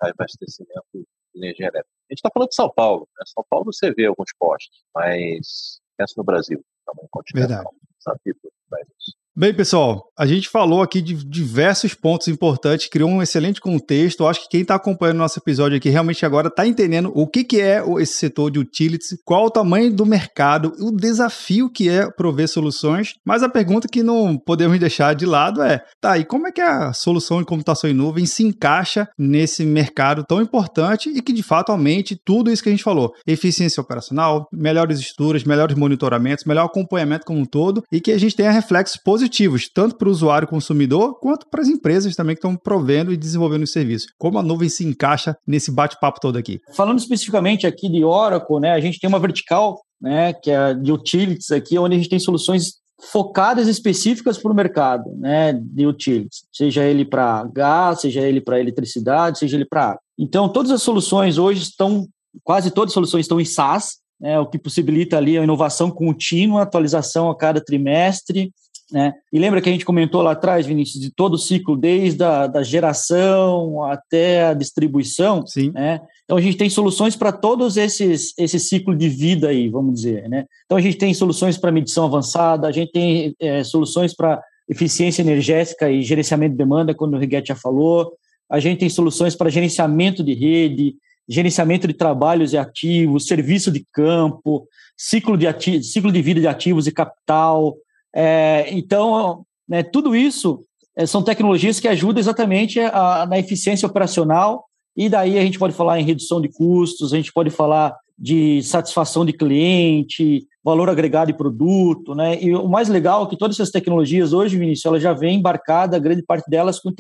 reabastecimento 0.03 0.85
de 0.95 1.07
energia 1.37 1.67
elétrica? 1.67 2.00
A 2.11 2.12
gente 2.12 2.18
está 2.18 2.31
falando 2.35 2.49
de 2.49 2.57
São 2.57 2.68
Paulo. 2.68 3.09
Né? 3.16 3.25
São 3.27 3.44
Paulo 3.49 3.73
você 3.73 3.92
vê 3.92 4.07
alguns 4.07 4.33
postos, 4.37 4.83
mas 4.92 5.81
pensa 5.96 6.14
no 6.16 6.25
Brasil, 6.25 6.64
tamanho 6.85 7.09
continental. 7.11 7.49
Verdade. 7.49 7.77
Desafio 7.99 8.37
para 8.68 8.81
isso. 8.83 9.16
Bem, 9.40 9.55
pessoal, 9.55 10.05
a 10.18 10.26
gente 10.26 10.50
falou 10.50 10.83
aqui 10.83 11.00
de 11.00 11.14
diversos 11.14 11.94
pontos 11.94 12.29
importantes, 12.29 12.90
criou 12.90 13.09
um 13.09 13.22
excelente 13.22 13.59
contexto. 13.59 14.26
Acho 14.26 14.42
que 14.42 14.50
quem 14.50 14.61
está 14.61 14.74
acompanhando 14.74 15.16
nosso 15.16 15.38
episódio 15.38 15.79
aqui 15.79 15.88
realmente 15.88 16.26
agora 16.26 16.48
está 16.48 16.66
entendendo 16.66 17.11
o 17.14 17.26
que, 17.26 17.42
que 17.42 17.59
é 17.59 17.83
esse 18.00 18.18
setor 18.18 18.50
de 18.50 18.59
utilities, 18.59 19.18
qual 19.24 19.46
o 19.46 19.50
tamanho 19.50 19.90
do 19.90 20.05
mercado, 20.05 20.74
o 20.79 20.94
desafio 20.94 21.70
que 21.70 21.88
é 21.88 22.11
prover 22.11 22.48
soluções. 22.48 23.14
Mas 23.24 23.42
a 23.42 23.48
pergunta 23.48 23.88
que 23.88 24.03
não 24.03 24.37
podemos 24.37 24.79
deixar 24.79 25.14
de 25.14 25.24
lado 25.24 25.62
é: 25.62 25.83
tá, 26.03 26.18
e 26.18 26.24
como 26.26 26.46
é 26.46 26.53
que 26.53 26.61
a 26.61 26.92
solução 26.92 27.38
de 27.38 27.46
computação 27.46 27.88
em 27.88 27.94
nuvem 27.94 28.26
se 28.26 28.44
encaixa 28.44 29.09
nesse 29.18 29.64
mercado 29.64 30.22
tão 30.22 30.42
importante 30.42 31.09
e 31.09 31.22
que 31.22 31.33
de 31.33 31.42
fato 31.42 31.72
aumente 31.72 32.14
tudo 32.14 32.53
isso 32.53 32.62
que 32.62 32.68
a 32.68 32.72
gente 32.72 32.85
falou? 32.85 33.14
Eficiência 33.26 33.81
operacional, 33.81 34.46
melhores 34.53 35.00
estruturas, 35.00 35.44
melhores 35.44 35.79
monitoramentos, 35.79 36.44
melhor 36.44 36.66
acompanhamento 36.66 37.24
como 37.24 37.40
um 37.40 37.46
todo 37.46 37.83
e 37.90 38.03
que 38.03 38.12
a 38.12 38.18
gente 38.18 38.37
tenha 38.37 38.50
reflexos 38.50 39.00
positivos 39.03 39.30
positivos, 39.31 39.71
tanto 39.73 39.97
para 39.97 40.09
o 40.09 40.11
usuário 40.11 40.49
consumidor, 40.49 41.19
quanto 41.21 41.47
para 41.49 41.62
as 41.62 41.69
empresas 41.69 42.16
também 42.16 42.35
que 42.35 42.40
estão 42.40 42.57
provendo 42.57 43.12
e 43.12 43.16
desenvolvendo 43.16 43.62
os 43.62 43.73
serviços. 43.73 44.09
Como 44.19 44.38
a 44.38 44.43
nuvem 44.43 44.69
se 44.69 44.85
encaixa 44.85 45.37
nesse 45.47 45.71
bate-papo 45.71 46.21
todo 46.21 46.37
aqui? 46.37 46.61
Falando 46.75 46.99
especificamente 46.99 47.66
aqui 47.66 47.88
de 47.88 48.05
Oracle, 48.05 48.61
né, 48.61 48.73
a 48.73 48.81
gente 48.81 48.99
tem 48.99 49.09
uma 49.09 49.21
vertical, 49.21 49.81
né, 50.01 50.33
que 50.33 50.51
é 50.51 50.75
de 50.75 50.93
utilities 50.93 51.51
aqui, 51.53 51.79
onde 51.79 51.95
a 51.95 51.99
gente 51.99 52.11
tem 52.11 52.19
soluções 52.19 52.81
focadas 53.12 53.66
específicas 53.66 54.37
para 54.37 54.53
o 54.53 54.55
mercado 54.55 55.05
né, 55.16 55.55
de 55.55 55.87
utilities, 55.87 56.43
seja 56.53 56.85
ele 56.85 57.05
para 57.05 57.45
gás, 57.45 58.01
seja 58.01 58.21
ele 58.21 58.43
para 58.43 58.61
eletricidade, 58.61 59.38
seja 59.38 59.57
ele 59.57 59.64
para 59.64 59.90
água. 59.90 60.01
Então, 60.19 60.51
todas 60.51 60.71
as 60.71 60.83
soluções 60.83 61.38
hoje 61.38 61.62
estão, 61.62 62.07
quase 62.45 62.71
todas 62.71 62.90
as 62.90 62.95
soluções 62.95 63.25
estão 63.25 63.40
em 63.40 63.45
SaaS, 63.45 64.01
né, 64.21 64.38
o 64.38 64.47
que 64.47 64.59
possibilita 64.59 65.16
ali 65.16 65.38
a 65.38 65.43
inovação 65.43 65.90
contínua, 65.90 66.61
atualização 66.61 67.31
a 67.31 67.37
cada 67.37 67.59
trimestre, 67.59 68.53
né? 68.90 69.14
E 69.33 69.38
lembra 69.38 69.61
que 69.61 69.68
a 69.68 69.72
gente 69.72 69.85
comentou 69.85 70.22
lá 70.22 70.33
atrás, 70.33 70.66
Vinícius, 70.66 71.00
de 71.00 71.11
todo 71.11 71.35
o 71.35 71.38
ciclo, 71.38 71.76
desde 71.76 72.22
a 72.24 72.46
da 72.46 72.62
geração 72.62 73.85
até 73.85 74.46
a 74.46 74.55
distribuição. 74.55 75.46
Sim. 75.46 75.70
Né? 75.70 76.00
Então 76.24 76.37
a 76.37 76.40
gente 76.40 76.57
tem 76.57 76.68
soluções 76.68 77.16
para 77.16 77.33
todos 77.33 77.76
esses 77.76 78.35
esse 78.38 78.59
ciclo 78.59 78.96
de 78.96 79.09
vida 79.09 79.48
aí, 79.48 79.68
vamos 79.68 79.94
dizer. 79.94 80.29
Né? 80.29 80.44
Então 80.64 80.76
a 80.76 80.81
gente 80.81 80.96
tem 80.96 81.14
soluções 81.14 81.57
para 81.57 81.72
medição 81.72 82.05
avançada, 82.05 82.66
a 82.66 82.72
gente 82.72 82.92
tem 82.92 83.35
é, 83.40 83.62
soluções 83.62 84.14
para 84.14 84.42
eficiência 84.68 85.22
energética 85.22 85.90
e 85.90 86.03
gerenciamento 86.03 86.53
de 86.53 86.59
demanda, 86.59 86.94
quando 86.94 87.14
o 87.14 87.18
Riguete 87.18 87.48
já 87.48 87.57
falou. 87.57 88.12
A 88.48 88.59
gente 88.59 88.81
tem 88.81 88.88
soluções 88.88 89.35
para 89.35 89.50
gerenciamento 89.50 90.22
de 90.24 90.35
rede, 90.35 90.94
gerenciamento 91.29 91.87
de 91.87 91.94
trabalhos 91.94 92.53
e 92.53 92.59
ativos, 92.59 93.26
serviço 93.26 93.70
de 93.70 93.85
campo, 93.92 94.66
ciclo 94.96 95.37
de, 95.37 95.46
ati 95.46 95.83
ciclo 95.83 96.11
de 96.11 96.20
vida 96.20 96.40
de 96.40 96.48
ativos 96.48 96.87
e 96.87 96.92
capital, 96.92 97.76
é, 98.14 98.66
então, 98.70 99.44
né, 99.68 99.83
tudo 99.83 100.14
isso 100.14 100.64
é, 100.96 101.07
são 101.07 101.23
tecnologias 101.23 101.79
que 101.79 101.88
ajudam 101.88 102.20
exatamente 102.20 102.81
a, 102.81 103.27
na 103.27 103.38
eficiência 103.38 103.87
operacional, 103.87 104.64
e 104.96 105.09
daí 105.09 105.38
a 105.38 105.42
gente 105.42 105.59
pode 105.59 105.75
falar 105.75 106.01
em 106.01 106.05
redução 106.05 106.40
de 106.40 106.49
custos, 106.49 107.12
a 107.12 107.16
gente 107.16 107.33
pode 107.33 107.51
falar 107.51 107.96
de 108.18 108.62
satisfação 108.62 109.25
de 109.25 109.33
cliente, 109.33 110.46
valor 110.62 110.90
agregado 110.90 111.33
de 111.33 111.38
produto, 111.38 112.14
né? 112.14 112.40
E 112.42 112.55
o 112.55 112.68
mais 112.68 112.88
legal 112.88 113.25
é 113.25 113.27
que 113.27 113.37
todas 113.37 113.57
essas 113.57 113.70
tecnologias 113.70 114.33
hoje, 114.33 114.59
Vinícius, 114.59 114.85
ela 114.85 115.01
já 115.01 115.12
vem 115.12 115.38
embarcada, 115.38 115.99
grande 115.99 116.23
parte 116.23 116.49
delas 116.51 116.79
com 116.79 116.92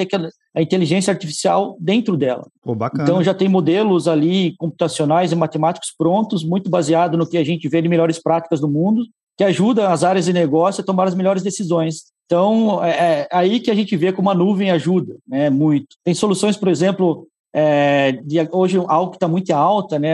a 0.54 0.62
inteligência 0.62 1.12
artificial 1.12 1.76
dentro 1.78 2.16
dela. 2.16 2.46
Pô, 2.62 2.76
então 2.94 3.22
já 3.22 3.34
tem 3.34 3.48
modelos 3.48 4.08
ali 4.08 4.54
computacionais 4.56 5.30
e 5.32 5.36
matemáticos 5.36 5.92
prontos, 5.96 6.44
muito 6.44 6.70
baseado 6.70 7.18
no 7.18 7.28
que 7.28 7.36
a 7.36 7.44
gente 7.44 7.68
vê 7.68 7.82
de 7.82 7.88
melhores 7.88 8.18
práticas 8.22 8.60
do 8.60 8.68
mundo, 8.68 9.04
que 9.36 9.44
ajuda 9.44 9.88
as 9.88 10.04
áreas 10.04 10.24
de 10.24 10.32
negócio 10.32 10.82
a 10.82 10.84
tomar 10.84 11.08
as 11.08 11.14
melhores 11.14 11.42
decisões. 11.42 12.04
Então, 12.26 12.82
é, 12.84 12.90
é 12.90 13.28
aí 13.32 13.58
que 13.58 13.70
a 13.70 13.74
gente 13.74 13.96
vê 13.96 14.12
como 14.12 14.30
a 14.30 14.34
nuvem 14.34 14.70
ajuda, 14.70 15.16
né, 15.26 15.50
muito. 15.50 15.96
Tem 16.04 16.14
soluções, 16.14 16.56
por 16.56 16.68
exemplo, 16.68 17.26
é, 17.52 18.12
de, 18.24 18.36
hoje 18.52 18.78
algo 18.86 19.10
que 19.10 19.16
está 19.16 19.26
muito 19.26 19.50
alta, 19.50 19.98
né, 19.98 20.08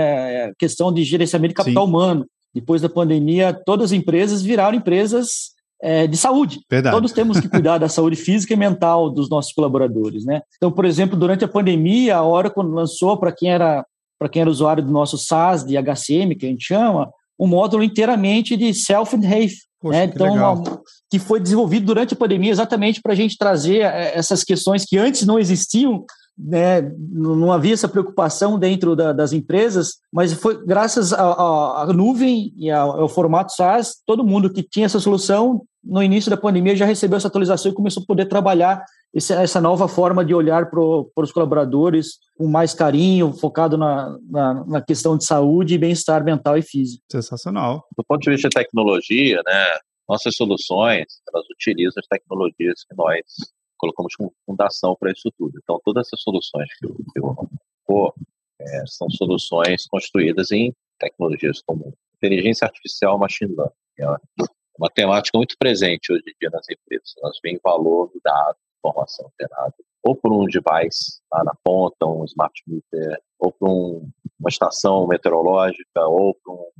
é 0.47 0.53
questão 0.59 0.93
de 0.93 1.05
gerenciamento 1.05 1.51
de 1.51 1.57
capital 1.57 1.85
Sim. 1.85 1.91
humano. 1.91 2.27
Depois 2.57 2.81
da 2.81 2.89
pandemia, 2.89 3.53
todas 3.53 3.87
as 3.87 3.93
empresas 3.93 4.41
viraram 4.41 4.79
empresas 4.79 5.55
é, 5.83 6.07
de 6.07 6.17
saúde. 6.17 6.61
Verdade. 6.71 6.97
Todos 6.97 7.13
temos 7.13 7.39
que 7.39 7.51
cuidar 7.51 7.77
da 7.77 7.89
saúde 7.89 8.17
física 8.17 8.55
e 8.55 8.57
mental 8.57 9.11
dos 9.11 9.29
nossos 9.29 9.53
colaboradores, 9.53 10.25
né? 10.25 10.41
Então, 10.57 10.73
por 10.73 10.87
exemplo, 10.87 11.19
durante 11.19 11.45
a 11.45 11.49
pandemia, 11.49 12.17
a 12.17 12.25
Oracle 12.25 12.65
lançou 12.65 13.19
para 13.19 13.31
quem 13.31 13.51
era 13.51 13.85
para 14.19 14.31
quem 14.31 14.41
era 14.41 14.51
usuário 14.51 14.83
do 14.83 14.91
nosso 14.91 15.19
SaaS 15.19 15.63
de 15.63 15.77
HCM, 15.77 16.35
que 16.37 16.47
a 16.47 16.49
gente 16.49 16.65
chama, 16.65 17.11
um 17.39 17.47
módulo 17.47 17.85
inteiramente 17.85 18.57
de 18.57 18.73
self 18.73 19.15
and 19.15 19.29
health, 19.29 19.53
Poxa, 19.79 19.99
né? 19.99 20.09
que 20.09 20.15
então, 20.15 20.33
uma, 20.33 20.81
que 21.11 21.19
foi 21.19 21.39
desenvolvido 21.39 21.85
durante 21.85 22.15
a 22.15 22.17
pandemia 22.17 22.51
exatamente 22.51 23.03
para 23.03 23.13
a 23.13 23.15
gente 23.15 23.37
trazer 23.37 23.83
é, 23.83 24.17
essas 24.17 24.43
questões 24.43 24.87
que 24.87 24.97
antes 24.97 25.27
não 25.27 25.39
existiam 25.39 26.03
né, 26.39 26.83
não 26.99 27.51
havia 27.51 27.73
essa 27.73 27.89
preocupação 27.89 28.59
dentro 28.59 28.95
da, 28.95 29.13
das 29.13 29.33
empresas, 29.33 29.99
mas 30.13 30.33
foi 30.35 30.65
graças 30.65 31.13
à 31.13 31.87
nuvem 31.95 32.53
e 32.57 32.71
ao, 32.71 33.01
ao, 33.01 33.09
formato 33.09 33.53
SaaS, 33.53 34.03
todo 34.07 34.25
mundo 34.25 34.53
que 34.53 34.63
tinha 34.63 34.87
essa 34.87 35.01
solução 35.01 35.63
no 35.83 36.03
início 36.03 36.31
da 36.31 36.37
pandemia 36.37 36.77
já 36.77 36.85
recebeu 36.85 37.17
essa 37.17 37.29
atualização 37.29 37.71
e 37.71 37.75
começou 37.75 38.03
a 38.03 38.07
poder 38.07 38.27
trabalhar 38.27 38.85
esse, 39.15 39.33
essa 39.33 39.61
nova 39.61 39.89
forma 39.89 40.25
de 40.25 40.35
olhar 40.35 40.69
para 40.69 40.81
os 40.81 41.33
colaboradores 41.33 42.19
com 42.37 42.47
mais 42.47 42.75
carinho, 42.75 43.33
focado 43.33 43.79
na, 43.79 44.19
na, 44.29 44.65
na 44.67 44.83
questão 44.83 45.17
de 45.17 45.25
saúde 45.25 45.75
e 45.75 45.79
bem-estar 45.79 46.23
mental 46.23 46.59
e 46.59 46.63
físico. 46.63 47.03
Sensacional. 47.11 47.87
Do 47.97 48.05
ponto 48.05 48.21
de 48.21 48.31
vista 48.31 48.49
de 48.49 48.55
tecnologia, 48.55 49.41
né, 49.47 49.79
nossas 50.09 50.37
soluções, 50.37 51.07
elas 51.33 51.47
utilizam 51.51 52.01
as 52.01 52.07
tecnologias 52.07 52.85
que 52.87 52.95
nós 52.95 53.23
colocamos 53.77 54.15
como 54.15 54.33
fundação 54.45 54.97
para 54.99 55.13
isso 55.13 55.31
tudo. 55.39 55.59
Então, 55.63 55.81
todas 55.85 56.07
essas 56.07 56.21
soluções 56.21 56.69
que 56.79 56.87
o 56.87 56.97
Silvio 57.13 57.51
colocou 57.87 58.15
é, 58.61 58.87
são 58.87 59.09
soluções 59.11 59.87
construídas 59.87 60.51
em 60.51 60.75
tecnologias 60.99 61.63
como 61.63 61.95
inteligência 62.17 62.67
artificial, 62.67 63.19
machine 63.19 63.55
learning. 63.55 63.73
É 63.99 64.07
uma 64.79 64.91
temática 64.91 65.37
muito 65.39 65.57
presente 65.59 66.13
hoje 66.13 66.25
em 66.27 66.35
dia 66.41 66.51
nas 66.51 66.67
empresas. 66.69 67.15
Elas 67.23 67.39
veem 67.43 67.59
valor 67.63 68.09
do 68.09 68.21
dado, 68.23 68.57
informação 68.79 69.31
gerada, 69.41 69.75
ou 70.03 70.15
por 70.15 70.33
um 70.33 70.45
device 70.45 71.21
lá 71.33 71.45
na 71.45 71.55
ponta, 71.65 72.07
um 72.07 72.25
smart 72.25 72.63
meter, 72.67 73.21
ou 73.39 73.53
por 73.53 73.69
um, 73.69 74.11
uma 74.39 74.49
estação 74.49 75.07
meteorológica, 75.07 76.07
ou 76.07 76.35
por 76.45 76.55
um 76.55 76.71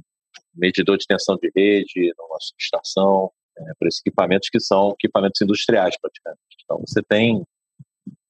medidor 0.55 0.97
de 0.97 1.07
tensão 1.07 1.37
de 1.37 1.51
rede 1.55 2.13
numa 2.19 2.39
subestação, 2.41 3.31
é, 3.59 3.75
para 3.79 3.89
esses 3.89 4.01
equipamentos 4.01 4.49
que 4.49 4.61
são 4.61 4.91
equipamentos 4.91 5.41
industriais 5.41 5.97
praticamente. 6.01 6.41
Então 6.65 6.83
você 6.87 7.03
tem 7.03 7.45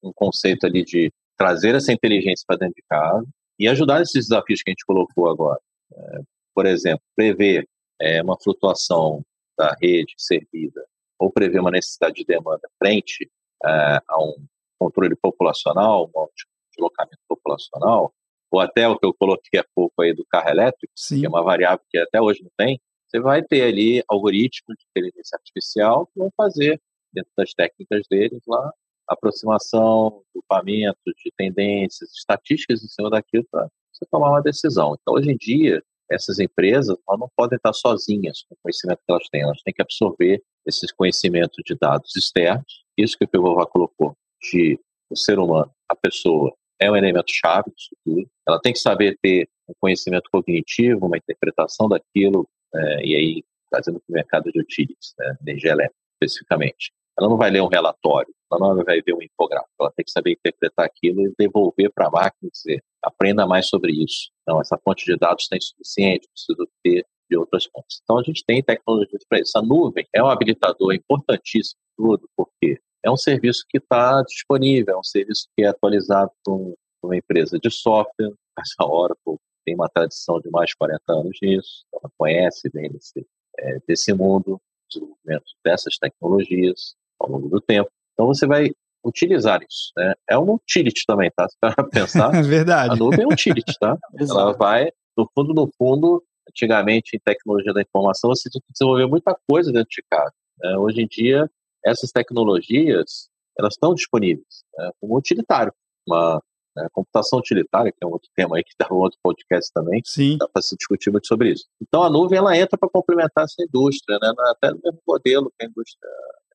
um 0.03 0.13
conceito 0.15 0.67
ali 0.67 0.85
de 0.85 1.13
trazer 1.37 1.75
essa 1.75 1.93
inteligência 1.93 2.45
para 2.47 2.59
dentro 2.59 2.75
de 2.75 2.85
casa 2.89 3.27
e 3.59 3.69
ajudar 3.69 4.03
esses 4.03 4.29
desafios 4.29 4.63
que 4.63 4.71
a 4.71 4.73
gente 4.73 4.85
colocou 4.87 5.29
agora. 5.29 5.61
É, 5.93 6.21
por 6.55 6.67
exemplo, 6.67 7.03
prever 7.15 7.67
é, 8.01 8.23
uma 8.23 8.39
flutuação 8.41 9.23
da 9.59 9.75
rede 9.81 10.15
servida 10.17 10.85
ou 11.19 11.31
prever 11.31 11.61
uma 11.61 11.71
necessidade 11.71 12.17
de 12.17 12.25
demanda 12.25 12.69
frente 12.79 13.31
é, 13.65 13.69
a 14.07 14.23
um 14.23 14.35
controle 14.79 15.17
populacional, 15.17 16.11
um 16.15 16.27
deslocamento 16.71 17.21
populacional, 17.29 18.13
ou 18.51 18.61
até 18.61 18.87
o 18.89 18.99
que 18.99 19.07
eu 19.07 19.15
coloquei 19.15 19.59
há 19.59 19.65
pouco 19.75 20.03
aí 20.03 20.13
do 20.15 20.25
carro 20.27 20.51
elétrico, 20.51 20.93
Sim. 20.95 21.21
que 21.21 21.27
é 21.27 21.29
uma 21.29 21.43
variável 21.43 21.85
que 21.91 21.99
até 21.99 22.21
hoje 22.21 22.43
não 22.43 22.51
tem, 22.57 22.81
você 23.17 23.21
vai 23.21 23.43
ter 23.43 23.63
ali 23.63 24.03
algoritmos 24.09 24.77
de 24.79 24.85
inteligência 24.91 25.37
artificial 25.37 26.07
que 26.07 26.19
vão 26.19 26.31
fazer, 26.37 26.81
dentro 27.13 27.31
das 27.37 27.53
técnicas 27.55 28.03
deles 28.11 28.43
lá, 28.47 28.71
aproximação, 29.09 30.23
grupamento 30.35 31.01
de 31.07 31.33
tendências, 31.37 32.11
estatísticas 32.13 32.85
em 32.85 32.89
cima 32.89 33.09
daquilo 33.09 33.47
para 33.51 33.69
você 33.93 34.05
tomar 34.11 34.31
uma 34.31 34.43
decisão. 34.43 34.97
Então, 35.01 35.15
hoje 35.15 35.31
em 35.31 35.37
dia, 35.37 35.83
essas 36.11 36.39
empresas 36.39 36.97
não 37.09 37.31
podem 37.35 37.57
estar 37.57 37.73
sozinhas 37.73 38.43
com 38.43 38.55
o 38.55 38.59
conhecimento 38.63 38.99
que 38.99 39.11
elas 39.11 39.29
têm, 39.31 39.43
elas 39.43 39.63
têm 39.63 39.73
que 39.73 39.83
absorver 39.83 40.43
esses 40.67 40.93
conhecimentos 40.93 41.63
de 41.65 41.75
dados 41.75 42.15
externos. 42.17 42.85
Isso 42.99 43.17
que 43.17 43.25
o 43.25 43.29
Pivová 43.29 43.67
colocou, 43.67 44.15
de 44.43 44.79
o 45.09 45.17
ser 45.17 45.39
humano, 45.39 45.71
a 45.89 45.95
pessoa, 45.97 46.53
é 46.79 46.91
um 46.91 46.97
elemento 46.97 47.33
chave 47.33 47.71
disso 47.71 47.97
tudo. 48.05 48.29
Ela 48.47 48.61
tem 48.61 48.73
que 48.73 48.79
saber 48.79 49.17
ter 49.23 49.49
um 49.69 49.73
conhecimento 49.81 50.29
cognitivo, 50.31 51.07
uma 51.07 51.17
interpretação 51.17 51.89
daquilo, 51.89 52.47
é, 52.77 53.05
e 53.05 53.17
aí 53.17 53.45
trazendo 53.71 54.01
para 54.01 54.13
o 54.13 54.15
mercado 54.15 54.51
de 54.53 54.61
utilities, 54.61 55.15
né, 55.19 55.37
energia 55.43 55.73
elétrica 55.73 56.01
especificamente. 56.15 56.93
Ela 57.19 57.29
não 57.29 57.37
vai 57.37 57.51
ler 57.51 57.63
um 57.63 57.69
relatório, 57.69 58.33
ela 58.53 58.75
não 58.75 58.85
vai 58.85 59.01
ver 59.01 59.15
um 59.15 59.23
infográfico, 59.23 59.73
ela 59.81 59.93
tem 59.93 60.05
que 60.05 60.11
saber 60.11 60.33
interpretar 60.33 60.85
aquilo 60.87 61.27
e 61.27 61.35
devolver 61.39 61.91
para 61.93 62.09
a 62.09 62.11
máquina 62.11 62.49
e 62.49 62.51
dizer, 62.51 62.85
aprenda 63.03 63.47
mais 63.47 63.69
sobre 63.69 63.93
isso. 63.93 64.31
Não, 64.47 64.61
essa 64.61 64.79
fonte 64.79 65.05
de 65.05 65.17
dados 65.17 65.49
tem 65.49 65.61
suficiente, 65.61 66.29
preciso 66.29 66.69
ter 66.83 67.07
de 67.29 67.37
outras 67.37 67.65
fontes. 67.65 68.01
Então 68.03 68.19
a 68.19 68.23
gente 68.23 68.45
tem 68.47 68.63
tecnologias 68.63 69.23
para 69.29 69.41
isso. 69.41 69.57
A 69.59 69.63
nuvem 69.63 70.07
é 70.15 70.23
um 70.23 70.29
habilitador 70.29 70.95
importantíssimo 70.95 71.81
tudo, 71.97 72.29
porque 72.37 72.79
é 73.03 73.11
um 73.11 73.17
serviço 73.17 73.65
que 73.69 73.79
está 73.79 74.23
disponível, 74.23 74.95
é 74.95 74.99
um 74.99 75.05
serviço 75.05 75.49
que 75.57 75.65
é 75.65 75.69
atualizado 75.69 76.31
por 76.45 76.75
uma 77.03 77.17
empresa 77.17 77.59
de 77.59 77.71
software, 77.71 78.33
essa 78.59 78.85
Oracle 78.85 79.39
tem 79.67 79.75
uma 79.75 79.89
tradição 79.89 80.41
de 80.41 80.49
mais 80.49 80.71
de 80.71 80.77
40 80.77 81.01
anos 81.09 81.37
nisso, 81.43 81.85
ela 81.93 82.11
conhece 82.17 82.71
bem 82.73 82.91
desse, 82.91 83.27
é, 83.59 83.79
desse 83.87 84.15
mundo, 84.15 84.61
desenvolvimento 84.89 85.45
dessas 85.65 85.99
tecnologias 85.99 86.95
ao 87.19 87.29
longo 87.29 87.49
do 87.49 87.61
tempo. 87.61 87.91
Então 88.13 88.29
você 88.29 88.47
vai 88.47 88.71
utilizar 89.05 89.61
isso. 89.63 89.93
Né? 89.97 90.15
É 90.31 90.39
um 90.39 90.55
utility 90.55 91.03
também, 91.05 91.31
tá? 91.37 91.49
Se 91.49 91.57
para 91.61 91.85
pensar, 91.85 92.33
é 92.35 92.43
verdade. 92.43 92.93
a 92.93 92.97
nuvem 92.97 93.25
é 93.25 93.27
um 93.27 93.33
utility, 93.33 93.77
tá? 93.79 93.99
ela 94.19 94.53
vai, 94.53 94.91
no 95.17 95.29
fundo, 95.35 95.53
no 95.53 95.69
fundo, 95.77 96.23
antigamente 96.49 97.17
em 97.17 97.21
tecnologia 97.21 97.75
da 97.75 97.83
informação 97.83 98.31
você 98.31 98.49
tinha 98.49 98.63
que 98.65 98.73
desenvolver 98.73 99.07
muita 99.07 99.37
coisa 99.49 99.73
dentro 99.73 99.91
de 99.91 100.03
casa. 100.09 100.33
Né? 100.61 100.77
Hoje 100.79 101.03
em 101.03 101.07
dia, 101.07 101.51
essas 101.85 102.13
tecnologias 102.13 103.29
elas 103.59 103.75
estão 103.75 103.95
disponíveis 103.95 104.65
né? 104.79 104.91
como 105.01 105.17
utilitário. 105.17 105.73
Uma 106.07 106.41
né? 106.77 106.87
Computação 106.93 107.39
utilitária, 107.39 107.91
que 107.91 107.99
é 108.03 108.07
um 108.07 108.13
outro 108.13 108.29
tema 108.37 108.57
aí 108.57 108.63
que 108.63 108.75
dá 108.79 108.87
um 108.93 108.99
outro 108.99 109.19
podcast 109.23 109.73
também, 109.73 110.03
Sim. 110.05 110.37
dá 110.39 110.47
para 110.47 110.63
se 110.63 110.77
discutir 110.77 111.11
muito 111.11 111.27
sobre 111.27 111.53
isso. 111.53 111.65
Então 111.81 112.03
a 112.03 112.11
nuvem 112.11 112.39
ela 112.39 112.57
entra 112.57 112.77
para 112.79 112.91
complementar 112.91 113.45
essa 113.45 113.63
indústria, 113.67 114.19
né? 114.21 114.33
até 114.51 114.71
no 114.71 114.81
mesmo 114.85 115.01
modelo 115.09 115.51
que 115.59 115.65
a 115.65 115.69
indústria 115.69 116.11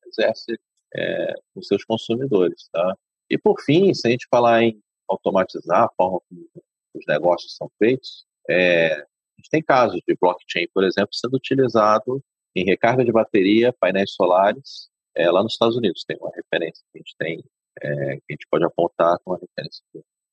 exerce 0.06 0.58
é, 0.94 1.34
com 1.52 1.62
seus 1.62 1.84
consumidores. 1.84 2.68
Tá? 2.72 2.96
E 3.28 3.36
por 3.36 3.60
fim, 3.60 3.92
se 3.92 4.06
a 4.06 4.10
gente 4.10 4.26
falar 4.30 4.62
em 4.62 4.80
automatizar 5.08 5.84
a 5.84 5.90
forma 5.96 6.20
como 6.28 6.48
os 6.94 7.04
negócios 7.06 7.56
são 7.56 7.70
feitos, 7.78 8.24
é, 8.48 8.92
a 8.94 9.06
gente 9.38 9.50
tem 9.50 9.62
casos 9.62 10.00
de 10.06 10.16
blockchain, 10.20 10.68
por 10.72 10.84
exemplo, 10.84 11.12
sendo 11.12 11.36
utilizado 11.36 12.22
em 12.54 12.64
recarga 12.64 13.04
de 13.04 13.10
bateria, 13.10 13.72
painéis 13.72 14.12
solares, 14.12 14.90
é, 15.14 15.30
lá 15.30 15.42
nos 15.42 15.54
Estados 15.54 15.76
Unidos. 15.76 16.04
Tem 16.06 16.16
uma 16.20 16.30
referência 16.34 16.84
que 16.92 16.98
a 16.98 17.00
gente 17.00 17.14
tem, 17.18 17.44
é, 17.80 18.16
que 18.16 18.22
a 18.30 18.32
gente 18.32 18.46
pode 18.50 18.64
apontar 18.64 19.18
com 19.24 19.32
uma 19.32 19.38
referência 19.38 19.82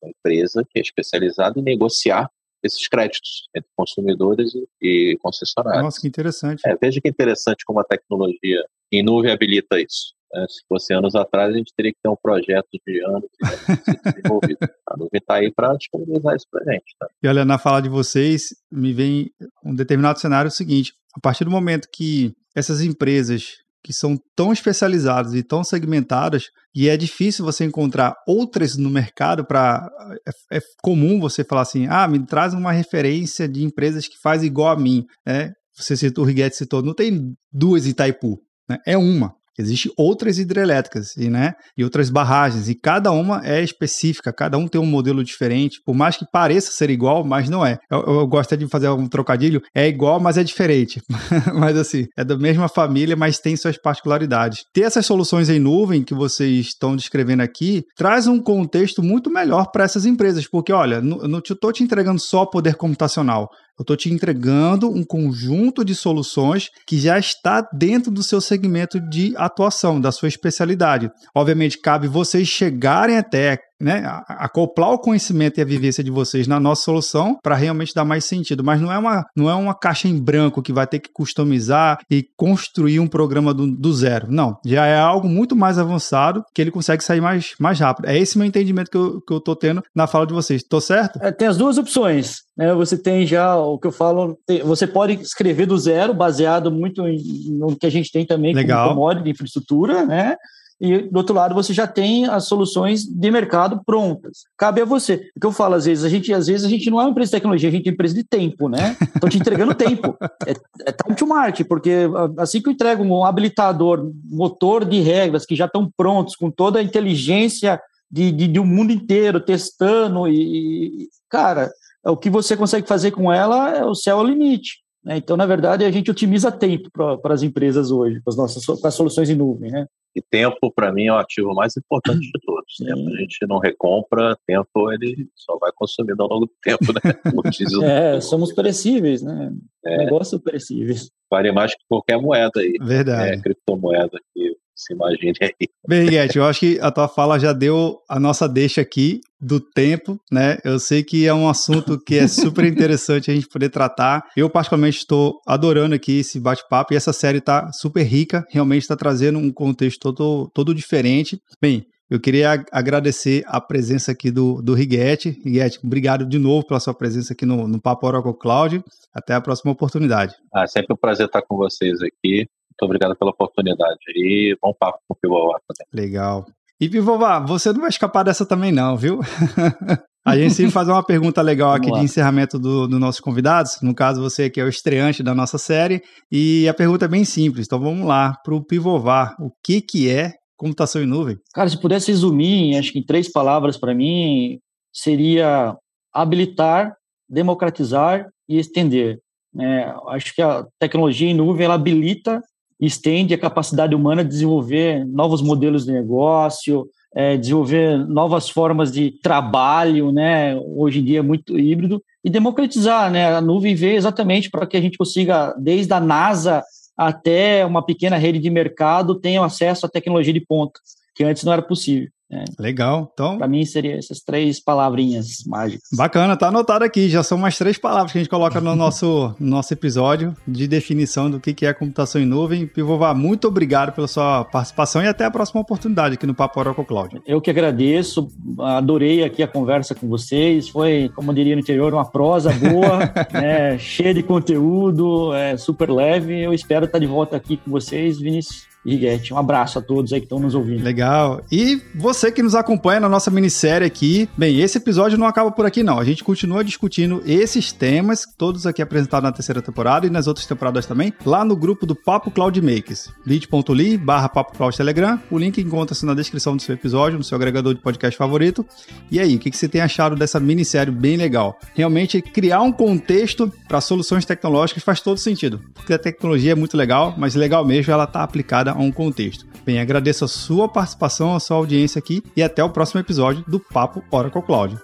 uma 0.01 0.11
empresa 0.11 0.65
que 0.69 0.79
é 0.79 0.81
especializada 0.81 1.59
em 1.59 1.63
negociar 1.63 2.29
esses 2.63 2.87
créditos 2.87 3.47
entre 3.55 3.69
consumidores 3.75 4.51
e, 4.81 5.17
concessionários. 5.21 5.83
Nossa, 5.83 6.01
que 6.01 6.07
interessante. 6.07 6.61
É, 6.65 6.75
veja 6.75 6.99
que 6.99 7.07
interessante 7.07 7.63
como 7.65 7.79
a 7.79 7.83
tecnologia 7.83 8.63
em 8.91 9.03
nuvem 9.03 9.31
habilita 9.31 9.79
isso. 9.79 10.13
Né? 10.33 10.45
Se 10.49 10.61
fosse 10.67 10.93
anos 10.93 11.15
atrás, 11.15 11.53
a 11.53 11.57
gente 11.57 11.73
teria 11.75 11.93
que 11.93 11.99
ter 12.01 12.09
um 12.09 12.17
projeto 12.21 12.67
de 12.85 13.05
anos 13.05 13.29
de 13.39 14.11
desenvolvido. 14.11 14.57
a 14.89 14.97
nuvem 14.97 15.19
está 15.19 15.35
aí 15.35 15.51
para 15.53 15.73
disponibilizar 15.75 16.35
isso 16.35 16.47
para 16.51 16.61
a 16.61 16.73
gente. 16.73 16.95
Tá? 16.99 17.07
E 17.23 17.27
olha, 17.27 17.45
na 17.45 17.57
fala 17.57 17.81
de 17.81 17.89
vocês, 17.89 18.49
me 18.71 18.93
vem 18.93 19.31
um 19.63 19.73
determinado 19.73 20.19
cenário 20.19 20.51
seguinte: 20.51 20.93
a 21.15 21.19
partir 21.19 21.45
do 21.45 21.51
momento 21.51 21.87
que 21.91 22.33
essas 22.53 22.81
empresas 22.81 23.59
que 23.83 23.93
são 23.93 24.17
tão 24.35 24.51
especializadas 24.51 25.33
e 25.33 25.43
tão 25.43 25.63
segmentadas 25.63 26.45
e 26.75 26.89
é 26.89 26.97
difícil 26.97 27.45
você 27.45 27.63
encontrar 27.63 28.15
outras 28.27 28.75
no 28.77 28.89
mercado 28.89 29.45
para 29.45 29.89
é, 30.27 30.57
é, 30.57 30.61
comum 30.81 31.19
você 31.19 31.43
falar 31.43 31.61
assim 31.61 31.87
ah 31.89 32.07
me 32.07 32.25
traz 32.25 32.53
uma 32.53 32.71
referência 32.71 33.47
de 33.47 33.63
empresas 33.63 34.07
que 34.07 34.19
faz 34.21 34.43
igual 34.43 34.69
a 34.69 34.79
mim 34.79 35.05
né 35.25 35.53
você 35.75 35.95
citou 35.95 36.23
o 36.23 36.27
Rigetti 36.27 36.57
citou 36.57 36.83
não 36.83 36.93
tem 36.93 37.33
duas 37.51 37.85
Itaipu 37.85 38.39
né? 38.67 38.77
é 38.85 38.97
uma 38.97 39.33
Existem 39.59 39.91
outras 39.97 40.39
hidrelétricas 40.39 41.17
e, 41.17 41.29
né, 41.29 41.53
e 41.77 41.83
outras 41.83 42.09
barragens, 42.09 42.69
e 42.69 42.75
cada 42.75 43.11
uma 43.11 43.45
é 43.45 43.61
específica, 43.61 44.31
cada 44.31 44.57
um 44.57 44.67
tem 44.67 44.79
um 44.79 44.85
modelo 44.85 45.21
diferente, 45.21 45.81
por 45.85 45.93
mais 45.93 46.15
que 46.15 46.25
pareça 46.31 46.71
ser 46.71 46.89
igual, 46.89 47.25
mas 47.25 47.49
não 47.49 47.65
é. 47.65 47.77
Eu, 47.91 47.99
eu 47.99 48.27
gosto 48.27 48.55
de 48.55 48.67
fazer 48.67 48.87
um 48.89 49.07
trocadilho, 49.07 49.61
é 49.75 49.85
igual, 49.85 50.19
mas 50.19 50.37
é 50.37 50.43
diferente. 50.43 51.01
mas 51.53 51.77
assim, 51.77 52.05
é 52.17 52.23
da 52.23 52.37
mesma 52.37 52.69
família, 52.69 53.17
mas 53.17 53.39
tem 53.39 53.57
suas 53.57 53.77
particularidades. 53.77 54.63
Ter 54.73 54.83
essas 54.83 55.05
soluções 55.05 55.49
em 55.49 55.59
nuvem 55.59 56.03
que 56.03 56.13
vocês 56.13 56.67
estão 56.67 56.95
descrevendo 56.95 57.41
aqui 57.41 57.83
traz 57.97 58.27
um 58.27 58.39
contexto 58.39 59.03
muito 59.03 59.29
melhor 59.29 59.71
para 59.71 59.83
essas 59.83 60.05
empresas, 60.05 60.47
porque 60.47 60.71
olha, 60.71 61.01
não 61.01 61.39
estou 61.39 61.73
te 61.73 61.83
entregando 61.83 62.19
só 62.19 62.45
poder 62.45 62.75
computacional, 62.75 63.49
eu 63.79 63.83
estou 63.83 63.95
te 63.95 64.11
entregando 64.11 64.89
um 64.89 65.05
conjunto 65.05 65.85
de 65.85 65.95
soluções 65.95 66.69
que 66.85 66.99
já 66.99 67.17
está 67.17 67.65
dentro 67.71 68.11
do 68.11 68.21
seu 68.21 68.41
segmento 68.41 68.99
de 68.99 69.33
atuação, 69.37 70.01
da 70.01 70.11
sua 70.11 70.27
especialidade. 70.27 71.09
Obviamente, 71.33 71.79
cabe 71.79 72.05
vocês 72.05 72.45
chegarem 72.49 73.17
até 73.17 73.68
né, 73.79 74.03
acoplar 74.27 74.91
o 74.91 74.99
conhecimento 74.99 75.57
e 75.57 75.61
a 75.61 75.65
vivência 75.65 76.03
de 76.03 76.11
vocês 76.11 76.47
na 76.47 76.59
nossa 76.59 76.83
solução 76.83 77.37
para 77.41 77.55
realmente 77.55 77.93
dar 77.93 78.05
mais 78.05 78.25
sentido. 78.25 78.63
Mas 78.63 78.81
não 78.81 78.91
é, 78.91 78.97
uma, 78.97 79.25
não 79.35 79.49
é 79.49 79.55
uma 79.55 79.73
caixa 79.73 80.07
em 80.07 80.17
branco 80.17 80.61
que 80.61 80.73
vai 80.73 80.85
ter 80.85 80.99
que 80.99 81.09
customizar 81.11 81.99
e 82.09 82.25
construir 82.35 82.99
um 82.99 83.07
programa 83.07 83.53
do, 83.53 83.67
do 83.67 83.93
zero. 83.93 84.27
Não, 84.29 84.57
já 84.65 84.85
é 84.85 84.99
algo 84.99 85.27
muito 85.27 85.55
mais 85.55 85.77
avançado 85.77 86.43
que 86.53 86.61
ele 86.61 86.71
consegue 86.71 87.03
sair 87.03 87.21
mais, 87.21 87.53
mais 87.59 87.79
rápido. 87.79 88.07
É 88.07 88.17
esse 88.17 88.37
meu 88.37 88.47
entendimento 88.47 88.91
que 88.91 88.97
eu, 88.97 89.21
que 89.21 89.33
eu 89.33 89.39
tô 89.39 89.55
tendo 89.55 89.81
na 89.95 90.07
fala 90.07 90.27
de 90.27 90.33
vocês. 90.33 90.63
Tô 90.63 90.81
certo? 90.81 91.19
É, 91.21 91.31
tem 91.31 91.47
as 91.47 91.57
duas 91.57 91.77
opções. 91.77 92.43
Né? 92.57 92.73
Você 92.73 92.97
tem 92.97 93.25
já 93.25 93.55
o 93.55 93.79
que 93.79 93.87
eu 93.87 93.91
falo, 93.91 94.37
você 94.65 94.85
pode 94.85 95.13
escrever 95.13 95.65
do 95.65 95.77
zero, 95.77 96.13
baseado 96.13 96.71
muito 96.71 97.07
em, 97.07 97.21
no 97.57 97.75
que 97.75 97.85
a 97.85 97.89
gente 97.89 98.11
tem 98.11 98.25
também 98.25 98.53
Legal. 98.53 98.89
como 98.89 98.99
commodity 98.99 99.23
de 99.23 99.31
infraestrutura, 99.31 100.05
né? 100.05 100.35
E 100.79 100.99
do 100.99 101.17
outro 101.17 101.35
lado 101.35 101.53
você 101.53 101.73
já 101.73 101.85
tem 101.85 102.25
as 102.25 102.45
soluções 102.45 103.03
de 103.03 103.31
mercado 103.31 103.81
prontas. 103.85 104.43
Cabe 104.57 104.81
a 104.81 104.85
você. 104.85 105.29
O 105.35 105.39
que 105.39 105.45
eu 105.45 105.51
falo 105.51 105.75
às 105.75 105.85
vezes, 105.85 106.03
a 106.03 106.09
gente 106.09 106.33
às 106.33 106.47
vezes 106.47 106.65
a 106.65 106.69
gente 106.69 106.89
não 106.89 106.99
é 106.99 107.03
uma 107.03 107.11
empresa 107.11 107.29
de 107.29 107.37
tecnologia, 107.37 107.69
a 107.69 107.71
gente 107.71 107.87
é 107.87 107.89
uma 107.89 107.93
empresa 107.93 108.13
de 108.15 108.23
tempo, 108.23 108.69
né? 108.69 108.95
Estou 109.13 109.29
te 109.29 109.37
entregando 109.37 109.75
tempo. 109.75 110.17
É, 110.47 110.51
é 110.87 110.91
time 110.91 111.15
to 111.15 111.27
market, 111.27 111.67
porque 111.67 112.07
assim 112.37 112.61
que 112.61 112.69
eu 112.69 112.73
entrego 112.73 113.03
um 113.03 113.25
habilitador, 113.25 114.11
motor 114.25 114.85
de 114.85 115.01
regras 115.01 115.45
que 115.45 115.55
já 115.55 115.65
estão 115.65 115.91
prontos, 115.95 116.35
com 116.35 116.49
toda 116.49 116.79
a 116.79 116.83
inteligência 116.83 117.79
de, 118.09 118.31
de, 118.31 118.47
de 118.47 118.59
um 118.59 118.65
mundo 118.65 118.91
inteiro 118.91 119.39
testando 119.39 120.27
e, 120.27 121.03
e 121.03 121.09
cara, 121.29 121.71
o 122.05 122.17
que 122.17 122.29
você 122.29 122.55
consegue 122.55 122.87
fazer 122.87 123.11
com 123.11 123.31
ela 123.31 123.75
é 123.75 123.85
o 123.85 123.93
céu 123.93 124.19
ao 124.19 124.25
limite. 124.25 124.79
Né? 125.03 125.17
Então, 125.17 125.37
na 125.37 125.45
verdade, 125.45 125.85
a 125.85 125.91
gente 125.91 126.11
otimiza 126.11 126.51
tempo 126.51 126.89
para 126.91 127.33
as 127.33 127.43
empresas 127.43 127.91
hoje, 127.91 128.21
para 128.21 128.31
as 128.31 128.37
nossas 128.37 128.65
para 128.79 128.89
as 128.89 128.95
soluções 128.95 129.29
em 129.29 129.35
nuvem. 129.35 129.71
Né? 129.71 129.85
E 130.15 130.21
tempo, 130.21 130.71
para 130.73 130.91
mim, 130.91 131.05
é 131.05 131.13
o 131.13 131.17
ativo 131.17 131.53
mais 131.53 131.77
importante 131.77 132.19
de 132.31 132.39
todos. 132.43 132.75
Tempo 132.77 133.07
a 133.09 133.17
gente 133.19 133.37
não 133.47 133.59
recompra, 133.59 134.37
tempo 134.45 134.91
ele 134.91 135.27
só 135.35 135.57
vai 135.57 135.71
consumindo 135.73 136.21
ao 136.21 136.29
longo 136.29 136.45
do 136.45 136.51
tempo, 136.61 136.91
né? 136.93 136.99
é, 138.15 138.21
somos 138.21 138.51
perecíveis, 138.51 139.21
né? 139.21 139.53
É. 139.85 139.97
Negócio 139.97 140.39
perecíveis. 140.39 141.09
Vale 141.31 141.51
mais 141.51 141.73
que 141.73 141.83
qualquer 141.87 142.19
moeda 142.19 142.59
aí. 142.59 142.73
Verdade. 142.81 143.35
É, 143.35 143.41
criptomoeda 143.41 144.19
que 144.33 144.57
se 144.79 144.93
imagine 144.93 145.33
aí. 145.41 145.67
Bem, 145.85 146.07
Guete, 146.07 146.37
eu 146.37 146.45
acho 146.45 146.61
que 146.61 146.79
a 146.79 146.89
tua 146.89 147.07
fala 147.07 147.37
já 147.37 147.51
deu 147.51 147.99
a 148.07 148.19
nossa 148.19 148.47
deixa 148.47 148.79
aqui 148.79 149.19
do 149.39 149.59
tempo, 149.59 150.17
né? 150.31 150.57
Eu 150.63 150.79
sei 150.79 151.03
que 151.03 151.27
é 151.27 151.33
um 151.33 151.49
assunto 151.49 151.99
que 151.99 152.15
é 152.15 152.27
super 152.27 152.63
interessante 152.65 153.29
a 153.29 153.33
gente 153.33 153.47
poder 153.47 153.69
tratar. 153.69 154.23
Eu, 154.35 154.49
particularmente, 154.49 154.99
estou 154.99 155.39
adorando 155.45 155.95
aqui 155.95 156.19
esse 156.19 156.39
bate-papo 156.39 156.93
e 156.93 156.97
essa 156.97 157.11
série 157.11 157.39
está 157.39 157.71
super 157.73 158.03
rica, 158.03 158.45
realmente 158.49 158.83
está 158.83 158.95
trazendo 158.95 159.37
um 159.37 159.51
contexto 159.51 159.99
todo, 159.99 160.49
todo 160.53 160.73
diferente. 160.73 161.37
Bem, 161.61 161.85
eu 162.09 162.19
queria 162.19 162.65
agradecer 162.71 163.43
a 163.47 163.61
presença 163.61 164.13
aqui 164.13 164.31
do, 164.31 164.61
do 164.61 164.73
Riguete. 164.73 165.39
Riguete, 165.43 165.79
obrigado 165.83 166.25
de 166.25 166.39
novo 166.39 166.65
pela 166.65 166.79
sua 166.79 166.93
presença 166.93 167.33
aqui 167.33 167.45
no, 167.45 167.67
no 167.67 167.79
Papo 167.81 168.07
Oracle 168.07 168.33
Cloud. 168.39 168.83
Até 169.13 169.33
a 169.35 169.41
próxima 169.41 169.71
oportunidade. 169.71 170.33
Ah, 170.53 170.65
sempre 170.65 170.93
um 170.93 170.97
prazer 170.97 171.27
estar 171.27 171.41
com 171.41 171.55
vocês 171.55 171.99
aqui. 172.01 172.47
Muito 172.79 172.85
obrigado 172.85 173.15
pela 173.17 173.31
oportunidade 173.31 173.99
e 174.15 174.57
bom 174.61 174.73
papo 174.73 174.99
com 175.05 175.13
o 175.13 175.17
Pivová 175.17 175.59
também. 175.67 176.05
Legal. 176.05 176.45
E 176.79 176.87
Pivová, 176.87 177.39
você 177.39 177.73
não 177.73 177.81
vai 177.81 177.89
escapar 177.89 178.23
dessa 178.23 178.45
também 178.45 178.71
não, 178.71 178.95
viu? 178.95 179.19
A 180.25 180.37
gente 180.37 180.53
sempre 180.53 180.71
faz 180.71 180.87
uma 180.87 181.03
pergunta 181.03 181.41
legal 181.41 181.73
aqui 181.73 181.91
de 181.91 181.99
encerramento 181.99 182.59
dos 182.59 182.87
do 182.87 182.99
nossos 182.99 183.19
convidados. 183.19 183.79
No 183.81 183.95
caso, 183.95 184.21
você 184.21 184.49
que 184.49 184.61
é 184.61 184.63
o 184.63 184.69
estreante 184.69 185.23
da 185.23 185.33
nossa 185.33 185.57
série. 185.57 186.01
E 186.31 186.67
a 186.69 186.73
pergunta 186.73 187.05
é 187.05 187.07
bem 187.07 187.25
simples. 187.25 187.65
Então 187.65 187.79
vamos 187.79 188.07
lá 188.07 188.35
para 188.43 188.53
o 188.53 188.63
Pivovar. 188.63 189.35
O 189.39 189.49
que, 189.63 189.81
que 189.81 190.09
é 190.09 190.33
computação 190.55 191.01
em 191.01 191.05
nuvem? 191.05 191.37
Cara, 191.53 191.67
se 191.67 191.79
pudesse 191.79 192.11
resumir, 192.11 192.77
acho 192.77 192.91
que 192.91 192.99
em 192.99 193.05
três 193.05 193.31
palavras 193.31 193.77
para 193.77 193.95
mim, 193.95 194.59
seria 194.93 195.75
habilitar, 196.13 196.93
democratizar 197.27 198.27
e 198.47 198.59
estender. 198.59 199.19
É, 199.57 199.93
acho 200.09 200.35
que 200.35 200.41
a 200.41 200.63
tecnologia 200.79 201.29
em 201.29 201.33
nuvem 201.33 201.65
ela 201.65 201.75
habilita 201.75 202.41
estende 202.79 203.33
a 203.33 203.37
capacidade 203.37 203.93
humana 203.93 204.23
de 204.23 204.29
desenvolver 204.29 205.05
novos 205.05 205.41
modelos 205.41 205.85
de 205.85 205.91
negócio, 205.91 206.87
é, 207.13 207.37
desenvolver 207.37 207.97
novas 208.07 208.49
formas 208.49 208.91
de 208.91 209.11
trabalho, 209.11 210.11
né? 210.11 210.55
Hoje 210.55 210.99
em 210.99 211.03
dia 211.03 211.19
é 211.19 211.23
muito 211.23 211.57
híbrido 211.57 212.01
e 212.23 212.29
democratizar, 212.29 213.11
né? 213.11 213.33
A 213.33 213.41
nuvem 213.41 213.75
veio 213.75 213.97
exatamente 213.97 214.49
para 214.49 214.67
que 214.67 214.77
a 214.77 214.81
gente 214.81 214.97
consiga, 214.97 215.53
desde 215.57 215.93
a 215.93 215.99
NASA 215.99 216.63
até 216.95 217.65
uma 217.65 217.83
pequena 217.83 218.17
rede 218.17 218.39
de 218.39 218.49
mercado, 218.49 219.15
tenha 219.15 219.43
acesso 219.43 219.85
à 219.85 219.89
tecnologia 219.89 220.33
de 220.33 220.41
ponta, 220.41 220.79
que 221.15 221.23
antes 221.23 221.43
não 221.43 221.53
era 221.53 221.61
possível. 221.61 222.09
É. 222.31 222.43
Legal. 222.59 223.09
Então, 223.13 223.37
para 223.37 223.47
mim 223.47 223.65
seria 223.65 223.97
essas 223.97 224.19
três 224.19 224.59
palavrinhas 224.59 225.43
mágicas. 225.47 225.89
Bacana, 225.93 226.37
tá 226.37 226.49
anotado 226.49 226.85
aqui. 226.85 227.09
Já 227.09 227.23
são 227.23 227.37
mais 227.37 227.57
três 227.57 227.77
palavras 227.77 228.11
que 228.11 228.19
a 228.19 228.21
gente 228.21 228.29
coloca 228.29 228.61
no 228.61 228.75
nosso, 228.77 229.33
nosso 229.39 229.73
episódio 229.73 230.35
de 230.47 230.67
definição 230.67 231.29
do 231.29 231.39
que 231.39 231.65
é 231.65 231.73
computação 231.73 232.21
em 232.21 232.25
nuvem. 232.25 232.67
Pivová, 232.67 233.13
muito 233.15 233.47
obrigado 233.47 233.93
pela 233.93 234.07
sua 234.07 234.45
participação 234.45 235.01
e 235.03 235.07
até 235.07 235.25
a 235.25 235.31
próxima 235.31 235.61
oportunidade 235.61 236.15
aqui 236.15 236.27
no 236.27 236.35
Papo 236.35 236.59
Oracle 236.59 236.85
Cloud. 236.85 237.21
Eu 237.25 237.41
que 237.41 237.49
agradeço, 237.49 238.29
adorei 238.59 239.23
aqui 239.23 239.41
a 239.41 239.47
conversa 239.47 239.95
com 239.95 240.07
vocês. 240.07 240.69
Foi, 240.69 241.09
como 241.15 241.31
eu 241.31 241.35
diria 241.35 241.55
no 241.55 241.61
interior, 241.61 241.91
uma 241.93 242.05
prosa 242.05 242.51
boa, 242.53 243.11
né, 243.33 243.77
cheia 243.79 244.13
de 244.13 244.21
conteúdo, 244.21 245.33
é, 245.33 245.57
super 245.57 245.89
leve. 245.89 246.39
Eu 246.39 246.53
espero 246.53 246.85
estar 246.85 246.99
de 246.99 247.07
volta 247.07 247.35
aqui 247.35 247.57
com 247.57 247.71
vocês, 247.71 248.19
Vinícius. 248.19 248.68
Riguete. 248.85 249.33
Um 249.33 249.37
abraço 249.37 249.77
a 249.77 249.81
todos 249.81 250.13
aí 250.13 250.19
que 250.19 250.25
estão 250.25 250.39
nos 250.39 250.55
ouvindo. 250.55 250.83
Legal. 250.83 251.41
E 251.51 251.81
você 251.95 252.31
que 252.31 252.41
nos 252.41 252.55
acompanha 252.55 252.99
na 252.99 253.09
nossa 253.09 253.29
minissérie 253.29 253.85
aqui, 253.85 254.29
bem, 254.37 254.59
esse 254.59 254.77
episódio 254.77 255.17
não 255.17 255.27
acaba 255.27 255.51
por 255.51 255.65
aqui 255.65 255.83
não. 255.83 255.99
A 255.99 256.03
gente 256.03 256.23
continua 256.23 256.63
discutindo 256.63 257.21
esses 257.25 257.71
temas, 257.71 258.25
todos 258.37 258.65
aqui 258.65 258.81
apresentados 258.81 259.23
na 259.23 259.31
terceira 259.31 259.61
temporada 259.61 260.07
e 260.07 260.09
nas 260.09 260.27
outras 260.27 260.45
temporadas 260.45 260.85
também, 260.85 261.13
lá 261.25 261.43
no 261.43 261.55
grupo 261.55 261.85
do 261.85 261.95
Papo 261.95 262.31
Cloud 262.31 262.61
Makers, 262.61 263.09
bit.ly 263.25 263.97
barra 263.97 264.29
Papo 264.29 264.55
Cloud 264.55 264.75
Telegram. 264.75 265.19
O 265.29 265.37
link 265.37 265.59
encontra-se 265.59 266.05
na 266.05 266.13
descrição 266.13 266.55
do 266.55 266.61
seu 266.61 266.73
episódio, 266.73 267.17
no 267.17 267.23
seu 267.23 267.35
agregador 267.35 267.73
de 267.73 267.81
podcast 267.81 268.17
favorito. 268.17 268.65
E 269.11 269.19
aí, 269.19 269.35
o 269.35 269.39
que 269.39 269.51
você 269.51 269.67
tem 269.67 269.81
achado 269.81 270.15
dessa 270.15 270.39
minissérie 270.39 270.91
bem 270.91 271.17
legal? 271.17 271.59
Realmente, 271.75 272.21
criar 272.21 272.61
um 272.61 272.71
contexto 272.71 273.51
para 273.67 273.81
soluções 273.81 274.25
tecnológicas 274.25 274.83
faz 274.83 275.01
todo 275.01 275.17
sentido, 275.17 275.61
porque 275.73 275.93
a 275.93 275.99
tecnologia 275.99 276.53
é 276.53 276.55
muito 276.55 276.77
legal, 276.77 277.13
mas 277.17 277.35
legal 277.35 277.65
mesmo 277.65 277.91
ela 277.91 278.05
está 278.05 278.23
aplicada 278.23 278.68
a 278.71 278.77
um 278.77 278.91
contexto. 278.91 279.45
Bem, 279.65 279.79
agradeço 279.79 280.25
a 280.25 280.27
sua 280.27 280.67
participação, 280.67 281.35
a 281.35 281.39
sua 281.39 281.57
audiência 281.57 281.99
aqui 281.99 282.23
e 282.35 282.41
até 282.41 282.63
o 282.63 282.69
próximo 282.69 282.99
episódio 282.99 283.43
do 283.47 283.59
Papo 283.59 284.03
Oracle 284.11 284.41
Cloud. 284.41 284.77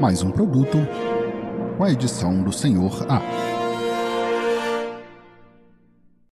Mais 0.00 0.22
um 0.22 0.30
produto 0.30 0.78
com 1.76 1.84
a 1.84 1.90
edição 1.90 2.42
do 2.42 2.52
Senhor 2.52 3.06
A. 3.08 3.39